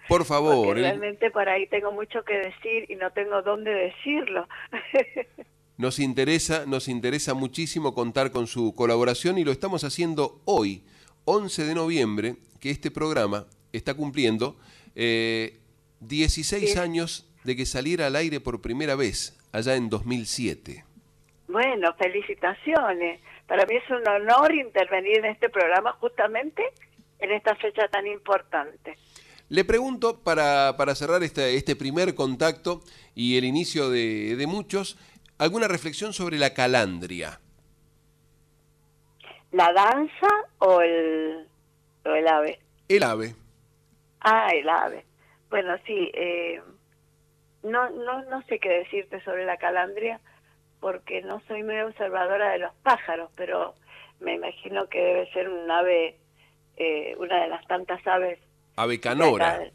Por 0.07 0.25
favor. 0.25 0.65
Porque 0.65 0.81
realmente 0.81 1.29
por 1.29 1.47
ahí 1.47 1.67
tengo 1.67 1.91
mucho 1.91 2.23
que 2.23 2.37
decir 2.37 2.89
y 2.89 2.95
no 2.95 3.11
tengo 3.11 3.41
dónde 3.43 3.71
decirlo. 3.71 4.47
Nos 5.77 5.99
interesa, 5.99 6.65
nos 6.65 6.87
interesa 6.87 7.35
muchísimo 7.35 7.93
contar 7.93 8.31
con 8.31 8.47
su 8.47 8.73
colaboración 8.73 9.37
y 9.37 9.43
lo 9.43 9.51
estamos 9.51 9.83
haciendo 9.83 10.41
hoy, 10.45 10.83
11 11.25 11.65
de 11.65 11.75
noviembre, 11.75 12.35
que 12.59 12.71
este 12.71 12.89
programa 12.89 13.45
está 13.71 13.93
cumpliendo 13.93 14.55
16 14.95 16.75
eh, 16.75 16.79
años 16.79 17.31
de 17.43 17.55
que 17.55 17.67
saliera 17.67 18.07
al 18.07 18.15
aire 18.15 18.39
por 18.39 18.59
primera 18.59 18.95
vez, 18.95 19.37
allá 19.51 19.75
en 19.75 19.89
2007. 19.89 20.83
Bueno, 21.47 21.93
felicitaciones. 21.93 23.21
Para 23.47 23.65
mí 23.65 23.75
es 23.75 23.89
un 23.89 24.07
honor 24.07 24.53
intervenir 24.53 25.19
en 25.19 25.25
este 25.25 25.49
programa 25.49 25.93
justamente 25.93 26.63
en 27.19 27.31
esta 27.31 27.55
fecha 27.55 27.87
tan 27.87 28.05
importante. 28.05 28.97
Le 29.49 29.63
pregunto, 29.63 30.21
para, 30.21 30.75
para 30.77 30.93
cerrar 30.93 31.23
este, 31.23 31.55
este 31.55 31.75
primer 31.75 32.13
contacto 32.13 32.81
y 33.15 33.37
el 33.37 33.45
inicio 33.45 33.89
de, 33.89 34.35
de 34.35 34.47
muchos, 34.47 34.97
¿alguna 35.37 35.69
reflexión 35.69 36.11
sobre 36.11 36.37
la 36.37 36.53
calandria? 36.53 37.39
¿La 39.53 39.71
danza 39.71 40.27
o 40.59 40.81
el, 40.81 41.47
o 42.05 42.09
el 42.09 42.27
ave? 42.27 42.59
El 42.89 43.03
ave. 43.03 43.35
Ah, 44.19 44.49
el 44.53 44.67
ave. 44.67 45.05
Bueno, 45.49 45.77
sí, 45.85 46.11
eh, 46.13 46.61
no, 47.63 47.89
no, 47.91 48.23
no 48.23 48.41
sé 48.43 48.59
qué 48.59 48.69
decirte 48.69 49.23
sobre 49.23 49.45
la 49.45 49.55
calandria 49.55 50.19
porque 50.79 51.21
no 51.21 51.41
soy 51.47 51.63
muy 51.63 51.79
observadora 51.79 52.51
de 52.51 52.59
los 52.59 52.73
pájaros, 52.83 53.29
pero 53.35 53.75
me 54.19 54.35
imagino 54.35 54.87
que 54.89 54.99
debe 54.99 55.31
ser 55.31 55.49
un 55.49 55.69
ave, 55.69 56.17
eh, 56.77 57.15
una 57.19 57.41
de 57.41 57.49
las 57.49 57.65
tantas 57.67 58.05
aves. 58.05 58.39
Ave 58.75 58.99
canora. 58.99 59.71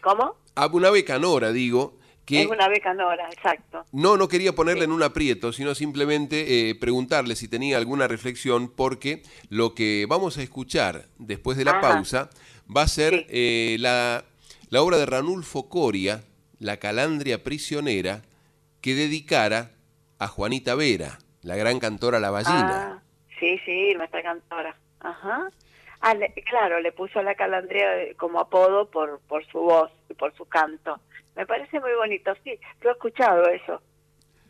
¿Cómo? 0.00 0.36
Una 0.72 0.88
ave 0.88 1.04
canora, 1.04 1.52
digo. 1.52 1.98
Que 2.26 2.42
es 2.42 2.46
una 2.46 2.66
ave 2.66 2.80
canora, 2.80 3.28
exacto. 3.30 3.84
No, 3.92 4.16
no 4.16 4.28
quería 4.28 4.54
ponerle 4.54 4.84
en 4.84 4.92
un 4.92 5.02
aprieto, 5.02 5.52
sino 5.52 5.74
simplemente 5.74 6.70
eh, 6.70 6.74
preguntarle 6.74 7.34
si 7.34 7.48
tenía 7.48 7.76
alguna 7.76 8.06
reflexión, 8.06 8.70
porque 8.70 9.22
lo 9.48 9.74
que 9.74 10.06
vamos 10.08 10.38
a 10.38 10.42
escuchar 10.42 11.06
después 11.18 11.56
de 11.56 11.64
la 11.64 11.80
pausa 11.80 12.30
va 12.74 12.82
a 12.82 12.88
ser 12.88 13.26
eh, 13.30 13.76
la, 13.80 14.24
la 14.68 14.82
obra 14.82 14.98
de 14.98 15.06
Ranulfo 15.06 15.68
Coria, 15.68 16.22
La 16.60 16.76
Calandria 16.76 17.42
Prisionera, 17.42 18.22
que 18.80 18.94
dedicara 18.94 19.72
a 20.20 20.28
Juanita 20.28 20.74
Vera, 20.74 21.18
la 21.42 21.56
gran 21.56 21.80
cantora 21.80 22.20
La 22.20 22.30
Ballina. 22.30 22.92
Ah, 22.92 23.02
sí, 23.40 23.58
sí, 23.64 23.94
nuestra 23.96 24.22
cantora. 24.22 24.76
Ajá. 25.00 25.50
Ah, 26.02 26.14
claro, 26.48 26.78
le 26.80 26.92
puso 26.92 27.18
a 27.18 27.22
la 27.22 27.34
calandria 27.34 27.88
como 28.18 28.38
apodo 28.38 28.90
por, 28.90 29.20
por 29.20 29.44
su 29.46 29.58
voz 29.58 29.90
y 30.10 30.14
por 30.14 30.34
su 30.36 30.44
canto. 30.44 31.00
Me 31.36 31.46
parece 31.46 31.80
muy 31.80 31.92
bonito, 31.94 32.32
sí, 32.44 32.52
lo 32.82 32.90
he 32.90 32.92
escuchado 32.92 33.48
eso, 33.48 33.80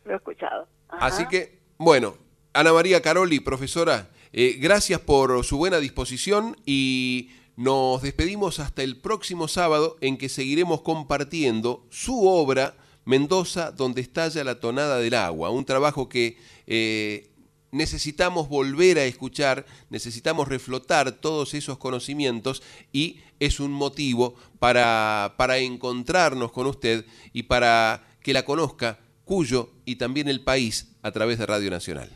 lo 0.03 0.13
he 0.13 0.15
escuchado. 0.17 0.67
Así 0.89 1.25
que, 1.27 1.59
bueno, 1.77 2.15
Ana 2.53 2.73
María 2.73 3.01
Caroli, 3.01 3.39
profesora, 3.39 4.09
eh, 4.33 4.57
gracias 4.59 4.99
por 4.99 5.43
su 5.45 5.57
buena 5.57 5.79
disposición 5.79 6.57
y 6.65 7.31
nos 7.55 8.01
despedimos 8.01 8.59
hasta 8.59 8.83
el 8.83 8.99
próximo 8.99 9.47
sábado 9.47 9.95
en 10.01 10.17
que 10.17 10.27
seguiremos 10.27 10.81
compartiendo 10.81 11.85
su 11.89 12.27
obra 12.27 12.75
Mendoza, 13.11 13.71
donde 13.71 13.99
estalla 13.99 14.45
la 14.45 14.61
tonada 14.61 14.97
del 14.97 15.15
agua, 15.15 15.49
un 15.49 15.65
trabajo 15.65 16.07
que 16.07 16.37
eh, 16.65 17.27
necesitamos 17.73 18.47
volver 18.47 18.97
a 18.99 19.03
escuchar, 19.03 19.65
necesitamos 19.89 20.47
reflotar 20.47 21.11
todos 21.11 21.53
esos 21.53 21.77
conocimientos 21.77 22.63
y 22.93 23.19
es 23.41 23.59
un 23.59 23.73
motivo 23.73 24.35
para, 24.59 25.33
para 25.35 25.57
encontrarnos 25.57 26.53
con 26.53 26.67
usted 26.67 27.03
y 27.33 27.43
para 27.43 28.01
que 28.23 28.31
la 28.31 28.45
conozca 28.45 28.97
Cuyo 29.25 29.71
y 29.83 29.97
también 29.97 30.29
el 30.29 30.41
país 30.41 30.97
a 31.03 31.11
través 31.11 31.37
de 31.37 31.45
Radio 31.45 31.69
Nacional. 31.69 32.09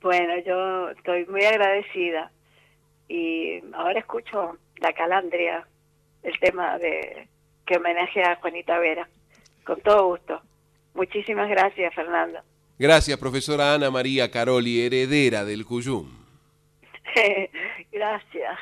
Bueno, 0.00 0.32
yo 0.46 0.90
estoy 0.90 1.26
muy 1.26 1.44
agradecida 1.44 2.30
y 3.08 3.60
ahora 3.74 3.98
escucho 3.98 4.58
la 4.76 4.92
calandria, 4.92 5.66
el 6.22 6.38
tema 6.38 6.78
de 6.78 7.26
que 7.66 7.78
homenajea 7.78 8.32
a 8.32 8.36
Juanita 8.36 8.78
Vera. 8.78 9.08
Con 9.68 9.82
todo 9.82 10.06
gusto. 10.06 10.40
Muchísimas 10.94 11.46
gracias, 11.50 11.94
Fernando. 11.94 12.38
Gracias, 12.78 13.18
profesora 13.18 13.74
Ana 13.74 13.90
María 13.90 14.30
Caroli, 14.30 14.80
heredera 14.80 15.44
del 15.44 15.66
Cuyum. 15.66 16.08
gracias. 17.92 18.58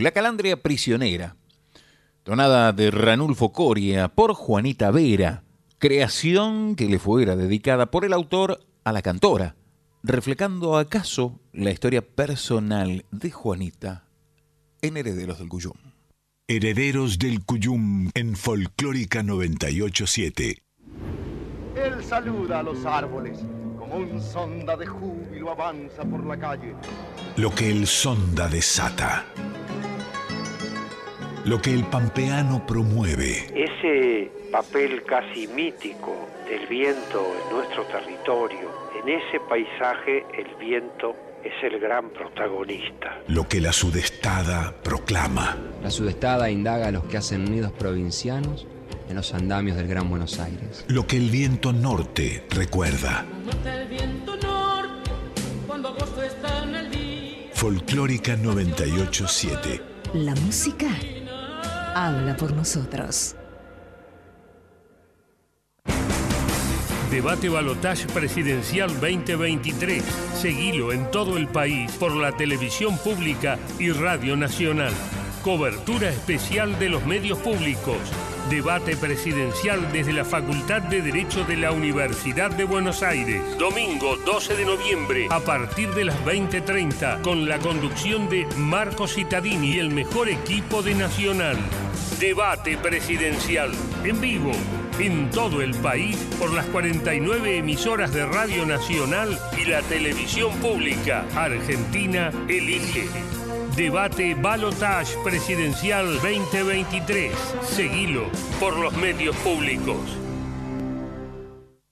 La 0.00 0.12
calandria 0.12 0.62
prisionera, 0.62 1.36
tonada 2.22 2.72
de 2.72 2.90
Ranulfo 2.90 3.52
Coria 3.52 4.08
por 4.08 4.32
Juanita 4.32 4.90
Vera, 4.90 5.42
creación 5.76 6.74
que 6.74 6.86
le 6.86 6.98
fuera 6.98 7.36
dedicada 7.36 7.90
por 7.90 8.06
el 8.06 8.14
autor 8.14 8.64
a 8.82 8.92
la 8.92 9.02
cantora, 9.02 9.56
reflejando 10.02 10.78
acaso 10.78 11.38
la 11.52 11.70
historia 11.70 12.00
personal 12.00 13.04
de 13.10 13.30
Juanita 13.30 14.06
en 14.80 14.96
Herederos 14.96 15.38
del 15.38 15.50
Cuyum. 15.50 15.74
Herederos 16.48 17.18
del 17.18 17.44
Cuyum 17.44 18.08
en 18.14 18.36
Folclórica 18.36 19.22
987. 19.22 20.62
Él 21.76 22.02
saluda 22.02 22.60
a 22.60 22.62
los 22.62 22.86
árboles, 22.86 23.40
como 23.78 23.96
un 23.96 24.18
sonda 24.18 24.78
de 24.78 24.86
júbilo 24.86 25.50
avanza 25.50 26.06
por 26.06 26.24
la 26.24 26.38
calle. 26.38 26.74
Lo 27.36 27.54
que 27.54 27.70
el 27.70 27.86
sonda 27.86 28.48
desata. 28.48 29.26
Lo 31.44 31.60
que 31.60 31.72
el 31.72 31.84
pampeano 31.84 32.66
promueve. 32.66 33.46
Ese 33.54 34.30
papel 34.52 35.02
casi 35.04 35.46
mítico 35.48 36.28
del 36.48 36.66
viento 36.66 37.34
en 37.44 37.56
nuestro 37.56 37.84
territorio, 37.84 38.68
en 39.02 39.08
ese 39.08 39.40
paisaje 39.48 40.24
el 40.36 40.54
viento 40.56 41.16
es 41.42 41.52
el 41.62 41.80
gran 41.80 42.10
protagonista. 42.10 43.22
Lo 43.28 43.48
que 43.48 43.60
la 43.60 43.72
sudestada 43.72 44.74
proclama. 44.82 45.56
La 45.82 45.90
sudestada 45.90 46.50
indaga 46.50 46.88
a 46.88 46.90
los 46.90 47.04
que 47.04 47.16
hacen 47.16 47.44
nidos 47.44 47.72
provincianos 47.72 48.66
en 49.08 49.16
los 49.16 49.32
andamios 49.32 49.76
del 49.76 49.88
Gran 49.88 50.10
Buenos 50.10 50.38
Aires. 50.38 50.84
Lo 50.88 51.06
que 51.06 51.16
el 51.16 51.30
viento 51.30 51.72
norte 51.72 52.44
recuerda. 52.50 53.24
Folclórica 57.54 58.36
987. 58.36 59.82
La 60.14 60.34
música 60.34 60.88
habla 61.94 62.36
por 62.36 62.52
nosotros. 62.52 63.36
Debate 67.10 67.48
Balotage 67.48 68.06
Presidencial 68.06 68.88
2023. 69.00 70.04
Seguilo 70.34 70.92
en 70.92 71.10
todo 71.10 71.36
el 71.38 71.48
país 71.48 71.90
por 71.92 72.14
la 72.14 72.30
televisión 72.36 72.96
pública 72.98 73.58
y 73.80 73.90
Radio 73.90 74.36
Nacional. 74.36 74.92
Cobertura 75.42 76.08
especial 76.08 76.78
de 76.78 76.88
los 76.88 77.04
medios 77.04 77.38
públicos. 77.38 77.98
Debate 78.50 78.96
presidencial 78.96 79.92
desde 79.92 80.12
la 80.12 80.24
Facultad 80.24 80.82
de 80.82 81.02
Derecho 81.02 81.44
de 81.44 81.56
la 81.56 81.70
Universidad 81.70 82.50
de 82.50 82.64
Buenos 82.64 83.00
Aires. 83.04 83.40
Domingo 83.58 84.16
12 84.16 84.56
de 84.56 84.64
noviembre 84.64 85.28
a 85.30 85.38
partir 85.38 85.88
de 85.94 86.06
las 86.06 86.16
20.30 86.24 87.22
con 87.22 87.48
la 87.48 87.60
conducción 87.60 88.28
de 88.28 88.48
Marco 88.56 89.06
Cittadini 89.06 89.74
y 89.74 89.78
el 89.78 89.90
mejor 89.90 90.28
equipo 90.28 90.82
de 90.82 90.96
Nacional. 90.96 91.58
Debate 92.18 92.76
presidencial 92.76 93.70
en 94.02 94.20
vivo 94.20 94.50
en 94.98 95.30
todo 95.30 95.62
el 95.62 95.72
país 95.76 96.16
por 96.40 96.52
las 96.52 96.66
49 96.66 97.58
emisoras 97.58 98.12
de 98.12 98.26
Radio 98.26 98.66
Nacional 98.66 99.38
y 99.56 99.64
la 99.64 99.80
televisión 99.82 100.52
pública. 100.56 101.24
Argentina 101.36 102.32
elige. 102.48 103.08
Debate 103.76 104.34
Balotage 104.34 105.16
Presidencial 105.22 106.14
2023. 106.14 107.32
Seguilo 107.62 108.24
por 108.58 108.76
los 108.76 108.92
medios 108.94 109.36
públicos. 109.36 109.96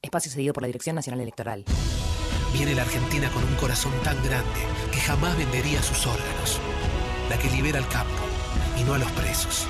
Espacio 0.02 0.30
cedido 0.32 0.52
por 0.52 0.62
la 0.62 0.66
Dirección 0.66 0.96
Nacional 0.96 1.20
Electoral. 1.20 1.64
Viene 2.52 2.74
la 2.74 2.82
Argentina 2.82 3.30
con 3.30 3.44
un 3.44 3.54
corazón 3.54 3.92
tan 4.02 4.16
grande 4.24 4.60
que 4.92 5.00
jamás 5.00 5.38
vendería 5.38 5.80
sus 5.82 6.04
órganos. 6.06 6.60
La 7.30 7.38
que 7.38 7.48
libera 7.48 7.78
al 7.78 7.88
campo 7.88 8.24
y 8.78 8.82
no 8.82 8.94
a 8.94 8.98
los 8.98 9.10
presos. 9.12 9.66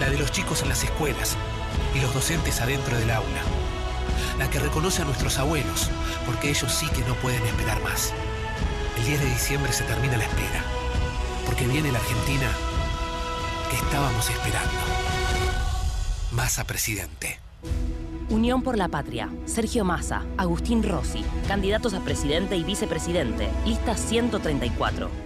La 0.00 0.10
de 0.10 0.18
los 0.18 0.32
chicos 0.32 0.62
en 0.62 0.70
las 0.70 0.82
escuelas 0.82 1.36
y 1.94 2.00
los 2.00 2.12
docentes 2.12 2.60
adentro 2.60 2.96
del 2.98 3.10
aula. 3.10 3.42
La 4.38 4.50
que 4.50 4.58
reconoce 4.58 5.02
a 5.02 5.04
nuestros 5.04 5.38
abuelos, 5.38 5.88
porque 6.26 6.50
ellos 6.50 6.72
sí 6.72 6.88
que 6.88 7.04
no 7.08 7.14
pueden 7.16 7.44
esperar 7.46 7.80
más. 7.82 8.12
El 8.98 9.06
10 9.06 9.20
de 9.20 9.26
diciembre 9.26 9.72
se 9.72 9.84
termina 9.84 10.16
la 10.16 10.24
espera, 10.24 10.64
porque 11.46 11.66
viene 11.66 11.92
la 11.92 11.98
Argentina 11.98 12.50
que 13.70 13.76
estábamos 13.76 14.28
esperando. 14.28 14.70
Massa 16.32 16.64
presidente. 16.64 17.38
Unión 18.30 18.62
por 18.62 18.76
la 18.76 18.88
Patria. 18.88 19.28
Sergio 19.44 19.84
Massa, 19.84 20.24
Agustín 20.36 20.82
Rossi, 20.82 21.24
candidatos 21.46 21.94
a 21.94 22.00
presidente 22.00 22.56
y 22.56 22.64
vicepresidente. 22.64 23.48
Lista 23.64 23.96
134. 23.96 25.23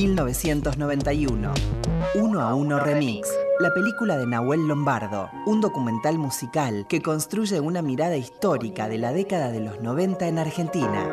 1991. 0.00 1.52
Uno 2.14 2.40
a 2.40 2.54
uno 2.54 2.80
remix. 2.80 3.28
La 3.58 3.74
película 3.74 4.16
de 4.16 4.26
Nahuel 4.26 4.66
Lombardo, 4.66 5.28
un 5.44 5.60
documental 5.60 6.16
musical 6.16 6.86
que 6.88 7.02
construye 7.02 7.60
una 7.60 7.82
mirada 7.82 8.16
histórica 8.16 8.88
de 8.88 8.96
la 8.96 9.12
década 9.12 9.50
de 9.50 9.60
los 9.60 9.82
90 9.82 10.26
en 10.26 10.38
Argentina. 10.38 11.06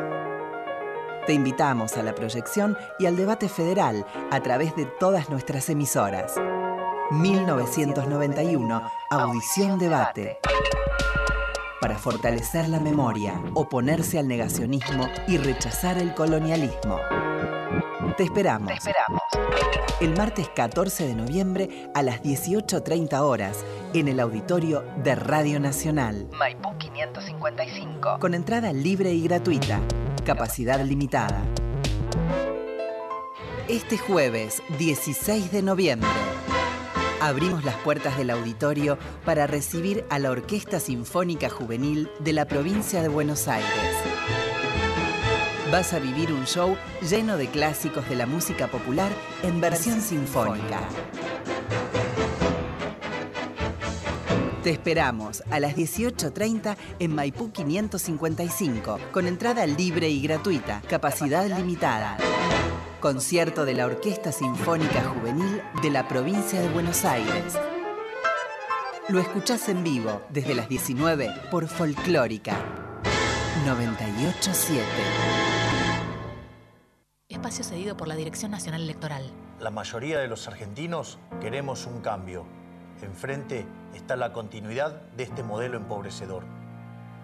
Te 1.26 1.34
invitamos 1.34 1.98
a 1.98 2.02
la 2.02 2.14
proyección 2.14 2.78
y 2.98 3.04
al 3.04 3.16
debate 3.16 3.50
federal 3.50 4.06
a 4.30 4.42
través 4.42 4.74
de 4.74 4.86
todas 4.86 5.28
nuestras 5.28 5.68
emisoras. 5.68 6.36
1991, 7.10 8.90
Audición 9.10 9.78
Debate. 9.78 10.38
Para 11.82 11.98
fortalecer 11.98 12.70
la 12.70 12.80
memoria, 12.80 13.38
oponerse 13.52 14.18
al 14.18 14.28
negacionismo 14.28 15.10
y 15.26 15.36
rechazar 15.36 15.98
el 15.98 16.14
colonialismo. 16.14 16.96
Te 18.16 18.24
esperamos. 18.24 18.72
El 20.00 20.16
martes 20.16 20.48
14 20.48 21.06
de 21.06 21.14
noviembre 21.14 21.90
a 21.94 22.02
las 22.02 22.22
18.30 22.22 23.20
horas 23.20 23.64
en 23.94 24.08
el 24.08 24.20
auditorio 24.20 24.84
de 25.02 25.14
Radio 25.14 25.60
Nacional. 25.60 26.28
Maipú 26.32 26.76
555. 26.78 28.18
Con 28.20 28.34
entrada 28.34 28.72
libre 28.72 29.12
y 29.12 29.22
gratuita. 29.22 29.80
Capacidad 30.24 30.80
limitada. 30.80 31.42
Este 33.68 33.98
jueves 33.98 34.62
16 34.78 35.52
de 35.52 35.62
noviembre 35.62 36.08
abrimos 37.20 37.64
las 37.64 37.76
puertas 37.76 38.16
del 38.16 38.30
auditorio 38.30 38.98
para 39.24 39.46
recibir 39.46 40.04
a 40.10 40.18
la 40.18 40.30
Orquesta 40.30 40.80
Sinfónica 40.80 41.50
Juvenil 41.50 42.08
de 42.20 42.32
la 42.32 42.46
provincia 42.46 43.02
de 43.02 43.08
Buenos 43.08 43.48
Aires. 43.48 43.68
Vas 45.70 45.92
a 45.92 45.98
vivir 45.98 46.32
un 46.32 46.46
show 46.46 46.78
lleno 47.02 47.36
de 47.36 47.46
clásicos 47.46 48.08
de 48.08 48.16
la 48.16 48.24
música 48.24 48.68
popular 48.68 49.12
en 49.42 49.60
versión 49.60 50.00
sinfónica. 50.00 50.80
Te 54.62 54.70
esperamos 54.70 55.42
a 55.50 55.60
las 55.60 55.76
18.30 55.76 56.76
en 56.98 57.14
Maipú 57.14 57.52
555, 57.52 58.98
con 59.12 59.26
entrada 59.26 59.66
libre 59.66 60.08
y 60.08 60.22
gratuita, 60.22 60.80
capacidad 60.88 61.46
limitada. 61.46 62.16
Concierto 63.00 63.66
de 63.66 63.74
la 63.74 63.86
Orquesta 63.86 64.32
Sinfónica 64.32 65.04
Juvenil 65.04 65.62
de 65.82 65.90
la 65.90 66.08
provincia 66.08 66.60
de 66.62 66.68
Buenos 66.70 67.04
Aires. 67.04 67.58
Lo 69.08 69.20
escuchás 69.20 69.68
en 69.68 69.84
vivo 69.84 70.22
desde 70.30 70.54
las 70.54 70.68
19 70.68 71.30
por 71.50 71.68
Folclórica 71.68 72.56
987. 73.66 75.47
Espacio 77.38 77.62
cedido 77.62 77.96
por 77.96 78.08
la 78.08 78.16
Dirección 78.16 78.50
Nacional 78.50 78.82
Electoral. 78.82 79.22
La 79.60 79.70
mayoría 79.70 80.18
de 80.18 80.26
los 80.26 80.48
argentinos 80.48 81.20
queremos 81.40 81.86
un 81.86 82.00
cambio. 82.00 82.44
Enfrente 83.00 83.64
está 83.94 84.16
la 84.16 84.32
continuidad 84.32 85.02
de 85.16 85.22
este 85.22 85.44
modelo 85.44 85.76
empobrecedor. 85.76 86.42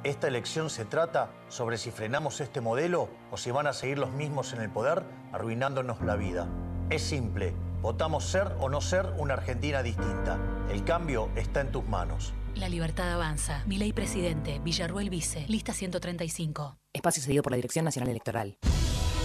Esta 0.05 0.29
elección 0.29 0.71
se 0.71 0.85
trata 0.85 1.33
sobre 1.49 1.79
si 1.79 1.91
frenamos 1.91 2.41
este 2.41 2.61
modelo 2.61 3.09
o 3.33 3.37
si 3.37 3.51
van 3.51 3.67
a 3.67 3.73
seguir 3.73 3.99
los 3.99 4.13
mismos 4.13 4.53
en 4.53 4.61
el 4.61 4.71
poder 4.71 5.03
arruinándonos 5.33 6.01
la 6.01 6.15
vida. 6.15 6.47
Es 6.91 7.03
simple, 7.03 7.53
votamos 7.83 8.25
ser 8.25 8.55
o 8.61 8.69
no 8.69 8.81
ser 8.81 9.13
una 9.19 9.35
Argentina 9.35 9.83
distinta. 9.83 10.39
El 10.71 10.85
cambio 10.85 11.29
está 11.35 11.61
en 11.61 11.73
tus 11.73 11.85
manos. 11.89 12.33
La 12.55 12.69
libertad 12.69 13.13
avanza. 13.13 13.65
Mi 13.67 13.79
ley 13.79 13.93
presidente, 13.93 14.61
Villarruel 14.61 15.11
vice, 15.11 15.45
lista 15.49 15.73
135. 15.73 16.77
Espacio 16.93 17.21
cedido 17.21 17.43
por 17.43 17.51
la 17.51 17.57
Dirección 17.57 17.85
Nacional 17.85 18.11
Electoral. 18.11 18.57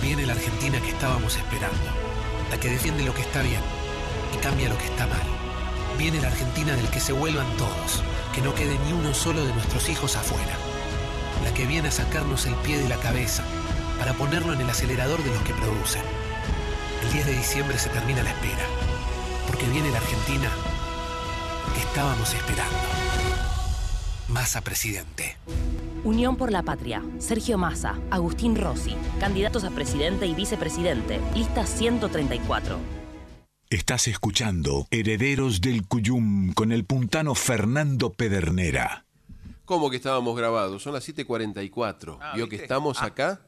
Viene 0.01 0.26
la 0.26 0.34
Argentina 0.34 0.80
que 0.80 0.89
estábamos 0.89 1.35
esperando. 1.35 1.77
La 2.49 2.59
que 2.59 2.69
defiende 2.69 3.03
lo 3.03 3.13
que 3.13 3.21
está 3.21 3.41
bien 3.41 3.61
y 4.34 4.38
cambia 4.38 4.69
lo 4.69 4.77
que 4.77 4.85
está 4.85 5.05
mal. 5.07 5.21
Viene 5.97 6.21
la 6.21 6.30
Argentina 6.30 6.73
del 6.73 6.89
que 6.89 6.99
se 6.99 7.11
vuelvan 7.11 7.45
todos, 7.57 8.01
que 8.34 8.41
no 8.41 8.55
quede 8.55 8.80
ni 8.85 8.93
uno 8.93 9.13
solo 9.13 9.43
de 9.45 9.53
nuestros 9.53 9.89
hijos 9.89 10.15
afuera. 10.15 10.55
La 11.43 11.53
que 11.53 11.65
viene 11.65 11.89
a 11.89 11.91
sacarnos 11.91 12.45
el 12.45 12.55
pie 12.55 12.77
de 12.77 12.88
la 12.88 12.97
cabeza 12.97 13.43
para 13.97 14.13
ponerlo 14.13 14.53
en 14.53 14.61
el 14.61 14.69
acelerador 14.69 15.21
de 15.23 15.31
los 15.31 15.43
que 15.43 15.53
producen. 15.53 16.03
El 17.03 17.11
10 17.11 17.26
de 17.26 17.34
diciembre 17.34 17.77
se 17.77 17.89
termina 17.89 18.23
la 18.23 18.30
espera, 18.30 18.65
porque 19.47 19.67
viene 19.67 19.91
la 19.91 19.97
Argentina 19.97 20.49
que 21.73 21.81
estábamos 21.81 22.34
esperando. 22.34 22.77
Massa 24.30 24.61
presidente. 24.61 25.38
Unión 26.05 26.38
por 26.38 26.51
la 26.51 26.63
Patria, 26.63 27.03
Sergio 27.17 27.57
Massa, 27.57 27.99
Agustín 28.09 28.55
Rossi, 28.55 28.95
candidatos 29.19 29.65
a 29.65 29.69
presidente 29.69 30.26
y 30.26 30.34
vicepresidente, 30.34 31.19
lista 31.35 31.65
134. 31.65 32.77
Estás 33.69 34.07
escuchando 34.07 34.88
Herederos 34.91 35.59
del 35.59 35.85
Cuyum 35.85 36.53
con 36.53 36.71
el 36.71 36.85
puntano 36.85 37.35
Fernando 37.35 38.13
Pedernera. 38.13 39.05
¿Cómo 39.65 39.89
que 39.89 39.97
estábamos 39.97 40.38
grabados? 40.38 40.81
Son 40.81 40.93
las 40.93 41.07
7.44. 41.07 42.17
Ah, 42.21 42.31
¿Vio 42.34 42.47
que 42.47 42.55
estamos 42.55 43.03
acá? 43.03 43.41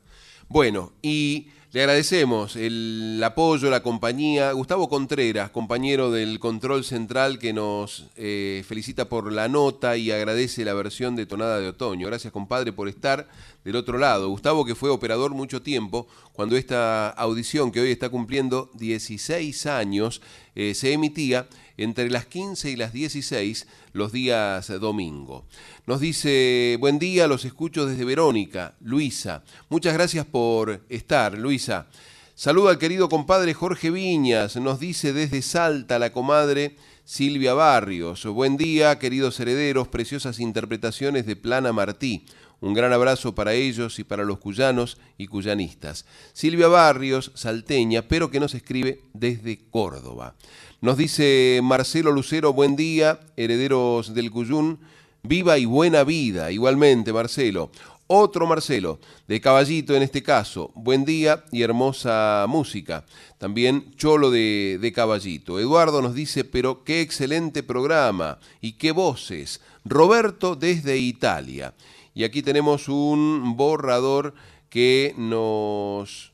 Bueno, 0.50 0.92
y 1.02 1.48
le 1.74 1.80
agradecemos 1.80 2.58
el 2.58 3.22
apoyo, 3.24 3.70
la 3.70 3.82
compañía. 3.82 4.52
Gustavo 4.52 4.90
Contreras, 4.90 5.52
compañero 5.52 6.12
del 6.12 6.38
Control 6.38 6.84
Central, 6.84 7.40
que 7.40 7.54
nos 7.54 8.08
eh, 8.18 8.66
felicita 8.68 9.08
por 9.08 9.32
la 9.32 9.48
nota 9.48 9.96
y 9.96 10.12
agradece 10.12 10.66
la 10.66 10.74
versión 10.74 11.16
de 11.16 11.26
Tonada 11.26 11.62
de 11.62 11.70
Otoño. 11.70 12.08
Gracias, 12.08 12.34
compadre, 12.34 12.74
por 12.74 12.90
estar 12.90 13.30
del 13.64 13.78
otro 13.78 13.98
lado. 13.98 14.28
Gustavo, 14.28 14.66
que 14.66 14.76
fue 14.76 14.90
operador 14.90 15.32
mucho 15.32 15.62
tiempo, 15.62 16.08
cuando 16.34 16.58
esta 16.58 17.10
audición, 17.10 17.72
que 17.72 17.80
hoy 17.80 17.92
está 17.92 18.10
cumpliendo 18.10 18.70
16 18.74 19.66
años, 19.68 20.22
eh, 20.56 20.74
se 20.74 20.92
emitía 20.92 21.48
entre 21.84 22.10
las 22.10 22.26
15 22.26 22.72
y 22.72 22.76
las 22.76 22.94
16 22.94 23.68
los 23.94 24.12
días 24.12 24.68
domingo. 24.80 25.46
Nos 25.88 26.00
dice, 26.00 26.78
buen 26.80 27.00
día, 27.00 27.28
los 27.28 27.46
escucho 27.46 27.86
desde 27.86 28.06
Verónica, 28.06 28.76
Luisa. 28.82 29.44
Muchas 29.70 29.94
gracias 29.94 30.26
por 30.26 30.82
estar, 30.90 31.38
Luisa. 31.38 31.88
Saludo 32.36 32.70
al 32.70 32.80
querido 32.80 33.10
compadre 33.10 33.54
Jorge 33.54 33.92
Viñas, 33.92 34.56
nos 34.56 34.80
dice 34.80 35.14
desde 35.14 35.42
Salta 35.42 36.00
la 36.00 36.12
comadre 36.12 36.76
Silvia 37.04 37.54
Barrios. 37.54 38.26
Buen 38.26 38.58
día, 38.58 38.98
queridos 38.98 39.40
herederos, 39.40 39.88
preciosas 39.88 40.40
interpretaciones 40.40 41.26
de 41.26 41.36
Plana 41.36 41.74
Martí. 41.74 42.26
Un 42.62 42.76
gran 42.76 42.94
abrazo 42.94 43.34
para 43.34 43.54
ellos 43.54 43.98
y 43.98 44.04
para 44.04 44.24
los 44.24 44.38
cuyanos 44.38 44.98
y 45.18 45.26
cuyanistas. 45.28 46.06
Silvia 46.32 46.68
Barrios, 46.68 47.32
salteña, 47.34 48.08
pero 48.08 48.30
que 48.30 48.40
nos 48.40 48.54
escribe 48.54 49.02
desde 49.14 49.68
Córdoba. 49.70 50.36
Nos 50.82 50.98
dice 50.98 51.60
Marcelo 51.62 52.12
Lucero, 52.12 52.54
buen 52.54 52.76
día, 52.76 53.20
herederos 53.38 54.16
del 54.16 54.32
Cuyún, 54.32 54.80
viva 55.22 55.60
y 55.60 55.66
buena 55.66 56.04
vida. 56.04 56.52
Igualmente, 56.52 57.14
Marcelo. 57.14 57.70
Otro 58.08 58.48
Marcelo, 58.48 59.00
de 59.28 59.40
Caballito 59.40 59.96
en 59.96 60.02
este 60.02 60.24
caso, 60.24 60.72
buen 60.74 61.06
día 61.06 61.46
y 61.52 61.62
hermosa 61.62 62.48
música. 62.50 63.06
También 63.38 63.94
Cholo 63.96 64.32
de, 64.32 64.80
de 64.82 64.92
Caballito. 64.92 65.60
Eduardo 65.60 66.02
nos 66.02 66.16
dice, 66.16 66.46
pero 66.46 66.84
qué 66.84 67.02
excelente 67.02 67.62
programa 67.62 68.40
y 68.60 68.72
qué 68.72 68.92
voces. 68.92 69.62
Roberto 69.86 70.56
desde 70.56 70.98
Italia. 70.98 71.76
Y 72.16 72.24
aquí 72.24 72.42
tenemos 72.42 72.90
un 72.90 73.56
borrador 73.56 74.34
que 74.72 75.14
nos 75.16 76.31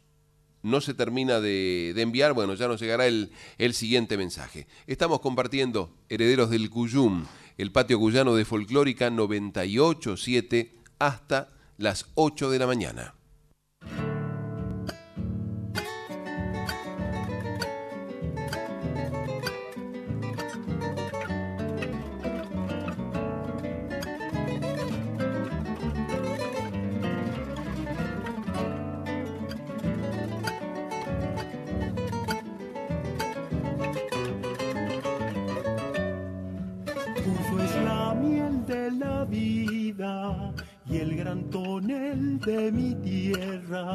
no 0.68 0.82
se 0.82 0.94
termina 0.94 1.40
de, 1.40 1.94
enviar, 1.98 2.34
bueno, 2.34 2.54
ya 2.54 2.68
nos 2.68 2.80
llegará 2.80 3.08
el, 3.08 3.32
el, 3.58 3.74
siguiente 3.74 4.18
mensaje. 4.18 4.68
Estamos 4.86 5.20
compartiendo 5.22 5.92
Herederos 6.10 6.50
del 6.50 6.70
Cuyum, 6.70 7.26
el 7.58 7.72
patio 7.72 8.00
cuyano 8.00 8.36
de 8.36 8.46
Folclórica 8.46 9.10
98.7 9.10 10.70
hasta 11.00 11.50
las 11.78 12.08
8 12.16 12.52
de 12.52 12.60
la 12.60 12.68
mañana. 12.68 13.17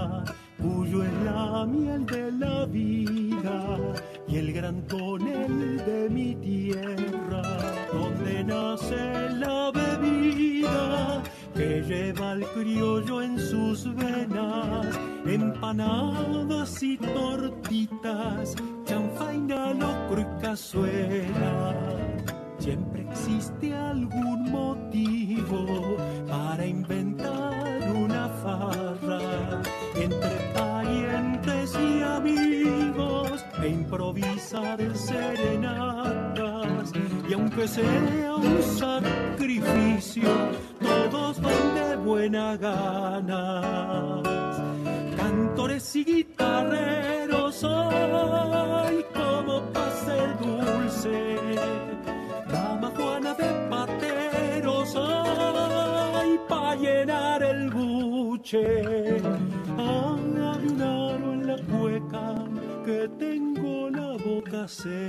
Tierra. 0.09 0.32
Sea 37.73 38.35
un 38.37 38.63
sacrificio, 38.63 40.29
todos 40.81 41.41
van 41.41 41.75
de 41.75 41.97
buena 41.97 42.57
gana. 42.57 44.23
Cantores 45.17 45.97
y 45.97 46.05
guitarreros, 46.05 47.65
ay, 47.65 48.99
como 49.15 49.63
pasa 49.73 50.13
el 50.25 50.33
dulce 50.39 51.37
Dama 52.51 52.93
Juana 52.95 53.33
de 53.35 53.51
pateros, 53.71 54.95
ay, 54.97 56.39
pa' 56.49 56.75
llenar 56.77 57.43
el 57.43 57.71
buche. 57.71 58.83
Hay 59.79 60.19
un 60.69 60.83
aro 60.83 61.33
en 61.33 61.47
la 61.47 61.57
cueca 61.73 62.45
que 62.85 63.09
tengo 63.19 63.89
la 63.89 64.11
boca 64.19 64.69
seca. 64.69 65.02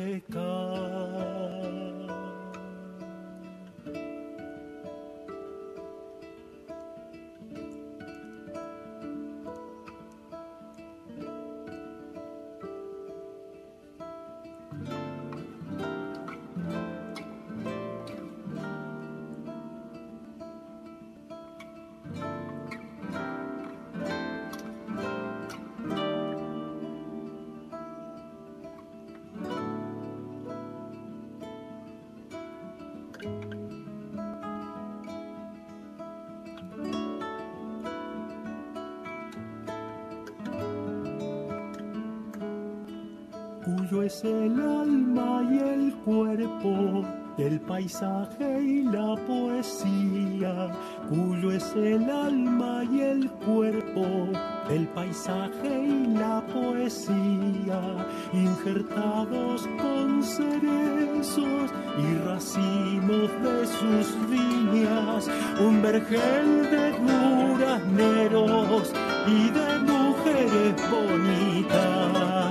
Es 44.05 44.23
el 44.25 44.59
alma 44.59 45.47
y 45.49 45.59
el 45.59 45.93
cuerpo 46.03 47.05
del 47.37 47.59
paisaje 47.61 48.61
y 48.61 48.83
la 48.83 49.15
poesía, 49.25 50.71
cuyo 51.09 51.51
es 51.51 51.73
el 51.75 52.09
alma 52.09 52.83
y 52.91 52.99
el 52.99 53.31
cuerpo 53.31 54.27
del 54.67 54.87
paisaje 54.89 55.85
y 55.87 56.07
la 56.07 56.43
poesía, 56.47 58.05
injertados 58.33 59.69
con 59.81 60.21
cerezos 60.21 61.71
y 61.97 62.15
racimos 62.25 63.31
de 63.41 63.65
sus 63.67 64.29
viñas, 64.29 65.29
un 65.61 65.81
vergel 65.81 66.69
de 66.69 66.91
durazneros 67.07 68.93
y 69.27 69.49
de 69.49 69.79
mujeres 69.79 70.75
bonitas. 70.91 72.42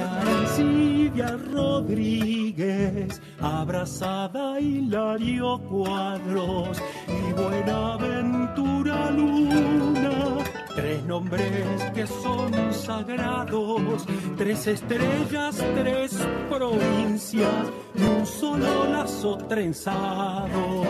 Doña 0.00 0.20
Arancibia 0.20 1.36
Rodríguez, 1.52 3.20
abrazada 3.38 4.58
Hilario 4.58 5.58
Cuadros 5.68 6.80
y 7.06 7.32
Buenaventura 7.34 9.10
Luna. 9.10 10.38
Tres 10.74 11.04
nombres 11.04 11.82
que 11.92 12.06
son 12.06 12.72
sagrados, 12.72 14.06
tres 14.38 14.66
estrellas, 14.68 15.62
tres 15.74 16.16
provincias 16.48 17.66
y 17.94 18.02
un 18.02 18.24
solo 18.24 18.86
lazo 18.86 19.36
trenzado. 19.48 20.82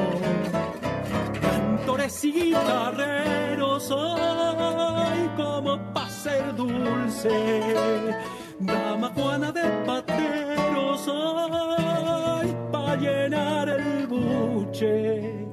cantores 1.41 2.25
y 2.25 2.33
guitarreros, 2.33 3.91
ay, 3.91 5.31
como 5.37 5.93
pa' 5.93 6.09
ser 6.09 6.55
dulce. 6.55 8.15
Dama 8.61 9.11
Juana 9.15 9.51
de 9.53 9.63
pateros, 9.87 11.09
ay, 11.09 12.55
pa' 12.71 12.95
llenar 12.97 13.71
el 13.71 14.07
buche. 14.07 15.47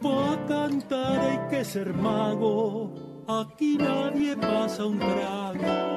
Pa' 0.00 0.38
cantar 0.46 1.20
hay 1.20 1.40
que 1.50 1.64
ser 1.64 1.92
mago, 1.92 3.24
aquí 3.26 3.76
nadie 3.76 4.36
pasa 4.36 4.86
un 4.86 5.00
trago. 5.00 5.92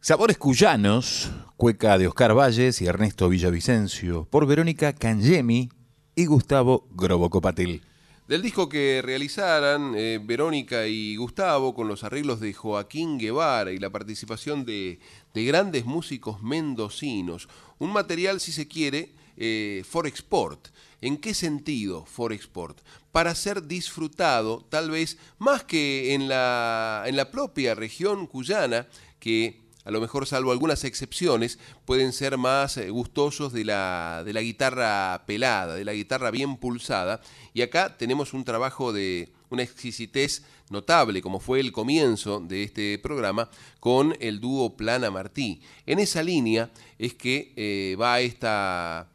Sabores 0.00 0.38
Cuyanos, 0.38 1.30
cueca 1.56 1.98
de 1.98 2.06
Oscar 2.06 2.34
Valles 2.34 2.80
y 2.80 2.86
Ernesto 2.86 3.28
Villavicencio, 3.28 4.26
por 4.30 4.46
Verónica 4.46 4.94
Cangemi 4.94 5.68
y 6.14 6.26
Gustavo 6.26 6.86
Grobocopatil. 6.92 7.82
Del 8.28 8.40
disco 8.40 8.70
que 8.70 9.02
realizaran 9.04 9.94
eh, 9.96 10.18
Verónica 10.22 10.86
y 10.86 11.14
Gustavo 11.16 11.74
con 11.74 11.88
los 11.88 12.04
arreglos 12.04 12.40
de 12.40 12.54
Joaquín 12.54 13.18
Guevara 13.18 13.70
y 13.72 13.78
la 13.78 13.90
participación 13.90 14.64
de, 14.64 14.98
de 15.34 15.44
grandes 15.44 15.84
músicos 15.84 16.42
mendocinos. 16.42 17.48
Un 17.78 17.92
material, 17.92 18.40
si 18.40 18.50
se 18.50 18.66
quiere, 18.66 19.12
eh, 19.36 19.82
for 19.86 20.06
export. 20.06 20.68
¿En 21.02 21.18
qué 21.18 21.34
sentido 21.34 22.06
for 22.06 22.32
export? 22.32 22.80
Para 23.12 23.34
ser 23.34 23.66
disfrutado, 23.66 24.64
tal 24.70 24.90
vez 24.90 25.18
más 25.38 25.64
que 25.64 26.14
en 26.14 26.26
la, 26.26 27.04
en 27.06 27.16
la 27.16 27.30
propia 27.30 27.74
región 27.74 28.26
cuyana, 28.26 28.88
que 29.18 29.63
a 29.84 29.90
lo 29.90 30.00
mejor 30.00 30.26
salvo 30.26 30.50
algunas 30.50 30.84
excepciones, 30.84 31.58
pueden 31.84 32.12
ser 32.12 32.38
más 32.38 32.76
eh, 32.76 32.90
gustosos 32.90 33.52
de 33.52 33.64
la, 33.64 34.22
de 34.24 34.32
la 34.32 34.40
guitarra 34.40 35.24
pelada, 35.26 35.74
de 35.74 35.84
la 35.84 35.92
guitarra 35.92 36.30
bien 36.30 36.56
pulsada. 36.56 37.20
Y 37.52 37.62
acá 37.62 37.96
tenemos 37.96 38.32
un 38.32 38.44
trabajo 38.44 38.92
de 38.92 39.32
una 39.50 39.62
exquisitez 39.62 40.42
notable, 40.70 41.20
como 41.20 41.38
fue 41.38 41.60
el 41.60 41.72
comienzo 41.72 42.40
de 42.40 42.62
este 42.62 42.98
programa, 42.98 43.50
con 43.78 44.16
el 44.20 44.40
dúo 44.40 44.76
Plana 44.76 45.10
Martí. 45.10 45.60
En 45.86 45.98
esa 45.98 46.22
línea 46.22 46.70
es 46.98 47.14
que 47.14 47.52
eh, 47.56 47.96
va 48.00 48.20
esta, 48.20 49.10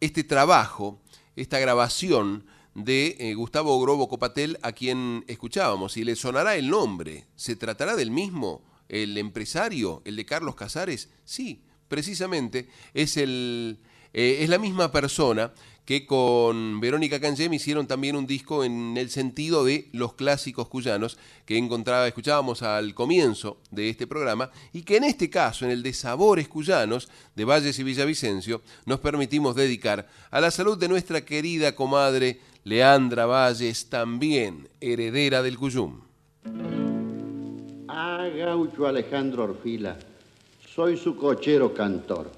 este 0.00 0.22
trabajo, 0.22 1.00
esta 1.34 1.58
grabación 1.58 2.46
de 2.74 3.16
eh, 3.18 3.34
Gustavo 3.34 3.80
Grobo 3.80 4.08
Copatel, 4.08 4.58
a 4.62 4.72
quien 4.72 5.24
escuchábamos, 5.26 5.96
y 5.96 6.04
le 6.04 6.14
sonará 6.14 6.54
el 6.54 6.68
nombre. 6.70 7.26
¿Se 7.34 7.56
tratará 7.56 7.96
del 7.96 8.12
mismo? 8.12 8.62
El 8.88 9.16
empresario, 9.18 10.02
el 10.04 10.16
de 10.16 10.26
Carlos 10.26 10.54
Casares, 10.54 11.10
sí, 11.24 11.62
precisamente 11.88 12.68
es, 12.94 13.16
el, 13.16 13.78
eh, 14.12 14.38
es 14.40 14.48
la 14.48 14.58
misma 14.58 14.92
persona 14.92 15.52
que 15.88 16.04
con 16.04 16.80
Verónica 16.80 17.18
Cangem 17.18 17.50
hicieron 17.54 17.86
también 17.86 18.14
un 18.14 18.26
disco 18.26 18.62
en 18.62 18.98
el 18.98 19.08
sentido 19.08 19.64
de 19.64 19.88
los 19.92 20.12
clásicos 20.12 20.68
cuyanos 20.68 21.16
que 21.46 21.56
encontraba, 21.56 22.06
escuchábamos 22.06 22.60
al 22.60 22.92
comienzo 22.92 23.56
de 23.70 23.88
este 23.88 24.06
programa 24.06 24.50
y 24.74 24.82
que 24.82 24.98
en 24.98 25.04
este 25.04 25.30
caso, 25.30 25.64
en 25.64 25.70
el 25.70 25.82
de 25.82 25.94
Sabores 25.94 26.46
Cuyanos 26.46 27.08
de 27.34 27.46
Valles 27.46 27.78
y 27.78 27.84
Villavicencio, 27.84 28.60
nos 28.84 29.00
permitimos 29.00 29.56
dedicar 29.56 30.06
a 30.30 30.42
la 30.42 30.50
salud 30.50 30.76
de 30.76 30.88
nuestra 30.88 31.22
querida 31.24 31.74
comadre 31.74 32.38
Leandra 32.64 33.24
Valles, 33.24 33.88
también 33.88 34.68
heredera 34.82 35.42
del 35.42 35.56
Cuyum. 35.56 36.02
Ah, 37.90 38.28
gaucho 38.36 38.86
Alejandro 38.86 39.44
Orfila, 39.44 39.96
soy 40.60 40.98
su 40.98 41.16
cochero 41.16 41.72
cantor. 41.72 42.30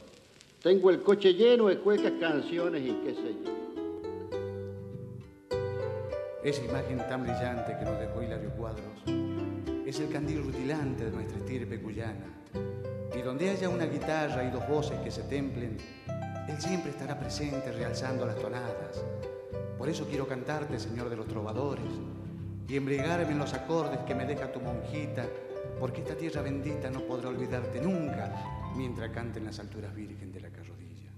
Tengo 0.63 0.91
el 0.91 1.03
coche 1.03 1.35
lleno 1.35 1.67
de 1.67 1.79
cuecas, 1.79 2.13
canciones 2.21 2.83
y 2.83 2.93
qué 3.05 3.15
sé 3.15 3.35
yo. 3.45 3.51
Esa 6.45 6.65
imagen 6.65 6.99
tan 6.99 7.25
brillante 7.25 7.77
que 7.77 7.85
nos 7.85 7.99
dejó 7.99 8.23
Hilario 8.23 8.51
Cuadros 8.51 9.03
es 9.85 9.99
el 9.99 10.09
candil 10.11 10.45
rutilante 10.45 11.07
de 11.07 11.11
nuestra 11.11 11.39
estirpe 11.39 11.81
cuyana. 11.81 12.43
Y 13.19 13.21
donde 13.21 13.51
haya 13.51 13.69
una 13.69 13.87
guitarra 13.87 14.45
y 14.45 14.53
dos 14.53 14.69
voces 14.69 15.01
que 15.01 15.11
se 15.11 15.25
templen, 15.25 15.79
él 16.49 16.61
siempre 16.61 16.93
estará 16.93 17.19
presente 17.19 17.73
realzando 17.73 18.25
las 18.25 18.37
tonadas. 18.37 19.05
Por 19.77 19.89
eso 19.89 20.07
quiero 20.09 20.29
cantarte, 20.29 20.79
Señor 20.79 21.11
de 21.11 21.17
los 21.17 21.27
Trovadores, 21.27 21.91
y 22.71 22.77
embriagarme 22.77 23.33
en 23.33 23.39
los 23.41 23.53
acordes 23.53 23.99
que 24.07 24.15
me 24.15 24.25
deja 24.25 24.53
tu 24.53 24.61
monjita 24.61 25.27
porque 25.81 26.03
esta 26.03 26.17
tierra 26.17 26.41
bendita 26.41 26.89
no 26.89 27.01
podrá 27.01 27.29
olvidarte 27.29 27.81
nunca 27.81 28.73
mientras 28.77 29.11
cante 29.11 29.41
en 29.41 29.47
las 29.47 29.59
alturas 29.59 29.93
virgen 29.93 30.31
de 30.31 30.41
la 30.41 30.51
carrodilla. 30.51 31.11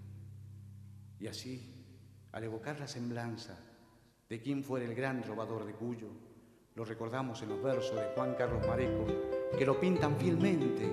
Y 1.21 1.27
así, 1.27 1.85
al 2.33 2.45
evocar 2.45 2.81
la 2.81 2.89
semblanza 2.89 3.59
de 4.31 4.41
quien 4.41 4.65
fuera 4.65 4.87
el 4.87 4.95
gran 4.95 5.21
trovador 5.21 5.67
de 5.67 5.75
Cuyo, 5.75 6.09
lo 6.75 6.87
recordamos 6.87 7.43
en 7.43 7.51
los 7.51 7.63
versos 7.63 7.97
de 7.97 8.13
Juan 8.15 8.35
Carlos 8.35 8.67
Mareco, 8.67 9.05
que 9.59 9.67
lo 9.67 9.79
pintan 9.79 10.17
fielmente 10.17 10.91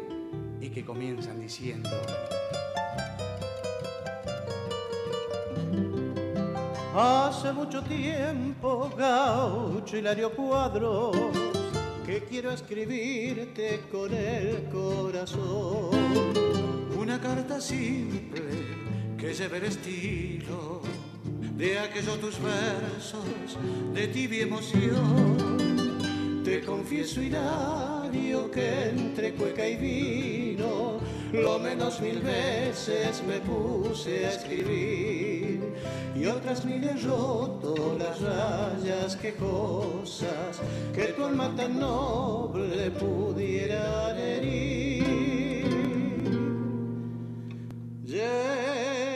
y 0.60 0.69
que 0.72 0.84
comienzan 0.84 1.40
diciendo... 1.40 1.90
Hace 6.95 7.53
mucho 7.53 7.84
tiempo, 7.84 8.90
gaucho 8.98 9.95
Hilario 9.95 10.32
Cuadros 10.32 11.16
que 12.03 12.24
quiero 12.24 12.49
escribirte 12.49 13.82
con 13.91 14.11
el 14.11 14.68
corazón. 14.72 15.91
Una 16.98 17.22
carta 17.22 17.61
simple 17.61 18.41
que 19.16 19.36
lleve 19.36 19.57
el 19.57 19.66
estilo 19.66 20.82
de 21.56 21.78
aquellos 21.78 22.20
tus 22.20 22.40
versos 22.41 23.60
de 23.94 24.07
tibia 24.07 24.41
emoción. 24.41 26.41
Te 26.44 26.61
confieso, 26.61 27.22
Hilario, 27.22 27.98
que 28.11 28.90
entre 28.90 29.34
cueca 29.34 29.68
y 29.68 29.76
vino, 29.76 30.99
lo 31.31 31.60
menos 31.60 32.02
mil 32.02 32.19
veces 32.22 33.23
me 33.27 33.40
puse 33.40 34.26
a 34.26 34.30
escribir 34.31 35.73
y 36.15 36.26
otras 36.26 36.65
mil 36.65 36.84
he 36.84 36.94
roto 36.94 37.95
las 37.99 38.19
rayas 38.22 39.15
quejosas 39.15 40.60
que 40.94 41.06
tu 41.14 41.23
alma 41.23 41.53
tan 41.56 41.80
noble 41.80 42.91
pudiera 42.91 44.18
herir. 44.19 45.03
Llévame 48.06 49.09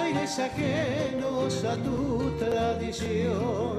aires 0.00 0.38
ajenos 0.38 1.64
a 1.64 1.76
tu 1.76 2.30
tradición. 2.38 3.78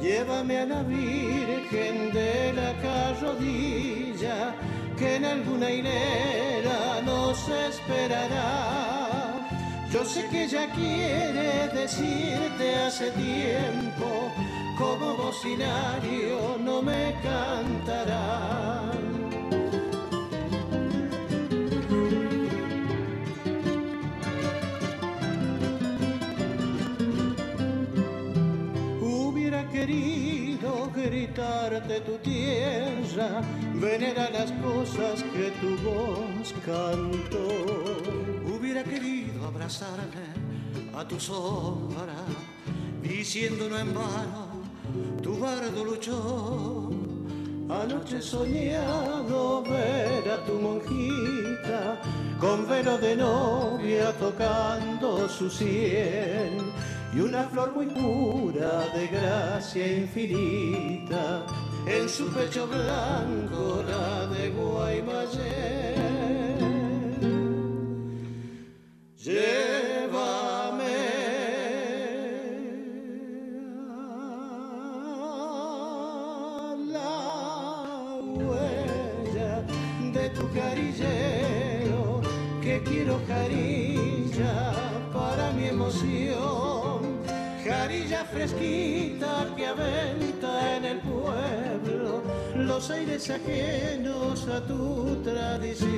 Llévame 0.00 0.58
a 0.58 0.66
la 0.66 0.82
Virgen 0.82 2.12
de 2.12 2.52
la 2.52 2.72
Carrodilla, 2.82 4.54
que 4.98 5.16
en 5.16 5.24
alguna 5.24 5.70
hilera 5.70 7.00
nos 7.04 7.38
esperará. 7.48 9.32
Yo 9.92 10.04
sé 10.04 10.26
que 10.28 10.44
ella 10.44 10.66
quiere 10.72 11.68
decirte 11.68 12.74
hace 12.86 13.10
tiempo, 13.10 14.32
como 14.78 15.16
bocinario 15.16 16.56
no 16.58 16.82
me 16.82 17.14
cantarán. 17.22 19.11
Querido 31.32 31.70
gritarte 31.70 32.00
tu 32.00 32.18
tierra, 32.18 33.42
venera 33.74 34.30
las 34.30 34.50
cosas 34.52 35.22
que 35.22 35.50
tu 35.60 35.76
voz 35.78 36.52
cantó. 36.64 37.48
Hubiera 38.46 38.82
querido 38.82 39.46
abrazarme 39.46 40.28
a 40.94 41.06
tu 41.06 41.18
sombra, 41.18 42.24
diciendo 43.02 43.68
no 43.68 43.78
en 43.78 43.94
vano, 43.94 44.62
tu 45.22 45.38
bardo 45.38 45.84
luchó. 45.84 46.90
Anoche 47.68 48.18
he 48.18 48.22
soñado 48.22 49.62
ver 49.62 50.30
a 50.30 50.44
tu 50.44 50.58
monjita 50.60 51.98
con 52.38 52.68
velo 52.68 52.98
de 52.98 53.16
novia 53.16 54.12
tocando 54.18 55.26
su 55.28 55.48
sien 55.48 56.72
y 57.14 57.20
una 57.20 57.44
flor 57.44 57.72
muy 57.74 57.86
pura 57.86 58.88
de 58.94 59.06
gracia 59.08 59.98
infinita, 59.98 61.44
en 61.86 62.08
su 62.08 62.26
pecho 62.32 62.66
blanco 62.66 63.84
la 63.86 64.26
de 64.28 64.48
Guaymallén. 64.50 65.92
Llévame 69.16 71.01
fresquita 88.32 89.46
que 89.56 89.66
aventa 89.66 90.76
en 90.76 90.84
el 90.84 90.98
pueblo 91.00 92.22
los 92.56 92.90
aires 92.90 93.28
ajenos 93.30 94.48
a 94.48 94.60
tu 94.66 95.16
tradición. 95.22 95.90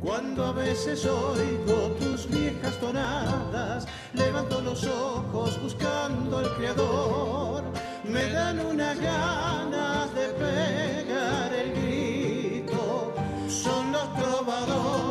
Cuando 0.00 0.44
a 0.44 0.52
veces 0.52 1.06
oigo 1.06 1.96
tus 2.00 2.28
viejas 2.28 2.78
tonadas, 2.80 3.86
levanto 4.14 4.60
los 4.60 4.84
ojos 4.84 5.60
buscando 5.62 6.38
al 6.38 6.54
Creador. 6.56 7.64
Me 8.04 8.30
dan 8.30 8.60
unas 8.60 8.98
ganas 9.00 10.14
de 10.14 10.26
pegar 10.44 11.52
el 11.52 11.72
grito. 11.72 13.12
Son 13.48 13.92
los 13.92 14.14
trovadores 14.14 15.05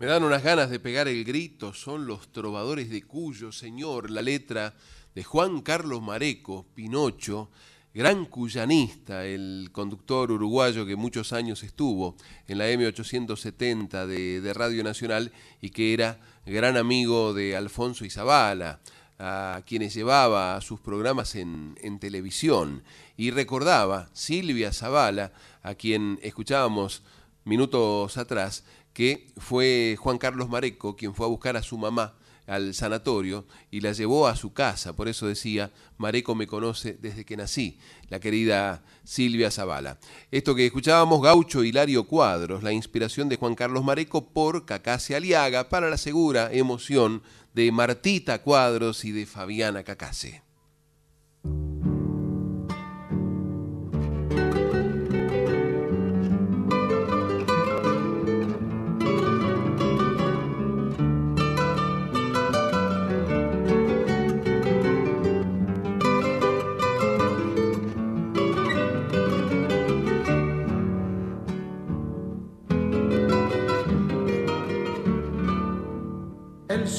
Me 0.00 0.06
dan 0.06 0.22
unas 0.22 0.44
ganas 0.44 0.70
de 0.70 0.78
pegar 0.78 1.08
el 1.08 1.24
grito, 1.24 1.74
son 1.74 2.06
los 2.06 2.30
trovadores 2.30 2.88
de 2.88 3.02
Cuyo 3.02 3.50
Señor, 3.50 4.12
la 4.12 4.22
letra 4.22 4.72
de 5.12 5.24
Juan 5.24 5.60
Carlos 5.60 6.00
Mareco, 6.00 6.66
Pinocho, 6.72 7.50
gran 7.92 8.26
cuyanista, 8.26 9.26
el 9.26 9.70
conductor 9.72 10.30
uruguayo 10.30 10.86
que 10.86 10.94
muchos 10.94 11.32
años 11.32 11.64
estuvo 11.64 12.14
en 12.46 12.58
la 12.58 12.70
M870 12.70 14.06
de, 14.06 14.52
Radio 14.54 14.84
Nacional 14.84 15.32
y 15.60 15.70
que 15.70 15.94
era 15.94 16.20
gran 16.46 16.76
amigo 16.76 17.34
de 17.34 17.56
Alfonso 17.56 18.04
Izabala, 18.04 18.78
a 19.18 19.62
quienes 19.66 19.94
llevaba 19.94 20.60
sus 20.60 20.78
programas 20.78 21.34
en, 21.34 21.76
en 21.82 21.98
televisión. 21.98 22.84
Y 23.16 23.32
recordaba 23.32 24.10
Silvia 24.12 24.72
Zavala, 24.72 25.32
a 25.64 25.74
quien 25.74 26.20
escuchábamos 26.22 27.02
minutos 27.48 28.16
atrás, 28.18 28.62
que 28.98 29.28
fue 29.36 29.94
Juan 29.96 30.18
Carlos 30.18 30.48
Mareco 30.48 30.96
quien 30.96 31.14
fue 31.14 31.24
a 31.24 31.28
buscar 31.28 31.56
a 31.56 31.62
su 31.62 31.78
mamá 31.78 32.16
al 32.48 32.74
sanatorio 32.74 33.46
y 33.70 33.80
la 33.80 33.92
llevó 33.92 34.26
a 34.26 34.34
su 34.34 34.52
casa. 34.52 34.96
Por 34.96 35.06
eso 35.06 35.28
decía, 35.28 35.70
Mareco 35.98 36.34
me 36.34 36.48
conoce 36.48 36.98
desde 37.00 37.24
que 37.24 37.36
nací, 37.36 37.78
la 38.08 38.18
querida 38.18 38.82
Silvia 39.04 39.52
Zavala. 39.52 40.00
Esto 40.32 40.52
que 40.56 40.66
escuchábamos, 40.66 41.22
Gaucho 41.22 41.62
Hilario 41.62 42.08
Cuadros, 42.08 42.64
la 42.64 42.72
inspiración 42.72 43.28
de 43.28 43.36
Juan 43.36 43.54
Carlos 43.54 43.84
Mareco 43.84 44.30
por 44.30 44.66
Cacase 44.66 45.14
Aliaga 45.14 45.68
para 45.68 45.88
la 45.88 45.96
segura 45.96 46.52
emoción 46.52 47.22
de 47.54 47.70
Martita 47.70 48.42
Cuadros 48.42 49.04
y 49.04 49.12
de 49.12 49.26
Fabiana 49.26 49.84
Cacase. 49.84 50.42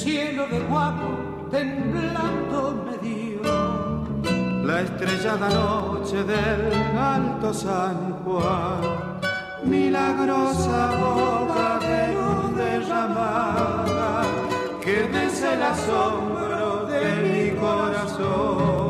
Cielo 0.00 0.46
de 0.46 0.60
guapo 0.60 1.08
temblando 1.50 2.84
me 2.86 2.96
dio. 3.06 3.42
La 4.64 4.80
estrellada 4.80 5.48
noche 5.50 6.24
del 6.24 6.72
alto 6.96 7.52
San 7.52 7.98
Juan, 8.24 8.80
milagrosa 9.62 10.80
boca 11.04 11.78
de 11.86 12.14
luz 12.14 12.56
derramada, 12.56 14.22
que 14.80 14.96
desde 15.16 15.54
el 15.54 15.62
asombro 15.62 16.86
de 16.86 17.02
mi 17.26 17.60
corazón. 17.60 18.89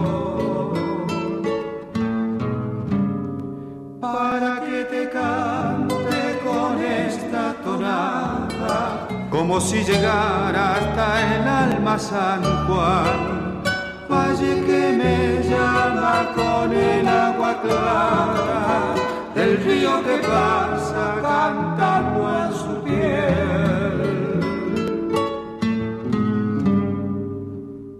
Como 9.50 9.60
si 9.60 9.82
llegara 9.82 10.76
hasta 10.76 11.34
el 11.34 11.48
alma 11.48 11.98
San 11.98 12.40
Juan, 12.68 13.60
valle 14.08 14.62
que 14.64 14.92
me 14.96 15.42
llama 15.42 16.30
con 16.36 16.72
el 16.72 17.08
agua 17.08 17.60
clara, 17.60 18.94
del 19.34 19.56
río 19.64 20.04
que 20.04 20.18
pasa 20.18 21.16
cantando 21.20 22.20
en 22.44 22.52
su 22.60 22.72
piel. 22.84 23.96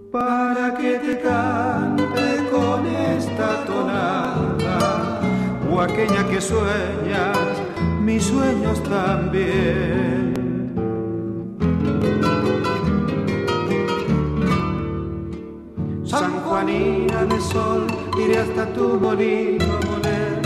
Para 0.09 0.73
que 0.77 0.99
te 0.99 1.19
cante 1.19 2.47
con 2.49 2.85
esta 2.87 3.65
tonada, 3.65 5.19
huaqueña 5.69 6.23
que 6.29 6.39
sueñas, 6.39 7.37
mis 7.99 8.23
sueños 8.23 8.81
también. 8.83 10.20
Juanina 16.51 17.23
de 17.23 17.39
sol, 17.39 17.87
iré 18.17 18.39
hasta 18.39 18.65
tu 18.73 18.99
molino 18.99 19.63
a 19.63 19.85
moler, 19.85 20.41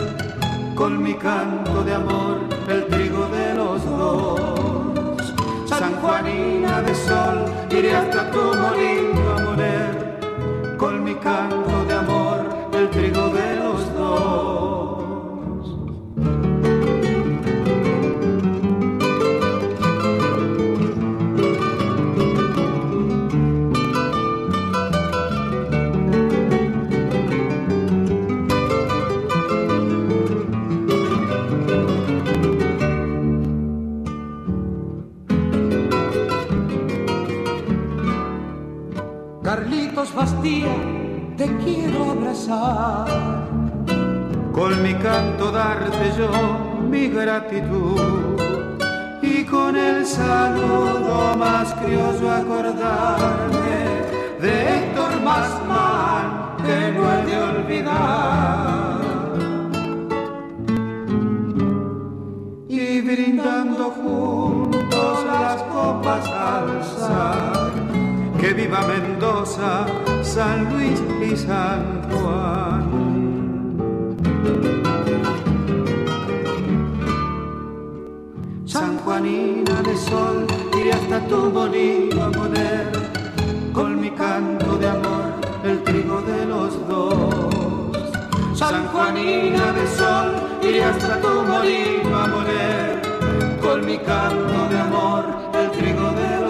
con 0.75 1.01
mi 1.01 1.15
canto 1.15 1.83
de 1.83 1.95
amor, 1.95 2.41
el 2.69 2.85
trigo 2.85 3.25
de 3.29 3.55
los 3.55 3.83
dos. 3.83 5.33
San 5.65 5.95
Juanina 5.95 6.83
de 6.83 6.93
sol, 6.93 7.45
iré 7.71 7.95
hasta 7.95 8.29
tu 8.29 8.37
molino 8.37 9.23
a 9.35 9.41
moler, 9.45 10.77
con 10.77 11.03
mi 11.03 11.15
canto 11.15 11.83
de 11.87 11.93
amor, 11.95 12.39
el 12.73 12.87
trigo 12.91 13.29
de 13.29 13.55
los 13.55 13.97
dos. 13.97 14.64
Carlitos 39.95 40.13
Bastía, 40.13 40.75
te 41.37 41.45
quiero 41.63 42.11
abrazar. 42.11 43.07
Con 44.51 44.83
mi 44.83 44.93
canto 44.95 45.51
darte 45.51 46.11
yo 46.17 46.29
mi 46.89 47.07
gratitud 47.07 48.37
y 49.21 49.45
con 49.45 49.77
el 49.77 50.05
saludo 50.05 51.35
más 51.37 51.73
criollo 51.75 52.29
acordarme 52.29 53.85
de 54.41 54.75
Héctor 54.75 55.21
Masman 55.23 56.57
que 56.57 56.91
no 56.91 57.13
he 57.13 57.25
de 57.25 57.41
olvidar. 57.41 59.01
Y 62.67 63.01
brindando 63.01 63.91
juntos 63.91 65.25
las 65.25 65.63
copas 65.63 66.27
alzar, 66.27 67.71
que 68.45 68.53
viva 68.53 68.81
Mendoza, 68.81 69.87
San 70.21 70.71
Luis 70.71 71.01
y 71.19 71.35
San 71.35 72.03
Juan. 72.11 72.83
San 78.65 78.99
Juanina 78.99 79.81
de 79.81 79.97
sol, 79.97 80.45
iré 80.79 80.93
hasta 80.93 81.19
tu 81.27 81.49
molino 81.57 82.25
a 82.25 82.31
poner 82.31 82.91
con 83.73 83.99
mi 83.99 84.11
canto 84.11 84.77
de 84.77 84.89
amor 84.89 85.25
el 85.63 85.83
trigo 85.83 86.21
de 86.21 86.45
los 86.45 86.87
dos. 86.87 87.35
Juanina 88.91 89.73
de 89.73 89.87
sol, 89.97 90.29
iré 90.61 90.83
hasta 90.83 91.19
tu 91.19 91.33
molino 91.51 92.15
a 92.15 92.27
moler, 92.27 93.01
con 93.59 93.85
mi 93.85 93.97
canto 93.97 94.69
de 94.69 94.79
amor, 94.79 95.23
el 95.53 95.71
trigo 95.71 96.11
de 96.11 96.29
los 96.29 96.39
dos. 96.39 96.44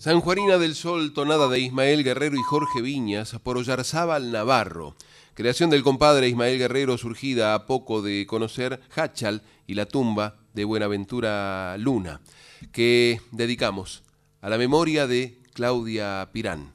San 0.00 0.22
Juanina 0.22 0.56
del 0.56 0.76
Sol, 0.76 1.12
tonada 1.12 1.46
de 1.48 1.60
Ismael 1.60 2.02
Guerrero 2.02 2.34
y 2.34 2.42
Jorge 2.42 2.80
Viñas, 2.80 3.36
por 3.42 3.58
Oyarzábal 3.58 4.32
Navarro. 4.32 4.96
Creación 5.34 5.68
del 5.68 5.82
compadre 5.82 6.26
Ismael 6.26 6.58
Guerrero, 6.58 6.96
surgida 6.96 7.52
a 7.52 7.66
poco 7.66 8.00
de 8.00 8.26
conocer 8.26 8.80
Hachal 8.96 9.42
y 9.66 9.74
la 9.74 9.84
tumba 9.84 10.38
de 10.54 10.64
Buenaventura 10.64 11.76
Luna, 11.76 12.22
que 12.72 13.20
dedicamos 13.30 14.02
a 14.40 14.48
la 14.48 14.56
memoria 14.56 15.06
de 15.06 15.38
Claudia 15.52 16.30
Pirán, 16.32 16.72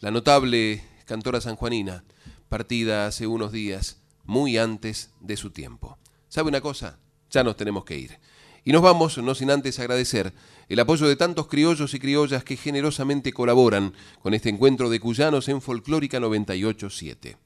la 0.00 0.10
notable 0.10 0.82
cantora 1.04 1.40
sanjuanina, 1.40 2.02
partida 2.48 3.06
hace 3.06 3.28
unos 3.28 3.52
días, 3.52 4.02
muy 4.24 4.58
antes 4.58 5.12
de 5.20 5.36
su 5.36 5.50
tiempo. 5.50 5.96
¿Sabe 6.28 6.48
una 6.48 6.60
cosa? 6.60 6.98
Ya 7.30 7.44
nos 7.44 7.56
tenemos 7.56 7.84
que 7.84 7.98
ir. 7.98 8.18
Y 8.64 8.72
nos 8.72 8.82
vamos, 8.82 9.18
no 9.18 9.34
sin 9.36 9.52
antes 9.52 9.78
agradecer 9.78 10.32
el 10.68 10.80
apoyo 10.80 11.06
de 11.06 11.16
tantos 11.16 11.46
criollos 11.46 11.94
y 11.94 11.98
criollas 11.98 12.44
que 12.44 12.56
generosamente 12.56 13.32
colaboran 13.32 13.92
con 14.22 14.34
este 14.34 14.48
encuentro 14.48 14.88
de 14.90 15.00
cuyanos 15.00 15.48
en 15.48 15.60
Folclórica 15.60 16.20
987. 16.20 17.36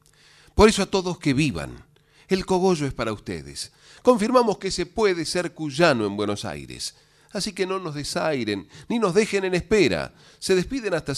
Por 0.55 0.69
eso 0.69 0.83
a 0.83 0.87
todos 0.87 1.19
que 1.19 1.35
vivan, 1.35 1.85
el 2.29 2.45
cogollo 2.45 2.87
es 2.87 2.95
para 2.95 3.13
ustedes. 3.13 3.73
Confirmamos 4.03 4.59
que 4.59 4.71
se 4.71 4.87
puede 4.87 5.25
ser 5.25 5.53
cuyano 5.53 6.07
en 6.07 6.17
Buenos 6.17 6.45
Aires. 6.45 6.95
Así 7.31 7.53
que 7.53 7.67
no 7.67 7.79
nos 7.79 7.95
desairen, 7.95 8.69
ni 8.89 8.99
nos 8.99 9.15
dejen 9.15 9.45
en 9.45 9.55
espera. 9.55 10.15
Se 10.39 10.55
despiden 10.55 10.95
hasta 10.95 11.15